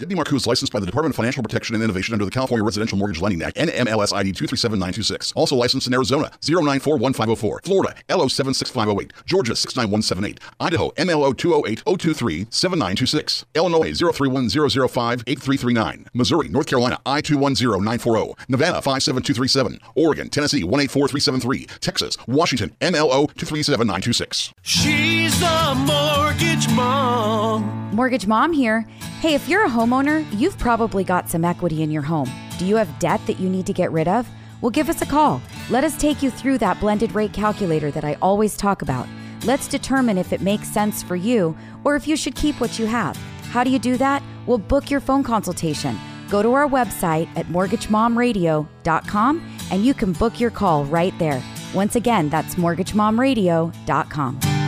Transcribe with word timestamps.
Debbie 0.00 0.14
Marcoux 0.14 0.36
is 0.36 0.46
licensed 0.46 0.72
by 0.72 0.80
the 0.80 0.86
Department 0.86 1.12
of 1.12 1.16
Financial 1.16 1.42
Protection 1.42 1.74
and 1.74 1.84
Innovation 1.84 2.14
under 2.14 2.24
the 2.24 2.30
California 2.30 2.64
Residential 2.64 2.96
Mortgage 2.96 3.20
Lending 3.20 3.42
Act, 3.42 3.58
NMLS 3.58 4.14
ID 4.14 4.32
237926. 4.32 5.34
Also 5.36 5.54
licensed 5.54 5.86
in 5.86 5.92
Arizona 5.92 6.30
0941504, 6.40 7.62
Florida 7.62 7.94
LO 8.08 8.26
76508, 8.26 9.12
Georgia 9.26 9.54
69178, 9.54 10.40
Idaho 10.58 10.88
MLO 10.92 11.34
208-023-7926, 11.34 13.44
Illinois 13.54 13.90
03100583339, 13.90 16.06
Missouri, 16.14 16.48
North 16.48 16.66
Carolina 16.66 16.98
I210940, 17.04 18.48
Nevada 18.48 18.80
57237, 18.80 19.80
Oregon, 19.96 20.30
Tennessee 20.30 20.64
184373, 20.64 21.66
Texas, 21.80 22.16
Washington 22.26 22.74
MLO 22.80 23.26
237926. 23.34 24.54
She's 24.62 25.38
the 25.40 25.74
mortgage 25.84 26.70
mom. 26.70 27.90
Mortgage 27.92 28.26
Mom 28.26 28.54
here. 28.54 28.86
Hey, 29.20 29.34
if 29.34 29.48
you're 29.50 29.66
a 29.66 29.68
homeowner, 29.68 30.26
you've 30.32 30.56
probably 30.56 31.04
got 31.04 31.28
some 31.28 31.44
equity 31.44 31.82
in 31.82 31.90
your 31.90 32.00
home. 32.00 32.30
Do 32.58 32.64
you 32.64 32.76
have 32.76 32.98
debt 32.98 33.20
that 33.26 33.38
you 33.38 33.50
need 33.50 33.66
to 33.66 33.74
get 33.74 33.92
rid 33.92 34.08
of? 34.08 34.26
Well, 34.62 34.70
give 34.70 34.88
us 34.88 35.02
a 35.02 35.06
call. 35.06 35.42
Let 35.68 35.84
us 35.84 35.94
take 35.98 36.22
you 36.22 36.30
through 36.30 36.56
that 36.58 36.80
blended 36.80 37.14
rate 37.14 37.34
calculator 37.34 37.90
that 37.90 38.02
I 38.02 38.16
always 38.22 38.56
talk 38.56 38.80
about. 38.80 39.06
Let's 39.44 39.68
determine 39.68 40.16
if 40.16 40.32
it 40.32 40.40
makes 40.40 40.68
sense 40.68 41.02
for 41.02 41.16
you 41.16 41.54
or 41.84 41.96
if 41.96 42.08
you 42.08 42.16
should 42.16 42.34
keep 42.34 42.62
what 42.62 42.78
you 42.78 42.86
have. 42.86 43.14
How 43.50 43.62
do 43.62 43.68
you 43.68 43.78
do 43.78 43.98
that? 43.98 44.22
Well, 44.46 44.56
book 44.56 44.90
your 44.90 45.00
phone 45.00 45.22
consultation. 45.22 45.98
Go 46.30 46.42
to 46.42 46.54
our 46.54 46.66
website 46.66 47.28
at 47.36 47.44
mortgagemomradio.com 47.44 49.58
and 49.70 49.84
you 49.84 49.92
can 49.92 50.14
book 50.14 50.40
your 50.40 50.50
call 50.50 50.86
right 50.86 51.12
there. 51.18 51.42
Once 51.74 51.94
again, 51.94 52.30
that's 52.30 52.54
mortgagemomradio.com. 52.54 54.59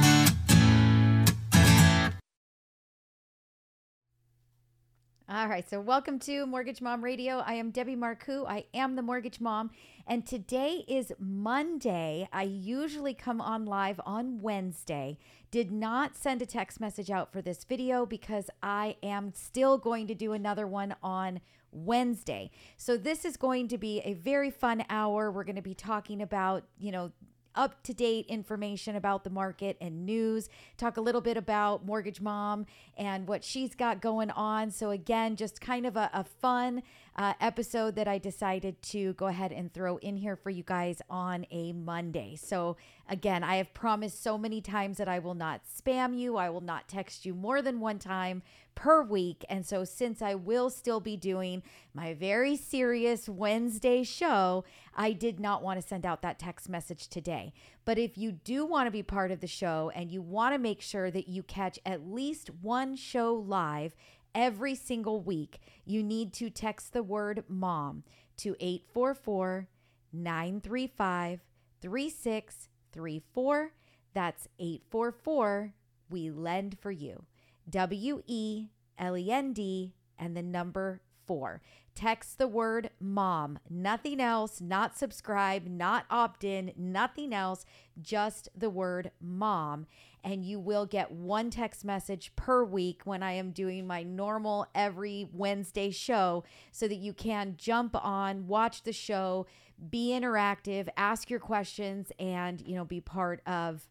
All 5.34 5.48
right, 5.48 5.66
so 5.66 5.80
welcome 5.80 6.18
to 6.18 6.44
Mortgage 6.44 6.82
Mom 6.82 7.02
Radio. 7.02 7.38
I 7.38 7.54
am 7.54 7.70
Debbie 7.70 7.96
Marcoux. 7.96 8.44
I 8.46 8.66
am 8.74 8.96
the 8.96 9.02
Mortgage 9.02 9.40
Mom, 9.40 9.70
and 10.06 10.26
today 10.26 10.84
is 10.86 11.10
Monday. 11.18 12.28
I 12.34 12.42
usually 12.42 13.14
come 13.14 13.40
on 13.40 13.64
live 13.64 13.98
on 14.04 14.42
Wednesday. 14.42 15.16
Did 15.50 15.72
not 15.72 16.18
send 16.18 16.42
a 16.42 16.46
text 16.46 16.80
message 16.80 17.10
out 17.10 17.32
for 17.32 17.40
this 17.40 17.64
video 17.64 18.04
because 18.04 18.50
I 18.62 18.96
am 19.02 19.32
still 19.32 19.78
going 19.78 20.06
to 20.08 20.14
do 20.14 20.34
another 20.34 20.66
one 20.66 20.94
on 21.02 21.40
Wednesday. 21.70 22.50
So 22.76 22.98
this 22.98 23.24
is 23.24 23.38
going 23.38 23.68
to 23.68 23.78
be 23.78 24.00
a 24.00 24.12
very 24.12 24.50
fun 24.50 24.84
hour. 24.90 25.30
We're 25.30 25.44
going 25.44 25.56
to 25.56 25.62
be 25.62 25.74
talking 25.74 26.20
about, 26.20 26.64
you 26.78 26.92
know, 26.92 27.10
up 27.54 27.82
to 27.84 27.94
date 27.94 28.26
information 28.26 28.96
about 28.96 29.24
the 29.24 29.30
market 29.30 29.76
and 29.80 30.04
news, 30.06 30.48
talk 30.76 30.96
a 30.96 31.00
little 31.00 31.20
bit 31.20 31.36
about 31.36 31.84
Mortgage 31.84 32.20
Mom 32.20 32.66
and 32.96 33.26
what 33.26 33.44
she's 33.44 33.74
got 33.74 34.00
going 34.00 34.30
on. 34.30 34.70
So, 34.70 34.90
again, 34.90 35.36
just 35.36 35.60
kind 35.60 35.86
of 35.86 35.96
a, 35.96 36.10
a 36.12 36.24
fun 36.24 36.82
uh, 37.14 37.34
episode 37.40 37.94
that 37.96 38.08
I 38.08 38.18
decided 38.18 38.80
to 38.82 39.12
go 39.14 39.26
ahead 39.26 39.52
and 39.52 39.72
throw 39.72 39.98
in 39.98 40.16
here 40.16 40.36
for 40.36 40.50
you 40.50 40.62
guys 40.62 41.02
on 41.10 41.46
a 41.50 41.72
Monday. 41.72 42.36
So, 42.36 42.76
again, 43.08 43.44
I 43.44 43.56
have 43.56 43.74
promised 43.74 44.22
so 44.22 44.38
many 44.38 44.60
times 44.60 44.96
that 44.96 45.08
I 45.08 45.18
will 45.18 45.34
not 45.34 45.62
spam 45.66 46.18
you, 46.18 46.36
I 46.36 46.48
will 46.48 46.62
not 46.62 46.88
text 46.88 47.26
you 47.26 47.34
more 47.34 47.60
than 47.60 47.80
one 47.80 47.98
time 47.98 48.42
per 48.74 49.02
week. 49.02 49.44
And 49.50 49.66
so, 49.66 49.84
since 49.84 50.22
I 50.22 50.34
will 50.34 50.70
still 50.70 51.00
be 51.00 51.16
doing 51.16 51.62
my 51.92 52.14
very 52.14 52.56
serious 52.56 53.28
Wednesday 53.28 54.04
show, 54.04 54.64
I 54.94 55.12
did 55.12 55.38
not 55.38 55.62
want 55.62 55.80
to 55.80 55.86
send 55.86 56.06
out 56.06 56.22
that 56.22 56.38
text 56.38 56.68
message 56.70 57.08
today. 57.08 57.52
But 57.84 57.98
if 57.98 58.16
you 58.16 58.32
do 58.32 58.64
want 58.64 58.86
to 58.86 58.90
be 58.92 59.02
part 59.02 59.30
of 59.30 59.40
the 59.40 59.46
show 59.46 59.90
and 59.94 60.10
you 60.10 60.22
want 60.22 60.54
to 60.54 60.58
make 60.58 60.80
sure 60.80 61.10
that 61.10 61.28
you 61.28 61.42
catch 61.42 61.78
at 61.84 62.08
least 62.08 62.48
one 62.62 62.96
show 62.96 63.34
live 63.34 63.94
every 64.34 64.74
single 64.74 65.20
week, 65.20 65.60
you 65.84 66.02
need 66.02 66.32
to 66.34 66.50
text 66.50 66.92
the 66.92 67.02
word 67.02 67.44
mom 67.48 68.04
to 68.38 68.56
844 68.60 69.68
935 70.12 71.40
3634. 71.80 73.72
That's 74.14 74.48
844 74.58 75.74
We 76.10 76.30
Lend 76.30 76.78
for 76.80 76.90
You. 76.90 77.24
W 77.68 78.22
E 78.26 78.68
L 78.98 79.16
E 79.16 79.30
N 79.30 79.52
D 79.52 79.94
and 80.18 80.36
the 80.36 80.42
number 80.42 81.00
four. 81.26 81.62
Text 81.94 82.38
the 82.38 82.48
word 82.48 82.90
mom, 83.00 83.58
nothing 83.68 84.20
else, 84.20 84.60
not 84.60 84.96
subscribe, 84.96 85.66
not 85.66 86.06
opt 86.10 86.42
in, 86.42 86.72
nothing 86.76 87.34
else, 87.34 87.66
just 88.00 88.48
the 88.56 88.70
word 88.70 89.10
mom. 89.20 89.86
And 90.24 90.44
you 90.44 90.60
will 90.60 90.86
get 90.86 91.10
one 91.10 91.50
text 91.50 91.84
message 91.84 92.32
per 92.36 92.62
week 92.64 93.02
when 93.04 93.24
I 93.24 93.32
am 93.32 93.50
doing 93.50 93.86
my 93.86 94.04
normal 94.04 94.66
every 94.72 95.28
Wednesday 95.32 95.90
show 95.90 96.44
so 96.70 96.86
that 96.86 96.96
you 96.96 97.12
can 97.12 97.54
jump 97.56 97.96
on, 97.96 98.46
watch 98.46 98.84
the 98.84 98.92
show, 98.92 99.46
be 99.90 100.10
interactive, 100.10 100.88
ask 100.96 101.28
your 101.28 101.40
questions, 101.40 102.12
and, 102.20 102.60
you 102.60 102.76
know, 102.76 102.84
be 102.84 103.00
part 103.00 103.40
of 103.46 103.88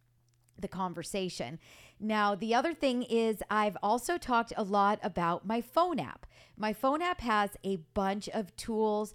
the 0.57 0.69
conversation. 0.69 1.59
Now, 1.99 2.33
the 2.33 2.55
other 2.55 2.73
thing 2.73 3.03
is, 3.03 3.43
I've 3.49 3.77
also 3.83 4.17
talked 4.17 4.53
a 4.55 4.63
lot 4.63 4.99
about 5.03 5.45
my 5.45 5.59
phone 5.59 5.99
app. 5.99 6.25
My 6.55 6.71
phone 6.71 7.01
app 7.01 7.21
has 7.21 7.51
a 7.63 7.75
bunch 7.93 8.29
of 8.29 8.55
tools, 8.55 9.13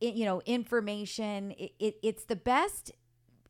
you 0.00 0.24
know, 0.24 0.42
information. 0.44 1.52
It, 1.52 1.72
it, 1.78 1.98
it's 2.02 2.24
the 2.24 2.36
best. 2.36 2.92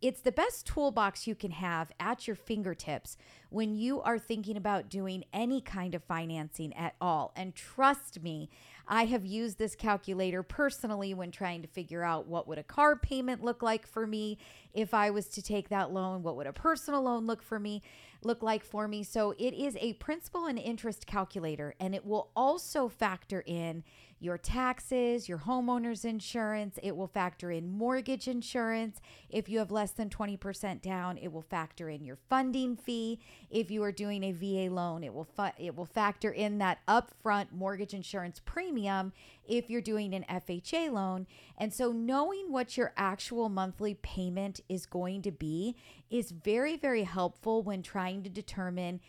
It's 0.00 0.20
the 0.20 0.30
best 0.30 0.64
toolbox 0.64 1.26
you 1.26 1.34
can 1.34 1.50
have 1.50 1.90
at 1.98 2.28
your 2.28 2.36
fingertips 2.36 3.16
when 3.50 3.74
you 3.74 4.00
are 4.02 4.18
thinking 4.18 4.56
about 4.56 4.88
doing 4.88 5.24
any 5.32 5.60
kind 5.60 5.92
of 5.92 6.04
financing 6.04 6.72
at 6.74 6.94
all. 7.00 7.32
And 7.34 7.52
trust 7.52 8.22
me, 8.22 8.48
I 8.86 9.06
have 9.06 9.26
used 9.26 9.58
this 9.58 9.74
calculator 9.74 10.44
personally 10.44 11.14
when 11.14 11.32
trying 11.32 11.62
to 11.62 11.68
figure 11.68 12.04
out 12.04 12.28
what 12.28 12.46
would 12.46 12.58
a 12.58 12.62
car 12.62 12.94
payment 12.94 13.42
look 13.42 13.60
like 13.60 13.88
for 13.88 14.06
me 14.06 14.38
if 14.72 14.94
I 14.94 15.10
was 15.10 15.26
to 15.30 15.42
take 15.42 15.68
that 15.70 15.92
loan, 15.92 16.22
what 16.22 16.36
would 16.36 16.46
a 16.46 16.52
personal 16.52 17.02
loan 17.02 17.26
look 17.26 17.42
for 17.42 17.58
me 17.58 17.82
look 18.22 18.42
like 18.42 18.64
for 18.64 18.88
me. 18.88 19.02
So 19.02 19.34
it 19.38 19.54
is 19.54 19.76
a 19.80 19.94
principal 19.94 20.46
and 20.46 20.58
interest 20.58 21.06
calculator 21.06 21.74
and 21.80 21.94
it 21.94 22.04
will 22.04 22.30
also 22.36 22.88
factor 22.88 23.42
in 23.46 23.84
your 24.20 24.38
taxes, 24.38 25.28
your 25.28 25.38
homeowner's 25.38 26.04
insurance, 26.04 26.78
it 26.82 26.96
will 26.96 27.06
factor 27.06 27.50
in 27.50 27.70
mortgage 27.70 28.26
insurance. 28.26 29.00
If 29.30 29.48
you 29.48 29.58
have 29.58 29.70
less 29.70 29.92
than 29.92 30.10
20% 30.10 30.82
down, 30.82 31.18
it 31.18 31.32
will 31.32 31.42
factor 31.42 31.88
in 31.88 32.04
your 32.04 32.18
funding 32.28 32.76
fee. 32.76 33.20
If 33.50 33.70
you 33.70 33.82
are 33.84 33.92
doing 33.92 34.24
a 34.24 34.32
VA 34.32 34.74
loan, 34.74 35.04
it 35.04 35.14
will 35.14 35.28
fu- 35.36 35.62
it 35.62 35.76
will 35.76 35.86
factor 35.86 36.30
in 36.30 36.58
that 36.58 36.78
upfront 36.88 37.52
mortgage 37.52 37.94
insurance 37.94 38.40
premium 38.44 39.12
if 39.46 39.70
you're 39.70 39.80
doing 39.80 40.14
an 40.14 40.24
FHA 40.28 40.90
loan. 40.90 41.26
And 41.56 41.72
so 41.72 41.92
knowing 41.92 42.50
what 42.50 42.76
your 42.76 42.92
actual 42.96 43.48
monthly 43.48 43.94
payment 43.94 44.60
is 44.68 44.86
going 44.86 45.22
to 45.22 45.30
be 45.30 45.76
is 46.10 46.32
very 46.32 46.76
very 46.76 47.04
helpful 47.04 47.62
when 47.62 47.82
trying 47.82 48.22
to 48.22 48.30
determine 48.30 49.00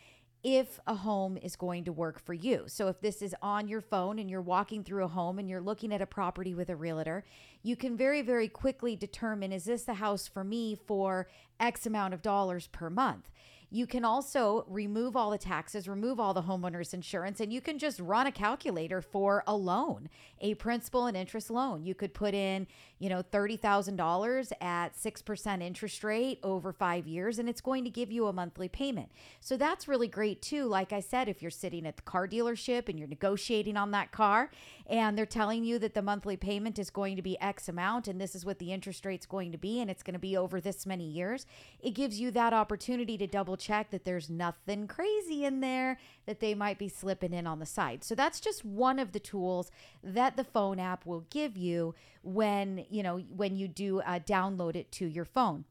if 0.44 0.80
a 0.88 0.96
home 0.96 1.38
is 1.38 1.56
going 1.56 1.84
to 1.84 1.92
work 1.92 2.20
for 2.20 2.34
you. 2.34 2.64
So, 2.68 2.88
if 2.88 3.02
this 3.02 3.22
is 3.22 3.36
on 3.42 3.68
your 3.68 3.82
phone 3.82 4.20
and 4.20 4.30
you're 4.30 4.42
walking 4.42 4.84
through 4.84 5.04
a 5.04 5.10
home 5.10 5.38
and 5.40 5.50
you're 5.50 5.62
looking 5.62 5.94
at 5.94 6.02
a 6.02 6.06
property 6.06 6.54
with 6.54 6.70
a 6.70 6.76
realtor, 6.76 7.26
you 7.62 7.76
can 7.76 7.98
very, 7.98 8.22
very 8.22 8.48
quickly 8.48 8.96
determine 8.96 9.52
is 9.52 9.66
this 9.66 9.84
the 9.84 9.96
house 9.96 10.28
for 10.28 10.44
me 10.44 10.76
for 10.76 11.28
X 11.60 11.86
amount 11.86 12.14
of 12.14 12.22
dollars 12.22 12.68
per 12.68 12.90
month? 12.90 13.30
You 13.72 13.86
can 13.86 14.04
also 14.04 14.66
remove 14.68 15.16
all 15.16 15.30
the 15.30 15.38
taxes, 15.38 15.88
remove 15.88 16.20
all 16.20 16.34
the 16.34 16.42
homeowner's 16.42 16.94
insurance, 16.94 17.40
and 17.40 17.54
you 17.54 17.62
can 17.62 17.78
just 17.78 18.00
run 18.00 18.26
a 18.26 18.32
calculator 18.32 19.02
for 19.02 19.44
a 19.46 19.56
loan, 19.56 20.10
a 20.42 20.56
principal 20.56 21.06
and 21.06 21.16
interest 21.16 21.52
loan. 21.52 21.86
You 21.86 21.94
could 21.94 22.14
put 22.14 22.34
in, 22.34 22.66
you 22.98 23.10
know, 23.10 23.22
$30,000 23.22 24.52
at 24.60 24.96
6% 24.96 25.62
interest 25.62 26.04
rate 26.04 26.40
over 26.42 26.74
five 26.74 27.06
years, 27.06 27.38
and 27.38 27.48
it's 27.48 27.62
going 27.62 27.84
to 27.84 27.90
give 27.92 28.12
you 28.12 28.28
a 28.28 28.34
monthly 28.34 28.70
payment. 28.70 29.12
So 29.40 29.56
that's 29.56 29.88
really 29.88 30.08
great 30.08 30.42
too. 30.42 30.66
Like 30.66 30.92
I 30.92 31.00
said, 31.00 31.30
if 31.30 31.42
you're 31.42 31.52
sitting 31.52 31.86
at 31.86 31.98
the 31.98 32.04
car 32.04 32.28
dealership 32.28 32.90
and 32.90 32.98
you're 32.98 33.08
negotiating 33.08 33.78
on 33.78 33.92
that 33.92 34.12
car 34.12 34.50
and 34.90 35.16
they're 35.16 35.26
telling 35.26 35.64
you 35.64 35.78
that 35.80 35.94
the 35.94 36.02
monthly 36.02 36.36
payment 36.36 36.80
is 36.80 36.90
going 36.90 37.16
to 37.16 37.22
be 37.22 37.40
X 37.40 37.70
amount 37.70 38.08
and 38.08 38.20
this 38.20 38.34
is 38.34 38.44
what 38.44 38.58
the 38.58 38.74
interest 38.74 39.06
rate's 39.06 39.28
going 39.28 39.52
to 39.52 39.58
be 39.58 39.80
and 39.80 39.90
it's 39.90 40.02
going 40.02 40.14
to 40.14 40.20
be 40.20 40.36
over 40.36 40.60
this 40.60 40.86
many 40.86 41.06
years, 41.06 41.46
it 41.80 41.92
gives 41.92 42.20
you 42.20 42.32
that 42.32 42.54
opportunity 42.54 43.18
to 43.18 43.28
double 43.28 43.56
check 43.56 43.92
that 43.92 44.04
there's 44.04 44.30
nothing 44.30 44.88
crazy 44.88 45.46
in 45.46 45.60
there 45.60 46.00
that 46.26 46.40
they 46.40 46.56
might 46.56 46.80
be 46.80 46.90
slipping 46.90 47.34
in 47.34 47.46
on 47.46 47.60
the 47.60 47.66
side. 47.66 48.04
So 48.04 48.16
that's 48.16 48.40
just 48.40 48.66
one 48.66 48.98
of 48.98 49.12
the 49.12 49.20
tools 49.20 49.70
that 50.04 50.36
the 50.36 50.44
phone 50.44 50.80
app 50.80 51.06
will 51.06 51.26
give 51.30 51.56
you 51.56 51.94
when, 52.24 52.86
you 52.90 53.04
know, 53.04 53.20
when 53.36 53.56
you 53.56 53.68
do 53.68 54.02
uh, 54.02 54.20
download 54.20 54.76
it 54.76 54.92
to 54.94 55.06
your 55.06 55.26
phone. 55.26 55.66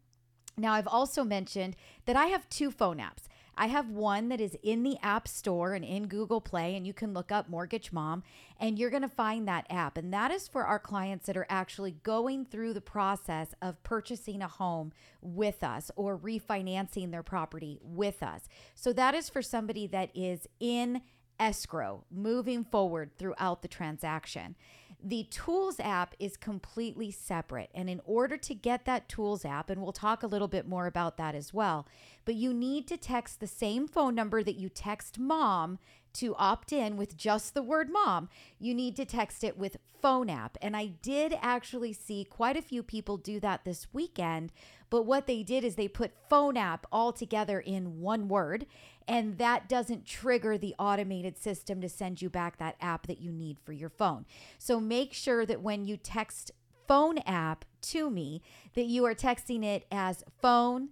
Now, 0.56 0.72
I've 0.72 0.88
also 0.88 1.24
mentioned 1.24 1.76
that 2.06 2.16
I 2.16 2.26
have 2.26 2.48
two 2.48 2.70
phone 2.70 2.98
apps. 2.98 3.28
I 3.58 3.66
have 3.66 3.90
one 3.90 4.28
that 4.28 4.40
is 4.40 4.56
in 4.62 4.84
the 4.84 4.96
App 5.02 5.26
Store 5.26 5.74
and 5.74 5.84
in 5.84 6.06
Google 6.06 6.40
Play, 6.40 6.76
and 6.76 6.86
you 6.86 6.94
can 6.94 7.12
look 7.12 7.32
up 7.32 7.48
Mortgage 7.48 7.92
Mom, 7.92 8.22
and 8.60 8.78
you're 8.78 8.88
going 8.88 9.02
to 9.02 9.08
find 9.08 9.48
that 9.48 9.66
app. 9.68 9.98
And 9.98 10.14
that 10.14 10.30
is 10.30 10.46
for 10.46 10.64
our 10.64 10.78
clients 10.78 11.26
that 11.26 11.36
are 11.36 11.46
actually 11.50 11.96
going 12.04 12.44
through 12.44 12.72
the 12.72 12.80
process 12.80 13.54
of 13.60 13.82
purchasing 13.82 14.42
a 14.42 14.48
home 14.48 14.92
with 15.20 15.64
us 15.64 15.90
or 15.96 16.16
refinancing 16.16 17.10
their 17.10 17.24
property 17.24 17.80
with 17.82 18.22
us. 18.22 18.48
So 18.76 18.92
that 18.92 19.14
is 19.16 19.28
for 19.28 19.42
somebody 19.42 19.88
that 19.88 20.10
is 20.14 20.46
in 20.60 21.02
escrow 21.40 22.04
moving 22.10 22.64
forward 22.64 23.10
throughout 23.18 23.62
the 23.62 23.68
transaction. 23.68 24.54
The 25.02 25.24
Tools 25.24 25.78
app 25.78 26.14
is 26.18 26.36
completely 26.36 27.10
separate. 27.10 27.70
And 27.74 27.88
in 27.88 28.00
order 28.04 28.36
to 28.36 28.54
get 28.54 28.84
that 28.84 29.08
Tools 29.08 29.44
app, 29.44 29.70
and 29.70 29.80
we'll 29.82 29.92
talk 29.92 30.22
a 30.22 30.26
little 30.26 30.48
bit 30.48 30.66
more 30.66 30.86
about 30.86 31.16
that 31.18 31.34
as 31.34 31.54
well, 31.54 31.86
but 32.24 32.34
you 32.34 32.52
need 32.52 32.88
to 32.88 32.96
text 32.96 33.38
the 33.38 33.46
same 33.46 33.86
phone 33.86 34.14
number 34.14 34.42
that 34.42 34.56
you 34.56 34.68
text 34.68 35.18
mom 35.18 35.78
to 36.14 36.34
opt 36.36 36.72
in 36.72 36.96
with 36.96 37.16
just 37.16 37.54
the 37.54 37.62
word 37.62 37.90
mom, 37.90 38.28
you 38.58 38.74
need 38.74 38.96
to 38.96 39.04
text 39.04 39.44
it 39.44 39.56
with 39.56 39.76
phone 40.00 40.28
app. 40.28 40.56
And 40.60 40.76
I 40.76 40.86
did 40.86 41.34
actually 41.40 41.92
see 41.92 42.24
quite 42.24 42.56
a 42.56 42.62
few 42.62 42.82
people 42.82 43.16
do 43.16 43.38
that 43.40 43.64
this 43.64 43.86
weekend. 43.92 44.52
But 44.90 45.02
what 45.02 45.26
they 45.26 45.42
did 45.42 45.64
is 45.64 45.74
they 45.74 45.88
put 45.88 46.28
phone 46.28 46.56
app 46.56 46.86
all 46.90 47.12
together 47.12 47.60
in 47.60 48.00
one 48.00 48.28
word 48.28 48.66
and 49.08 49.38
that 49.38 49.68
doesn't 49.68 50.04
trigger 50.04 50.58
the 50.58 50.74
automated 50.78 51.38
system 51.38 51.80
to 51.80 51.88
send 51.88 52.20
you 52.20 52.28
back 52.28 52.58
that 52.58 52.76
app 52.80 53.06
that 53.06 53.20
you 53.20 53.32
need 53.32 53.58
for 53.58 53.72
your 53.72 53.88
phone. 53.88 54.26
So 54.58 54.78
make 54.78 55.14
sure 55.14 55.46
that 55.46 55.62
when 55.62 55.86
you 55.86 55.96
text 55.96 56.52
phone 56.86 57.18
app 57.18 57.64
to 57.80 58.10
me 58.10 58.42
that 58.74 58.84
you 58.84 59.04
are 59.06 59.14
texting 59.14 59.64
it 59.64 59.86
as 59.90 60.24
phone 60.40 60.90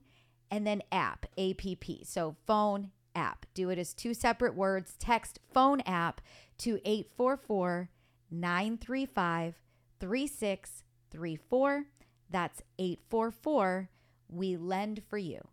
and 0.51 0.67
then 0.67 0.83
app 0.91 1.27
app. 1.39 2.05
So 2.05 2.37
phone 2.47 2.91
app. 3.15 3.47
Do 3.55 3.71
it 3.71 3.79
as 3.79 3.93
two 3.95 4.15
separate 4.15 4.55
words. 4.55 4.95
Text 4.99 5.41
phone 5.53 5.81
app 5.83 6.21
to 6.59 6.81
844 6.85 7.91
935 8.31 9.55
3634. 10.01 11.85
That's 12.31 12.63
844 12.79 13.89
We 14.29 14.57
Lend 14.57 15.03
for 15.09 15.19
You. 15.19 15.49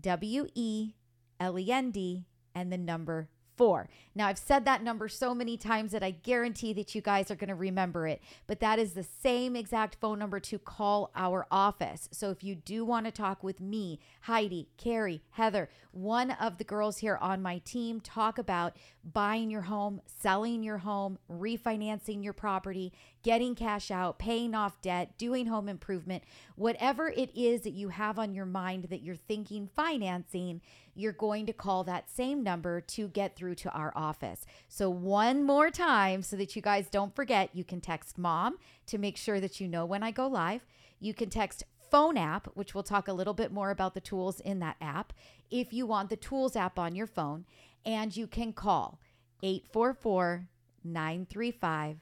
W 0.00 0.46
E 0.54 0.92
L 1.40 1.58
E 1.58 1.70
N 1.70 1.90
D, 1.90 2.24
and 2.54 2.72
the 2.72 2.78
number 2.78 3.28
four. 3.56 3.88
Now, 4.14 4.28
I've 4.28 4.38
said 4.38 4.64
that 4.64 4.82
number 4.82 5.08
so 5.08 5.34
many 5.34 5.56
times 5.56 5.92
that 5.92 6.02
I 6.02 6.10
guarantee 6.10 6.72
that 6.74 6.94
you 6.94 7.00
guys 7.00 7.30
are 7.30 7.36
going 7.36 7.48
to 7.48 7.54
remember 7.54 8.06
it, 8.06 8.20
but 8.46 8.60
that 8.60 8.78
is 8.78 8.92
the 8.92 9.02
same 9.22 9.56
exact 9.56 9.96
phone 10.00 10.18
number 10.18 10.40
to 10.40 10.58
call 10.58 11.10
our 11.16 11.46
office. 11.50 12.08
So 12.12 12.30
if 12.30 12.44
you 12.44 12.54
do 12.54 12.84
want 12.84 13.06
to 13.06 13.12
talk 13.12 13.42
with 13.42 13.60
me, 13.60 13.98
Heidi, 14.22 14.68
Carrie, 14.76 15.22
Heather, 15.30 15.68
one 15.92 16.32
of 16.32 16.58
the 16.58 16.64
girls 16.64 16.98
here 16.98 17.16
on 17.20 17.42
my 17.42 17.58
team, 17.58 18.00
talk 18.00 18.38
about 18.38 18.76
buying 19.02 19.50
your 19.50 19.62
home, 19.62 20.00
selling 20.20 20.62
your 20.62 20.78
home, 20.78 21.18
refinancing 21.30 22.22
your 22.22 22.34
property, 22.34 22.92
getting 23.26 23.56
cash 23.56 23.90
out, 23.90 24.20
paying 24.20 24.54
off 24.54 24.80
debt, 24.80 25.18
doing 25.18 25.46
home 25.46 25.68
improvement, 25.68 26.22
whatever 26.54 27.08
it 27.08 27.28
is 27.36 27.62
that 27.62 27.72
you 27.72 27.88
have 27.88 28.20
on 28.20 28.32
your 28.32 28.46
mind 28.46 28.84
that 28.84 29.02
you're 29.02 29.16
thinking 29.16 29.68
financing, 29.74 30.60
you're 30.94 31.10
going 31.10 31.44
to 31.44 31.52
call 31.52 31.82
that 31.82 32.08
same 32.08 32.44
number 32.44 32.80
to 32.80 33.08
get 33.08 33.34
through 33.34 33.56
to 33.56 33.68
our 33.72 33.92
office. 33.96 34.46
So, 34.68 34.88
one 34.88 35.42
more 35.42 35.72
time, 35.72 36.22
so 36.22 36.36
that 36.36 36.54
you 36.54 36.62
guys 36.62 36.86
don't 36.88 37.16
forget, 37.16 37.50
you 37.52 37.64
can 37.64 37.80
text 37.80 38.16
mom 38.16 38.58
to 38.86 38.96
make 38.96 39.16
sure 39.16 39.40
that 39.40 39.60
you 39.60 39.66
know 39.66 39.84
when 39.84 40.04
I 40.04 40.12
go 40.12 40.28
live. 40.28 40.64
You 41.00 41.12
can 41.12 41.28
text 41.28 41.64
phone 41.90 42.16
app, 42.16 42.46
which 42.54 42.74
we'll 42.76 42.84
talk 42.84 43.08
a 43.08 43.12
little 43.12 43.34
bit 43.34 43.50
more 43.50 43.72
about 43.72 43.94
the 43.94 44.00
tools 44.00 44.38
in 44.38 44.60
that 44.60 44.76
app, 44.80 45.12
if 45.50 45.72
you 45.72 45.84
want 45.84 46.10
the 46.10 46.16
tools 46.16 46.54
app 46.54 46.78
on 46.78 46.94
your 46.94 47.08
phone. 47.08 47.44
And 47.84 48.16
you 48.16 48.28
can 48.28 48.52
call 48.52 49.00
844 49.42 50.46
935 50.84 51.96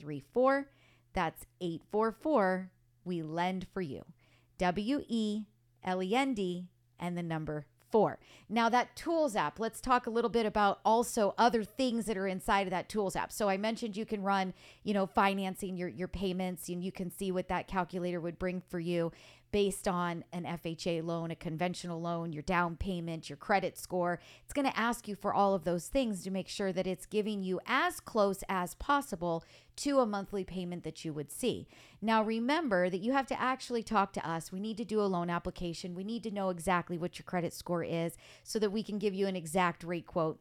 3634. 0.00 0.68
That's 1.12 1.46
844 1.60 2.70
We 3.04 3.22
Lend 3.22 3.66
for 3.72 3.80
You. 3.80 4.04
W 4.58 5.04
E 5.08 5.44
L 5.84 6.02
E 6.02 6.14
N 6.14 6.34
D 6.34 6.68
and 6.98 7.16
the 7.16 7.22
number 7.22 7.66
four. 7.90 8.18
Now, 8.48 8.68
that 8.68 8.94
Tools 8.94 9.34
app, 9.34 9.58
let's 9.58 9.80
talk 9.80 10.06
a 10.06 10.10
little 10.10 10.30
bit 10.30 10.46
about 10.46 10.80
also 10.84 11.34
other 11.36 11.64
things 11.64 12.06
that 12.06 12.16
are 12.16 12.26
inside 12.26 12.66
of 12.66 12.70
that 12.70 12.88
Tools 12.88 13.16
app. 13.16 13.32
So, 13.32 13.48
I 13.48 13.56
mentioned 13.56 13.96
you 13.96 14.06
can 14.06 14.22
run, 14.22 14.54
you 14.84 14.94
know, 14.94 15.06
financing 15.06 15.76
your, 15.76 15.88
your 15.88 16.08
payments 16.08 16.68
and 16.68 16.84
you 16.84 16.92
can 16.92 17.10
see 17.10 17.32
what 17.32 17.48
that 17.48 17.68
calculator 17.68 18.20
would 18.20 18.38
bring 18.38 18.62
for 18.68 18.78
you 18.78 19.10
based 19.52 19.88
on 19.88 20.24
an 20.32 20.44
FHA 20.44 21.04
loan, 21.04 21.30
a 21.30 21.36
conventional 21.36 22.00
loan, 22.00 22.32
your 22.32 22.42
down 22.42 22.76
payment, 22.76 23.28
your 23.28 23.36
credit 23.36 23.76
score. 23.78 24.20
It's 24.44 24.52
going 24.52 24.70
to 24.70 24.78
ask 24.78 25.08
you 25.08 25.14
for 25.14 25.34
all 25.34 25.54
of 25.54 25.64
those 25.64 25.88
things 25.88 26.22
to 26.24 26.30
make 26.30 26.48
sure 26.48 26.72
that 26.72 26.86
it's 26.86 27.06
giving 27.06 27.42
you 27.42 27.60
as 27.66 28.00
close 28.00 28.44
as 28.48 28.74
possible 28.74 29.44
to 29.76 30.00
a 30.00 30.06
monthly 30.06 30.44
payment 30.44 30.84
that 30.84 31.04
you 31.04 31.12
would 31.12 31.32
see. 31.32 31.66
Now, 32.02 32.22
remember 32.22 32.90
that 32.90 33.00
you 33.00 33.12
have 33.12 33.26
to 33.28 33.40
actually 33.40 33.82
talk 33.82 34.12
to 34.14 34.28
us. 34.28 34.52
We 34.52 34.60
need 34.60 34.76
to 34.76 34.84
do 34.84 35.00
a 35.00 35.02
loan 35.02 35.30
application. 35.30 35.94
We 35.94 36.04
need 36.04 36.22
to 36.24 36.30
know 36.30 36.50
exactly 36.50 36.98
what 36.98 37.18
your 37.18 37.24
credit 37.24 37.52
score 37.52 37.82
is 37.82 38.16
so 38.44 38.58
that 38.58 38.72
we 38.72 38.82
can 38.82 38.98
give 38.98 39.14
you 39.14 39.26
an 39.26 39.36
exact 39.36 39.82
rate 39.82 40.06
quote 40.06 40.38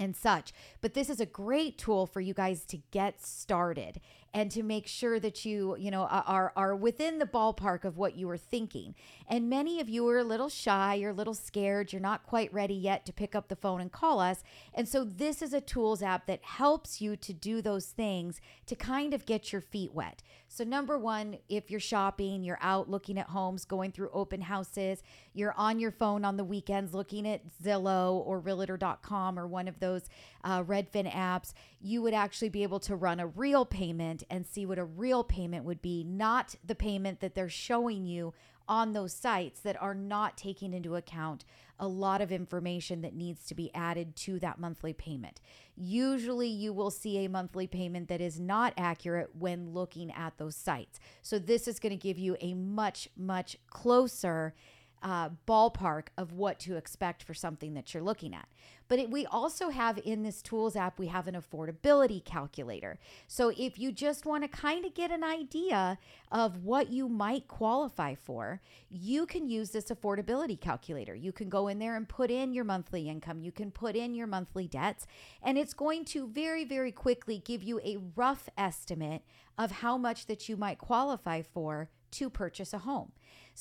and 0.00 0.16
such. 0.16 0.52
But 0.80 0.94
this 0.94 1.10
is 1.10 1.20
a 1.20 1.26
great 1.26 1.78
tool 1.78 2.06
for 2.06 2.20
you 2.20 2.34
guys 2.34 2.64
to 2.66 2.78
get 2.90 3.20
started 3.20 4.00
and 4.32 4.50
to 4.50 4.62
make 4.62 4.86
sure 4.86 5.18
that 5.18 5.44
you, 5.44 5.76
you 5.78 5.90
know, 5.90 6.02
are 6.02 6.52
are 6.54 6.76
within 6.76 7.18
the 7.18 7.26
ballpark 7.26 7.84
of 7.84 7.96
what 7.96 8.16
you 8.16 8.28
were 8.28 8.36
thinking. 8.36 8.94
And 9.28 9.50
many 9.50 9.80
of 9.80 9.88
you 9.88 10.06
are 10.08 10.18
a 10.18 10.24
little 10.24 10.48
shy, 10.48 10.94
you're 10.94 11.10
a 11.10 11.14
little 11.14 11.34
scared, 11.34 11.92
you're 11.92 12.00
not 12.00 12.24
quite 12.24 12.52
ready 12.52 12.74
yet 12.74 13.04
to 13.06 13.12
pick 13.12 13.34
up 13.34 13.48
the 13.48 13.56
phone 13.56 13.80
and 13.80 13.90
call 13.90 14.20
us. 14.20 14.42
And 14.72 14.88
so 14.88 15.04
this 15.04 15.42
is 15.42 15.52
a 15.52 15.60
tools 15.60 16.02
app 16.02 16.26
that 16.26 16.44
helps 16.44 17.00
you 17.00 17.16
to 17.16 17.32
do 17.32 17.60
those 17.60 17.86
things 17.86 18.40
to 18.66 18.76
kind 18.76 19.14
of 19.14 19.26
get 19.26 19.52
your 19.52 19.60
feet 19.60 19.92
wet. 19.92 20.22
So 20.52 20.64
number 20.64 20.98
1, 20.98 21.38
if 21.48 21.70
you're 21.70 21.78
shopping, 21.78 22.42
you're 22.42 22.58
out 22.60 22.90
looking 22.90 23.18
at 23.18 23.28
homes, 23.28 23.64
going 23.64 23.92
through 23.92 24.10
open 24.12 24.40
houses, 24.40 25.02
you're 25.32 25.54
on 25.56 25.78
your 25.78 25.92
phone 25.92 26.24
on 26.24 26.36
the 26.36 26.44
weekends 26.44 26.92
looking 26.92 27.26
at 27.26 27.42
Zillow 27.62 28.14
or 28.14 28.40
realtor.com 28.40 29.38
or 29.38 29.46
one 29.46 29.68
of 29.68 29.78
those 29.78 30.02
uh, 30.42 30.62
Redfin 30.64 31.10
apps, 31.12 31.52
you 31.80 32.02
would 32.02 32.14
actually 32.14 32.50
be 32.50 32.62
able 32.62 32.80
to 32.80 32.94
run 32.94 33.20
a 33.20 33.26
real 33.26 33.64
payment 33.64 34.22
and 34.28 34.46
see 34.46 34.66
what 34.66 34.78
a 34.78 34.84
real 34.84 35.24
payment 35.24 35.64
would 35.64 35.80
be, 35.80 36.04
not 36.04 36.54
the 36.64 36.74
payment 36.74 37.20
that 37.20 37.34
they're 37.34 37.48
showing 37.48 38.04
you 38.04 38.34
on 38.68 38.92
those 38.92 39.12
sites 39.12 39.60
that 39.60 39.80
are 39.82 39.94
not 39.94 40.36
taking 40.36 40.72
into 40.72 40.94
account 40.94 41.44
a 41.80 41.88
lot 41.88 42.20
of 42.20 42.30
information 42.30 43.00
that 43.00 43.14
needs 43.14 43.44
to 43.46 43.54
be 43.54 43.74
added 43.74 44.14
to 44.14 44.38
that 44.38 44.60
monthly 44.60 44.92
payment. 44.92 45.40
Usually, 45.74 46.46
you 46.46 46.72
will 46.72 46.90
see 46.90 47.24
a 47.24 47.28
monthly 47.28 47.66
payment 47.66 48.08
that 48.08 48.20
is 48.20 48.38
not 48.38 48.72
accurate 48.76 49.30
when 49.36 49.72
looking 49.72 50.12
at 50.12 50.36
those 50.36 50.54
sites. 50.54 51.00
So, 51.22 51.38
this 51.38 51.66
is 51.66 51.80
going 51.80 51.90
to 51.90 51.96
give 51.96 52.18
you 52.18 52.36
a 52.40 52.54
much, 52.54 53.08
much 53.16 53.56
closer 53.68 54.54
uh, 55.02 55.30
ballpark 55.46 56.08
of 56.18 56.32
what 56.32 56.58
to 56.60 56.76
expect 56.76 57.22
for 57.22 57.34
something 57.34 57.74
that 57.74 57.94
you're 57.94 58.02
looking 58.02 58.34
at. 58.34 58.48
But 58.88 58.98
it, 58.98 59.10
we 59.10 59.24
also 59.24 59.70
have 59.70 59.98
in 59.98 60.24
this 60.24 60.42
tools 60.42 60.74
app, 60.74 60.98
we 60.98 61.06
have 61.06 61.28
an 61.28 61.36
affordability 61.36 62.24
calculator. 62.24 62.98
So 63.28 63.52
if 63.56 63.78
you 63.78 63.92
just 63.92 64.26
want 64.26 64.42
to 64.42 64.48
kind 64.48 64.84
of 64.84 64.94
get 64.94 65.10
an 65.10 65.22
idea 65.22 65.96
of 66.32 66.64
what 66.64 66.90
you 66.90 67.08
might 67.08 67.46
qualify 67.46 68.14
for, 68.14 68.60
you 68.90 69.26
can 69.26 69.48
use 69.48 69.70
this 69.70 69.86
affordability 69.90 70.60
calculator. 70.60 71.14
You 71.14 71.32
can 71.32 71.48
go 71.48 71.68
in 71.68 71.78
there 71.78 71.96
and 71.96 72.08
put 72.08 72.30
in 72.30 72.52
your 72.52 72.64
monthly 72.64 73.08
income, 73.08 73.40
you 73.40 73.52
can 73.52 73.70
put 73.70 73.94
in 73.94 74.14
your 74.14 74.26
monthly 74.26 74.66
debts, 74.66 75.06
and 75.42 75.56
it's 75.56 75.72
going 75.72 76.04
to 76.06 76.26
very, 76.26 76.64
very 76.64 76.92
quickly 76.92 77.40
give 77.44 77.62
you 77.62 77.80
a 77.84 77.98
rough 78.16 78.48
estimate 78.58 79.22
of 79.56 79.70
how 79.70 79.96
much 79.96 80.26
that 80.26 80.48
you 80.48 80.56
might 80.56 80.78
qualify 80.78 81.42
for 81.42 81.90
to 82.10 82.28
purchase 82.28 82.72
a 82.72 82.78
home. 82.78 83.12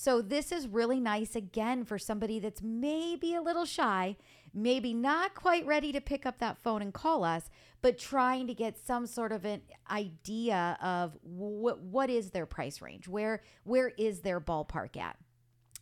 So 0.02 0.22
this 0.22 0.54
is 0.54 0.66
really 0.66 1.02
nice 1.02 1.36
again 1.36 1.84
for 1.84 2.00
somebody 2.00 2.40
that's 2.40 2.62
maybe 2.62 3.36
a 3.36 3.42
little 3.42 3.66
shy, 3.66 4.16
maybe 4.54 4.94
not 4.94 5.36
quite 5.36 5.66
ready 5.66 5.92
to 5.92 6.00
pick 6.00 6.26
up 6.26 6.40
that 6.40 6.58
phone 6.58 6.82
and 6.82 6.94
call 6.94 7.26
us, 7.26 7.50
but 7.82 8.00
trying 8.00 8.48
to 8.48 8.54
get 8.54 8.78
some 8.78 9.06
sort 9.06 9.34
of 9.34 9.44
an 9.44 9.62
idea 9.92 10.78
of 10.82 11.18
what 11.22 11.82
what 11.82 12.10
is 12.10 12.30
their 12.30 12.46
price 12.46 12.82
range? 12.82 13.10
Where 13.10 13.42
where 13.66 13.90
is 13.98 14.22
their 14.22 14.40
ballpark 14.40 14.96
at? 14.96 15.18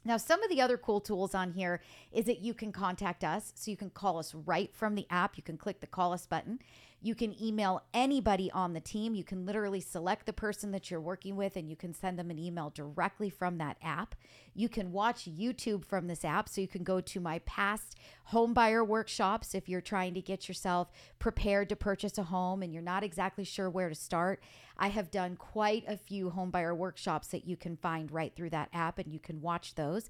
Now, 0.04 0.18
some 0.18 0.42
of 0.42 0.50
the 0.50 0.62
other 0.62 0.78
cool 0.78 1.00
tools 1.00 1.36
on 1.36 1.52
here 1.52 1.80
is 2.12 2.26
that 2.26 2.40
you 2.40 2.56
can 2.56 2.72
contact 2.72 3.24
us. 3.24 3.54
So 3.56 3.70
you 3.70 3.78
can 3.78 3.92
call 3.92 4.18
us 4.18 4.34
right 4.34 4.74
from 4.74 4.96
the 4.96 5.06
app. 5.12 5.38
You 5.38 5.44
can 5.44 5.58
click 5.58 5.80
the 5.80 5.86
call 5.86 6.12
us 6.12 6.26
button. 6.26 6.58
You 7.00 7.14
can 7.14 7.40
email 7.42 7.84
anybody 7.94 8.50
on 8.52 8.74
the 8.74 8.80
team. 8.80 9.14
You 9.14 9.24
can 9.24 9.46
literally 9.46 9.82
select 9.82 10.26
the 10.26 10.34
person 10.34 10.72
that 10.72 10.90
you're 10.90 11.00
working 11.00 11.36
with 11.36 11.56
and 11.56 11.70
you 11.70 11.76
can 11.76 11.94
send 11.94 12.18
them 12.18 12.32
an 12.32 12.40
email 12.40 12.72
directly 12.74 13.30
from 13.30 13.60
that 13.60 13.78
app. 13.84 14.16
You 14.56 14.68
can 14.68 14.92
watch 14.92 15.30
YouTube 15.30 15.86
from 15.86 16.08
this 16.08 16.26
app. 16.26 16.50
So 16.50 16.60
you 16.60 16.68
can 16.68 16.84
go 16.84 17.00
to 17.00 17.20
my 17.20 17.40
past 17.40 17.98
home 18.26 18.54
buyer 18.54 18.84
workshops 18.84 19.54
if 19.54 19.70
you're 19.70 19.80
trying 19.80 20.16
to 20.16 20.22
get 20.22 20.48
yourself 20.48 20.92
prepared 21.20 21.70
to 21.70 21.76
purchase 21.76 22.18
a 22.18 22.24
home 22.24 22.64
and 22.64 22.74
you're 22.74 22.82
not 22.82 23.04
exactly 23.04 23.44
sure 23.44 23.70
where 23.70 23.90
to 23.90 23.96
start. 23.96 24.42
I 24.78 24.88
have 24.88 25.12
done 25.12 25.36
quite 25.36 25.84
a 25.88 25.98
few 25.98 26.32
home 26.32 26.50
buyer 26.50 26.74
workshops 26.74 27.28
that 27.30 27.48
you 27.48 27.56
can 27.58 27.78
find 27.78 28.12
right 28.12 28.36
through 28.36 28.52
that 28.52 28.70
app 28.74 28.98
and 28.98 29.14
you 29.14 29.20
can 29.20 29.42
watch 29.42 29.76
those. 29.76 30.10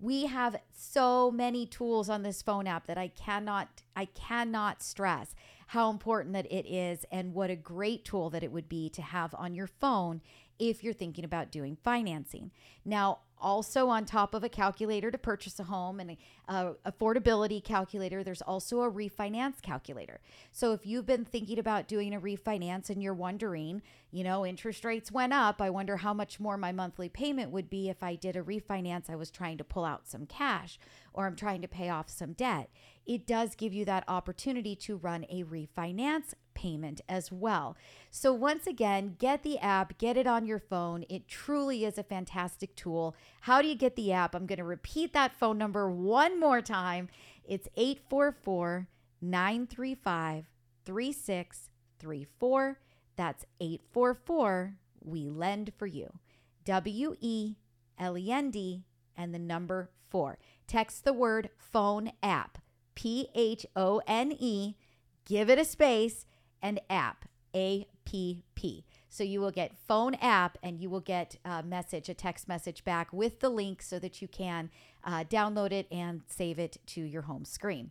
We 0.00 0.26
have 0.26 0.60
so 0.72 1.32
many 1.32 1.66
tools 1.66 2.08
on 2.08 2.22
this 2.22 2.42
phone 2.42 2.68
app 2.68 2.86
that 2.86 2.98
I 2.98 3.08
cannot 3.08 3.82
I 3.96 4.04
cannot 4.04 4.82
stress 4.82 5.34
how 5.68 5.90
important 5.90 6.32
that 6.32 6.50
it 6.50 6.66
is 6.66 7.04
and 7.12 7.34
what 7.34 7.50
a 7.50 7.56
great 7.56 8.04
tool 8.04 8.30
that 8.30 8.42
it 8.42 8.50
would 8.50 8.68
be 8.68 8.88
to 8.88 9.02
have 9.02 9.34
on 9.34 9.54
your 9.54 9.66
phone 9.66 10.22
if 10.58 10.82
you're 10.82 10.94
thinking 10.94 11.24
about 11.24 11.52
doing 11.52 11.76
financing. 11.84 12.50
Now, 12.84 13.18
also 13.40 13.88
on 13.88 14.04
top 14.04 14.34
of 14.34 14.42
a 14.42 14.48
calculator 14.48 15.10
to 15.10 15.18
purchase 15.18 15.60
a 15.60 15.64
home 15.64 16.00
and 16.00 16.16
a, 16.48 16.74
affordability 16.86 17.62
calculator 17.62 18.24
there's 18.24 18.42
also 18.42 18.80
a 18.80 18.90
refinance 18.90 19.62
calculator. 19.62 20.20
So 20.50 20.72
if 20.72 20.86
you've 20.86 21.06
been 21.06 21.24
thinking 21.24 21.58
about 21.58 21.86
doing 21.86 22.14
a 22.14 22.20
refinance 22.20 22.90
and 22.90 23.02
you're 23.02 23.14
wondering 23.14 23.82
you 24.10 24.24
know 24.24 24.44
interest 24.44 24.86
rates 24.86 25.12
went 25.12 25.34
up 25.34 25.60
i 25.60 25.68
wonder 25.68 25.98
how 25.98 26.14
much 26.14 26.40
more 26.40 26.56
my 26.56 26.72
monthly 26.72 27.10
payment 27.10 27.50
would 27.50 27.68
be 27.68 27.90
if 27.90 28.02
i 28.02 28.14
did 28.14 28.36
a 28.36 28.42
refinance. 28.42 29.10
I 29.10 29.16
was 29.16 29.30
trying 29.30 29.58
to 29.58 29.64
pull 29.64 29.84
out 29.84 30.08
some 30.08 30.24
cash 30.24 30.78
or 31.18 31.26
i'm 31.26 31.36
trying 31.36 31.60
to 31.60 31.68
pay 31.68 31.88
off 31.88 32.08
some 32.08 32.32
debt 32.32 32.70
it 33.08 33.26
does 33.26 33.54
give 33.54 33.72
you 33.72 33.86
that 33.86 34.04
opportunity 34.06 34.76
to 34.76 34.96
run 34.96 35.24
a 35.30 35.42
refinance 35.42 36.34
payment 36.58 37.00
as 37.08 37.32
well. 37.32 37.76
So, 38.10 38.34
once 38.34 38.66
again, 38.66 39.16
get 39.18 39.42
the 39.42 39.58
app, 39.60 39.96
get 39.96 40.18
it 40.18 40.26
on 40.26 40.44
your 40.44 40.58
phone. 40.58 41.04
It 41.08 41.26
truly 41.26 41.84
is 41.84 41.96
a 41.96 42.02
fantastic 42.02 42.76
tool. 42.76 43.16
How 43.42 43.62
do 43.62 43.68
you 43.68 43.76
get 43.76 43.96
the 43.96 44.12
app? 44.12 44.34
I'm 44.34 44.44
going 44.44 44.58
to 44.58 44.64
repeat 44.64 45.14
that 45.14 45.38
phone 45.38 45.56
number 45.56 45.90
one 45.90 46.38
more 46.38 46.60
time. 46.60 47.08
It's 47.44 47.68
844 47.76 48.88
935 49.22 50.44
3634. 50.84 52.80
That's 53.16 53.46
844 53.60 54.74
We 55.02 55.28
Lend 55.30 55.72
for 55.78 55.86
You. 55.86 56.12
W 56.64 57.16
E 57.20 57.54
L 57.98 58.18
E 58.18 58.30
N 58.30 58.50
D 58.50 58.84
and 59.16 59.32
the 59.32 59.38
number 59.38 59.90
four. 60.10 60.38
Text 60.68 61.04
the 61.06 61.14
word 61.14 61.48
phone 61.56 62.12
app, 62.22 62.58
P 62.94 63.28
H 63.34 63.64
O 63.74 64.02
N 64.06 64.32
E, 64.38 64.76
give 65.24 65.48
it 65.48 65.58
a 65.58 65.64
space 65.64 66.26
and 66.60 66.78
app, 66.90 67.24
A 67.56 67.88
P 68.04 68.44
P. 68.54 68.84
So 69.08 69.24
you 69.24 69.40
will 69.40 69.50
get 69.50 69.78
phone 69.88 70.14
app 70.16 70.58
and 70.62 70.78
you 70.78 70.90
will 70.90 71.00
get 71.00 71.36
a 71.42 71.62
message, 71.62 72.10
a 72.10 72.14
text 72.14 72.46
message 72.48 72.84
back 72.84 73.10
with 73.14 73.40
the 73.40 73.48
link 73.48 73.80
so 73.80 73.98
that 73.98 74.20
you 74.20 74.28
can 74.28 74.68
uh, 75.02 75.24
download 75.24 75.72
it 75.72 75.86
and 75.90 76.20
save 76.26 76.58
it 76.58 76.76
to 76.88 77.00
your 77.00 77.22
home 77.22 77.46
screen. 77.46 77.90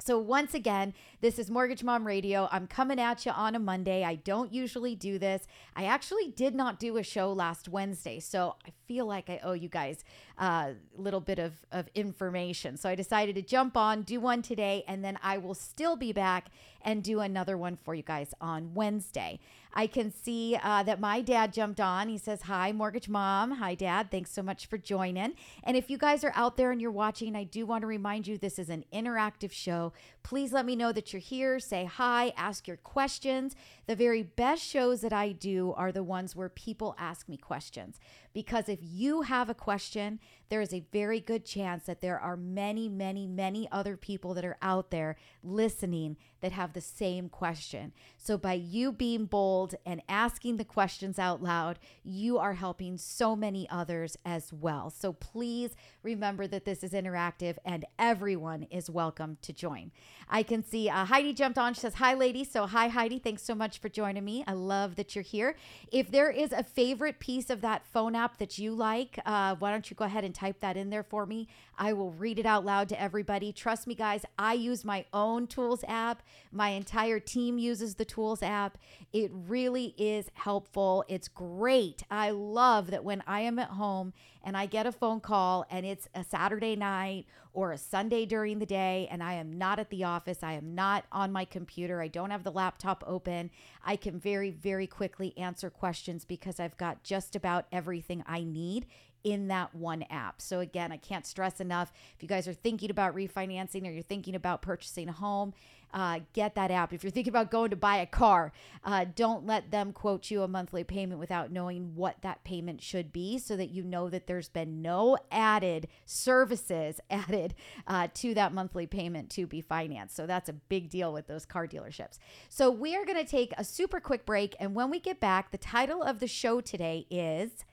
So, 0.00 0.16
once 0.16 0.54
again, 0.54 0.94
this 1.20 1.40
is 1.40 1.50
Mortgage 1.50 1.82
Mom 1.82 2.06
Radio. 2.06 2.48
I'm 2.52 2.68
coming 2.68 3.00
at 3.00 3.26
you 3.26 3.32
on 3.32 3.56
a 3.56 3.58
Monday. 3.58 4.04
I 4.04 4.14
don't 4.14 4.52
usually 4.52 4.94
do 4.94 5.18
this. 5.18 5.48
I 5.74 5.86
actually 5.86 6.28
did 6.28 6.54
not 6.54 6.78
do 6.78 6.98
a 6.98 7.02
show 7.02 7.32
last 7.32 7.68
Wednesday. 7.68 8.20
So, 8.20 8.54
I 8.64 8.70
feel 8.86 9.06
like 9.06 9.28
I 9.28 9.40
owe 9.42 9.54
you 9.54 9.68
guys 9.68 10.04
a 10.38 10.74
little 10.96 11.20
bit 11.20 11.38
of, 11.38 11.52
of 11.72 11.88
information. 11.94 12.76
So, 12.76 12.88
I 12.88 12.94
decided 12.94 13.34
to 13.34 13.42
jump 13.42 13.76
on, 13.76 14.02
do 14.02 14.20
one 14.20 14.42
today, 14.42 14.84
and 14.86 15.04
then 15.04 15.18
I 15.22 15.38
will 15.38 15.54
still 15.54 15.96
be 15.96 16.12
back 16.12 16.48
and 16.82 17.02
do 17.02 17.20
another 17.20 17.56
one 17.56 17.76
for 17.76 17.94
you 17.94 18.02
guys 18.02 18.32
on 18.40 18.74
Wednesday. 18.74 19.40
I 19.74 19.86
can 19.86 20.12
see 20.12 20.58
uh, 20.62 20.82
that 20.84 21.00
my 21.00 21.20
dad 21.20 21.52
jumped 21.52 21.80
on. 21.80 22.08
He 22.08 22.18
says, 22.18 22.42
Hi, 22.42 22.72
Mortgage 22.72 23.08
Mom. 23.08 23.52
Hi, 23.52 23.74
Dad. 23.74 24.10
Thanks 24.10 24.30
so 24.30 24.42
much 24.42 24.66
for 24.66 24.78
joining. 24.78 25.34
And 25.62 25.76
if 25.76 25.90
you 25.90 25.98
guys 25.98 26.24
are 26.24 26.32
out 26.34 26.56
there 26.56 26.72
and 26.72 26.80
you're 26.80 26.90
watching, 26.90 27.36
I 27.36 27.44
do 27.44 27.66
want 27.66 27.82
to 27.82 27.86
remind 27.86 28.26
you 28.26 28.38
this 28.38 28.58
is 28.58 28.70
an 28.70 28.84
interactive 28.92 29.52
show. 29.52 29.92
Please 30.28 30.52
let 30.52 30.66
me 30.66 30.76
know 30.76 30.92
that 30.92 31.10
you're 31.10 31.20
here. 31.20 31.58
Say 31.58 31.86
hi, 31.86 32.34
ask 32.36 32.68
your 32.68 32.76
questions. 32.76 33.56
The 33.86 33.96
very 33.96 34.22
best 34.22 34.62
shows 34.62 35.00
that 35.00 35.10
I 35.10 35.32
do 35.32 35.72
are 35.72 35.90
the 35.90 36.02
ones 36.02 36.36
where 36.36 36.50
people 36.50 36.94
ask 36.98 37.30
me 37.30 37.38
questions. 37.38 37.98
Because 38.34 38.68
if 38.68 38.78
you 38.82 39.22
have 39.22 39.48
a 39.48 39.54
question, 39.54 40.20
there 40.48 40.60
is 40.60 40.72
a 40.72 40.84
very 40.92 41.20
good 41.20 41.44
chance 41.44 41.84
that 41.84 42.00
there 42.00 42.18
are 42.18 42.36
many, 42.36 42.88
many, 42.88 43.26
many 43.26 43.68
other 43.70 43.96
people 43.96 44.34
that 44.34 44.44
are 44.44 44.56
out 44.62 44.90
there 44.90 45.16
listening 45.42 46.16
that 46.40 46.52
have 46.52 46.72
the 46.72 46.80
same 46.80 47.28
question. 47.28 47.92
So, 48.16 48.38
by 48.38 48.54
you 48.54 48.92
being 48.92 49.26
bold 49.26 49.74
and 49.84 50.02
asking 50.08 50.56
the 50.56 50.64
questions 50.64 51.18
out 51.18 51.42
loud, 51.42 51.78
you 52.04 52.38
are 52.38 52.54
helping 52.54 52.96
so 52.96 53.34
many 53.34 53.68
others 53.70 54.16
as 54.24 54.52
well. 54.52 54.90
So, 54.90 55.12
please 55.12 55.74
remember 56.02 56.46
that 56.46 56.64
this 56.64 56.82
is 56.82 56.92
interactive 56.92 57.56
and 57.64 57.84
everyone 57.98 58.64
is 58.64 58.88
welcome 58.88 59.38
to 59.42 59.52
join. 59.52 59.90
I 60.28 60.42
can 60.42 60.62
see 60.62 60.88
uh, 60.88 61.04
Heidi 61.04 61.32
jumped 61.32 61.58
on. 61.58 61.74
She 61.74 61.80
says, 61.80 61.94
Hi, 61.94 62.14
lady. 62.14 62.44
So, 62.44 62.66
hi, 62.66 62.88
Heidi. 62.88 63.18
Thanks 63.18 63.42
so 63.42 63.54
much 63.54 63.78
for 63.78 63.88
joining 63.88 64.24
me. 64.24 64.44
I 64.46 64.52
love 64.52 64.96
that 64.96 65.14
you're 65.14 65.22
here. 65.22 65.56
If 65.90 66.10
there 66.10 66.30
is 66.30 66.52
a 66.52 66.62
favorite 66.62 67.18
piece 67.18 67.50
of 67.50 67.60
that 67.62 67.86
phone 67.86 68.14
app 68.14 68.38
that 68.38 68.58
you 68.58 68.72
like, 68.72 69.18
uh, 69.26 69.56
why 69.58 69.70
don't 69.70 69.90
you 69.90 69.96
go 69.96 70.04
ahead 70.04 70.24
and 70.24 70.34
type 70.38 70.60
that 70.60 70.76
in 70.76 70.90
there 70.90 71.02
for 71.02 71.26
me? 71.26 71.48
I 71.76 71.92
will 71.92 72.12
read 72.12 72.38
it 72.38 72.46
out 72.46 72.64
loud 72.64 72.88
to 72.90 73.00
everybody. 73.00 73.52
Trust 73.52 73.86
me, 73.86 73.94
guys, 73.94 74.24
I 74.38 74.54
use 74.54 74.84
my 74.84 75.04
own 75.12 75.46
Tools 75.46 75.84
app. 75.88 76.22
My 76.52 76.70
entire 76.70 77.20
team 77.20 77.58
uses 77.58 77.94
the 77.94 78.04
Tools 78.04 78.42
app. 78.42 78.78
It 79.12 79.30
really 79.32 79.94
is 79.96 80.30
helpful. 80.34 81.04
It's 81.08 81.28
great. 81.28 82.02
I 82.10 82.30
love 82.30 82.90
that 82.90 83.04
when 83.04 83.22
I 83.26 83.40
am 83.40 83.58
at 83.58 83.70
home 83.70 84.12
and 84.44 84.56
I 84.56 84.66
get 84.66 84.86
a 84.86 84.92
phone 84.92 85.20
call 85.20 85.66
and 85.70 85.84
it's 85.84 86.08
a 86.14 86.24
Saturday 86.24 86.76
night 86.76 87.26
or 87.52 87.72
a 87.72 87.78
Sunday 87.78 88.24
during 88.24 88.58
the 88.58 88.66
day 88.66 89.08
and 89.10 89.22
I 89.22 89.34
am 89.34 89.58
not 89.58 89.78
at 89.78 89.90
the 89.90 90.04
office, 90.04 90.42
I 90.42 90.52
am 90.52 90.74
not 90.74 91.04
on 91.10 91.32
my 91.32 91.44
computer, 91.44 92.00
I 92.00 92.08
don't 92.08 92.30
have 92.30 92.44
the 92.44 92.52
laptop 92.52 93.02
open, 93.06 93.50
I 93.84 93.96
can 93.96 94.18
very, 94.18 94.50
very 94.50 94.86
quickly 94.86 95.36
answer 95.36 95.70
questions 95.70 96.24
because 96.24 96.60
I've 96.60 96.76
got 96.76 97.02
just 97.02 97.34
about 97.34 97.66
everything 97.72 98.22
I 98.26 98.44
need 98.44 98.86
in 99.24 99.48
that 99.48 99.74
one 99.74 100.04
app. 100.10 100.40
So, 100.40 100.60
again, 100.60 100.92
I 100.92 100.96
can't 100.96 101.26
stress 101.26 101.60
enough 101.60 101.92
if 102.14 102.22
you 102.22 102.28
guys 102.28 102.48
are 102.48 102.54
thinking 102.54 102.90
about 102.90 103.14
refinancing 103.14 103.86
or 103.86 103.90
you're 103.90 104.02
thinking 104.02 104.34
about 104.34 104.62
purchasing 104.62 105.08
a 105.08 105.12
home, 105.12 105.54
uh, 105.92 106.20
get 106.32 106.54
that 106.54 106.70
app. 106.70 106.92
If 106.92 107.02
you're 107.02 107.10
thinking 107.10 107.32
about 107.32 107.50
going 107.50 107.70
to 107.70 107.76
buy 107.76 107.96
a 107.96 108.06
car, 108.06 108.52
uh, 108.84 109.06
don't 109.14 109.46
let 109.46 109.70
them 109.70 109.92
quote 109.92 110.30
you 110.30 110.42
a 110.42 110.48
monthly 110.48 110.84
payment 110.84 111.18
without 111.18 111.50
knowing 111.50 111.94
what 111.94 112.20
that 112.22 112.44
payment 112.44 112.82
should 112.82 113.12
be 113.12 113.38
so 113.38 113.56
that 113.56 113.70
you 113.70 113.82
know 113.82 114.08
that 114.10 114.26
there's 114.26 114.48
been 114.48 114.82
no 114.82 115.16
added 115.30 115.88
services 116.04 117.00
added 117.10 117.54
uh, 117.86 118.08
to 118.14 118.34
that 118.34 118.52
monthly 118.52 118.86
payment 118.86 119.30
to 119.30 119.46
be 119.46 119.60
financed. 119.60 120.16
So 120.16 120.26
that's 120.26 120.48
a 120.48 120.54
big 120.54 120.90
deal 120.90 121.12
with 121.12 121.26
those 121.26 121.46
car 121.46 121.66
dealerships. 121.66 122.18
So 122.48 122.70
we 122.70 122.94
are 122.96 123.04
going 123.04 123.18
to 123.18 123.30
take 123.30 123.52
a 123.56 123.64
super 123.64 124.00
quick 124.00 124.26
break. 124.26 124.54
And 124.60 124.74
when 124.74 124.90
we 124.90 125.00
get 125.00 125.20
back, 125.20 125.50
the 125.50 125.58
title 125.58 126.02
of 126.02 126.20
the 126.20 126.26
show 126.26 126.60
today 126.60 127.06
is 127.10 127.64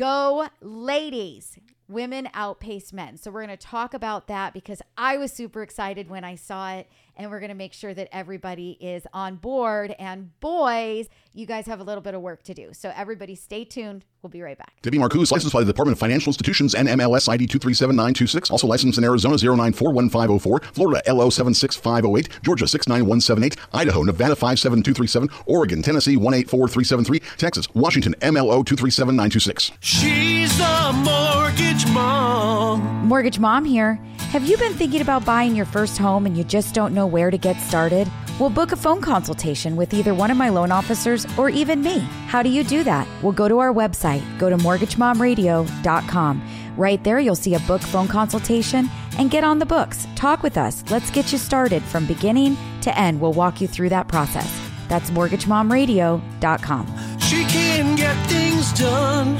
Go 0.00 0.48
Ladies 0.62 1.58
women 1.86 2.30
outpace 2.32 2.90
men. 2.90 3.18
So 3.18 3.30
we're 3.30 3.44
going 3.44 3.58
to 3.58 3.66
talk 3.66 3.92
about 3.92 4.28
that 4.28 4.54
because 4.54 4.80
I 4.96 5.18
was 5.18 5.30
super 5.30 5.60
excited 5.60 6.08
when 6.08 6.24
I 6.24 6.36
saw 6.36 6.72
it 6.72 6.88
and 7.20 7.30
we're 7.30 7.38
going 7.38 7.50
to 7.50 7.54
make 7.54 7.74
sure 7.74 7.92
that 7.92 8.08
everybody 8.12 8.78
is 8.80 9.06
on 9.12 9.36
board 9.36 9.94
and 9.98 10.40
boys, 10.40 11.06
you 11.34 11.44
guys 11.44 11.66
have 11.66 11.78
a 11.78 11.84
little 11.84 12.00
bit 12.00 12.14
of 12.14 12.22
work 12.22 12.42
to 12.44 12.54
do. 12.54 12.70
So 12.72 12.90
everybody 12.96 13.34
stay 13.34 13.64
tuned. 13.64 14.06
We'll 14.22 14.30
be 14.30 14.40
right 14.40 14.56
back. 14.56 14.72
Debbie 14.80 14.96
Marcoux, 14.96 15.30
licensed 15.30 15.52
by 15.52 15.60
the 15.60 15.66
Department 15.66 15.96
of 15.96 15.98
Financial 16.00 16.30
Institutions 16.30 16.74
NMLS 16.74 17.28
ID 17.28 17.46
237926. 17.46 18.50
Also 18.50 18.66
licensed 18.66 18.96
in 18.96 19.04
Arizona 19.04 19.36
0941504, 19.36 20.64
Florida 20.72 21.12
LO 21.12 21.28
76508, 21.28 22.42
Georgia 22.42 22.66
69178, 22.66 23.56
Idaho, 23.74 24.02
Nevada 24.02 24.34
57237, 24.34 25.28
Oregon, 25.44 25.82
Tennessee 25.82 26.16
184373, 26.16 27.36
Texas, 27.36 27.74
Washington 27.74 28.14
MLO 28.20 28.64
237926. 28.64 29.72
She's 29.80 30.56
the 30.56 30.92
mortgage 31.04 31.86
mom. 31.92 33.06
Mortgage 33.06 33.38
Mom 33.38 33.66
here. 33.66 34.00
Have 34.30 34.46
you 34.46 34.56
been 34.58 34.74
thinking 34.74 35.00
about 35.00 35.24
buying 35.24 35.56
your 35.56 35.64
first 35.64 35.98
home 35.98 36.24
and 36.24 36.38
you 36.38 36.44
just 36.44 36.72
don't 36.72 36.94
know 36.94 37.04
where 37.04 37.32
to 37.32 37.36
get 37.36 37.56
started? 37.56 38.08
Well, 38.38 38.48
book 38.48 38.70
a 38.70 38.76
phone 38.76 39.00
consultation 39.00 39.74
with 39.74 39.92
either 39.92 40.14
one 40.14 40.30
of 40.30 40.36
my 40.36 40.50
loan 40.50 40.70
officers 40.70 41.26
or 41.36 41.50
even 41.50 41.82
me. 41.82 41.98
How 42.28 42.40
do 42.40 42.48
you 42.48 42.62
do 42.62 42.84
that? 42.84 43.08
Well, 43.24 43.32
go 43.32 43.48
to 43.48 43.58
our 43.58 43.74
website, 43.74 44.22
go 44.38 44.48
to 44.48 44.56
mortgagemomradio.com. 44.56 46.42
Right 46.76 47.02
there, 47.02 47.18
you'll 47.18 47.34
see 47.34 47.56
a 47.56 47.60
book 47.60 47.82
phone 47.82 48.06
consultation 48.06 48.88
and 49.18 49.32
get 49.32 49.42
on 49.42 49.58
the 49.58 49.66
books. 49.66 50.06
Talk 50.14 50.44
with 50.44 50.56
us. 50.56 50.84
Let's 50.92 51.10
get 51.10 51.32
you 51.32 51.38
started 51.38 51.82
from 51.82 52.06
beginning 52.06 52.56
to 52.82 52.96
end. 52.96 53.20
We'll 53.20 53.32
walk 53.32 53.60
you 53.60 53.66
through 53.66 53.88
that 53.88 54.06
process. 54.06 54.48
That's 54.86 55.10
mortgagemomradio.com. 55.10 57.18
She 57.18 57.44
can 57.46 57.96
get 57.96 58.14
things 58.28 58.72
done 58.74 59.34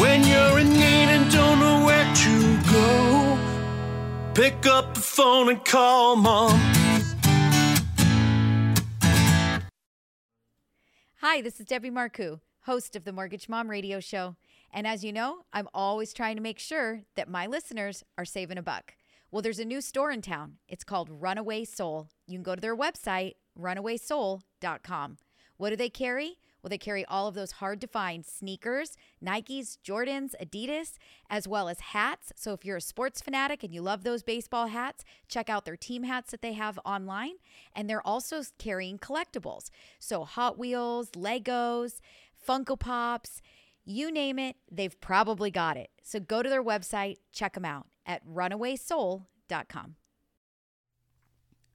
when 0.00 0.22
you're 0.22 0.60
in 0.60 0.70
need 0.70 1.08
and 1.10 1.28
don't 1.32 1.58
know 1.58 1.84
where 1.84 2.14
to 2.14 2.62
go. 2.70 3.51
Pick 4.34 4.64
up 4.64 4.94
the 4.94 5.00
phone 5.00 5.50
and 5.50 5.62
call 5.62 6.16
mom. 6.16 6.58
Hi, 11.16 11.42
this 11.42 11.60
is 11.60 11.66
Debbie 11.66 11.90
Marcoux, 11.90 12.40
host 12.62 12.96
of 12.96 13.04
the 13.04 13.12
Mortgage 13.12 13.48
Mom 13.50 13.68
Radio 13.70 14.00
Show. 14.00 14.36
And 14.72 14.86
as 14.86 15.04
you 15.04 15.12
know, 15.12 15.44
I'm 15.52 15.68
always 15.74 16.14
trying 16.14 16.36
to 16.36 16.42
make 16.42 16.58
sure 16.58 17.02
that 17.14 17.28
my 17.28 17.46
listeners 17.46 18.04
are 18.16 18.24
saving 18.24 18.56
a 18.56 18.62
buck. 18.62 18.94
Well, 19.30 19.42
there's 19.42 19.58
a 19.58 19.66
new 19.66 19.82
store 19.82 20.10
in 20.10 20.22
town. 20.22 20.54
It's 20.66 20.82
called 20.82 21.10
Runaway 21.10 21.64
Soul. 21.64 22.08
You 22.26 22.38
can 22.38 22.42
go 22.42 22.54
to 22.54 22.60
their 22.60 22.76
website, 22.76 23.34
runawaysoul.com. 23.60 25.18
What 25.58 25.70
do 25.70 25.76
they 25.76 25.90
carry? 25.90 26.38
Well, 26.62 26.70
they 26.70 26.78
carry 26.78 27.04
all 27.06 27.26
of 27.26 27.34
those 27.34 27.52
hard 27.52 27.80
to 27.80 27.88
find 27.88 28.24
sneakers, 28.24 28.96
Nikes, 29.24 29.78
Jordans, 29.84 30.34
Adidas, 30.40 30.96
as 31.28 31.48
well 31.48 31.68
as 31.68 31.80
hats. 31.80 32.32
So 32.36 32.52
if 32.52 32.64
you're 32.64 32.76
a 32.76 32.80
sports 32.80 33.20
fanatic 33.20 33.64
and 33.64 33.74
you 33.74 33.82
love 33.82 34.04
those 34.04 34.22
baseball 34.22 34.68
hats, 34.68 35.04
check 35.28 35.50
out 35.50 35.64
their 35.64 35.76
team 35.76 36.04
hats 36.04 36.30
that 36.30 36.40
they 36.40 36.52
have 36.52 36.78
online. 36.84 37.34
And 37.74 37.90
they're 37.90 38.06
also 38.06 38.42
carrying 38.58 38.98
collectibles. 38.98 39.70
So 39.98 40.24
Hot 40.24 40.56
Wheels, 40.56 41.10
Legos, 41.10 42.00
Funko 42.46 42.78
Pops, 42.78 43.42
you 43.84 44.12
name 44.12 44.38
it, 44.38 44.56
they've 44.70 45.00
probably 45.00 45.50
got 45.50 45.76
it. 45.76 45.90
So 46.04 46.20
go 46.20 46.42
to 46.42 46.48
their 46.48 46.62
website, 46.62 47.16
check 47.32 47.54
them 47.54 47.64
out 47.64 47.86
at 48.06 48.24
runawaysoul.com. 48.26 49.96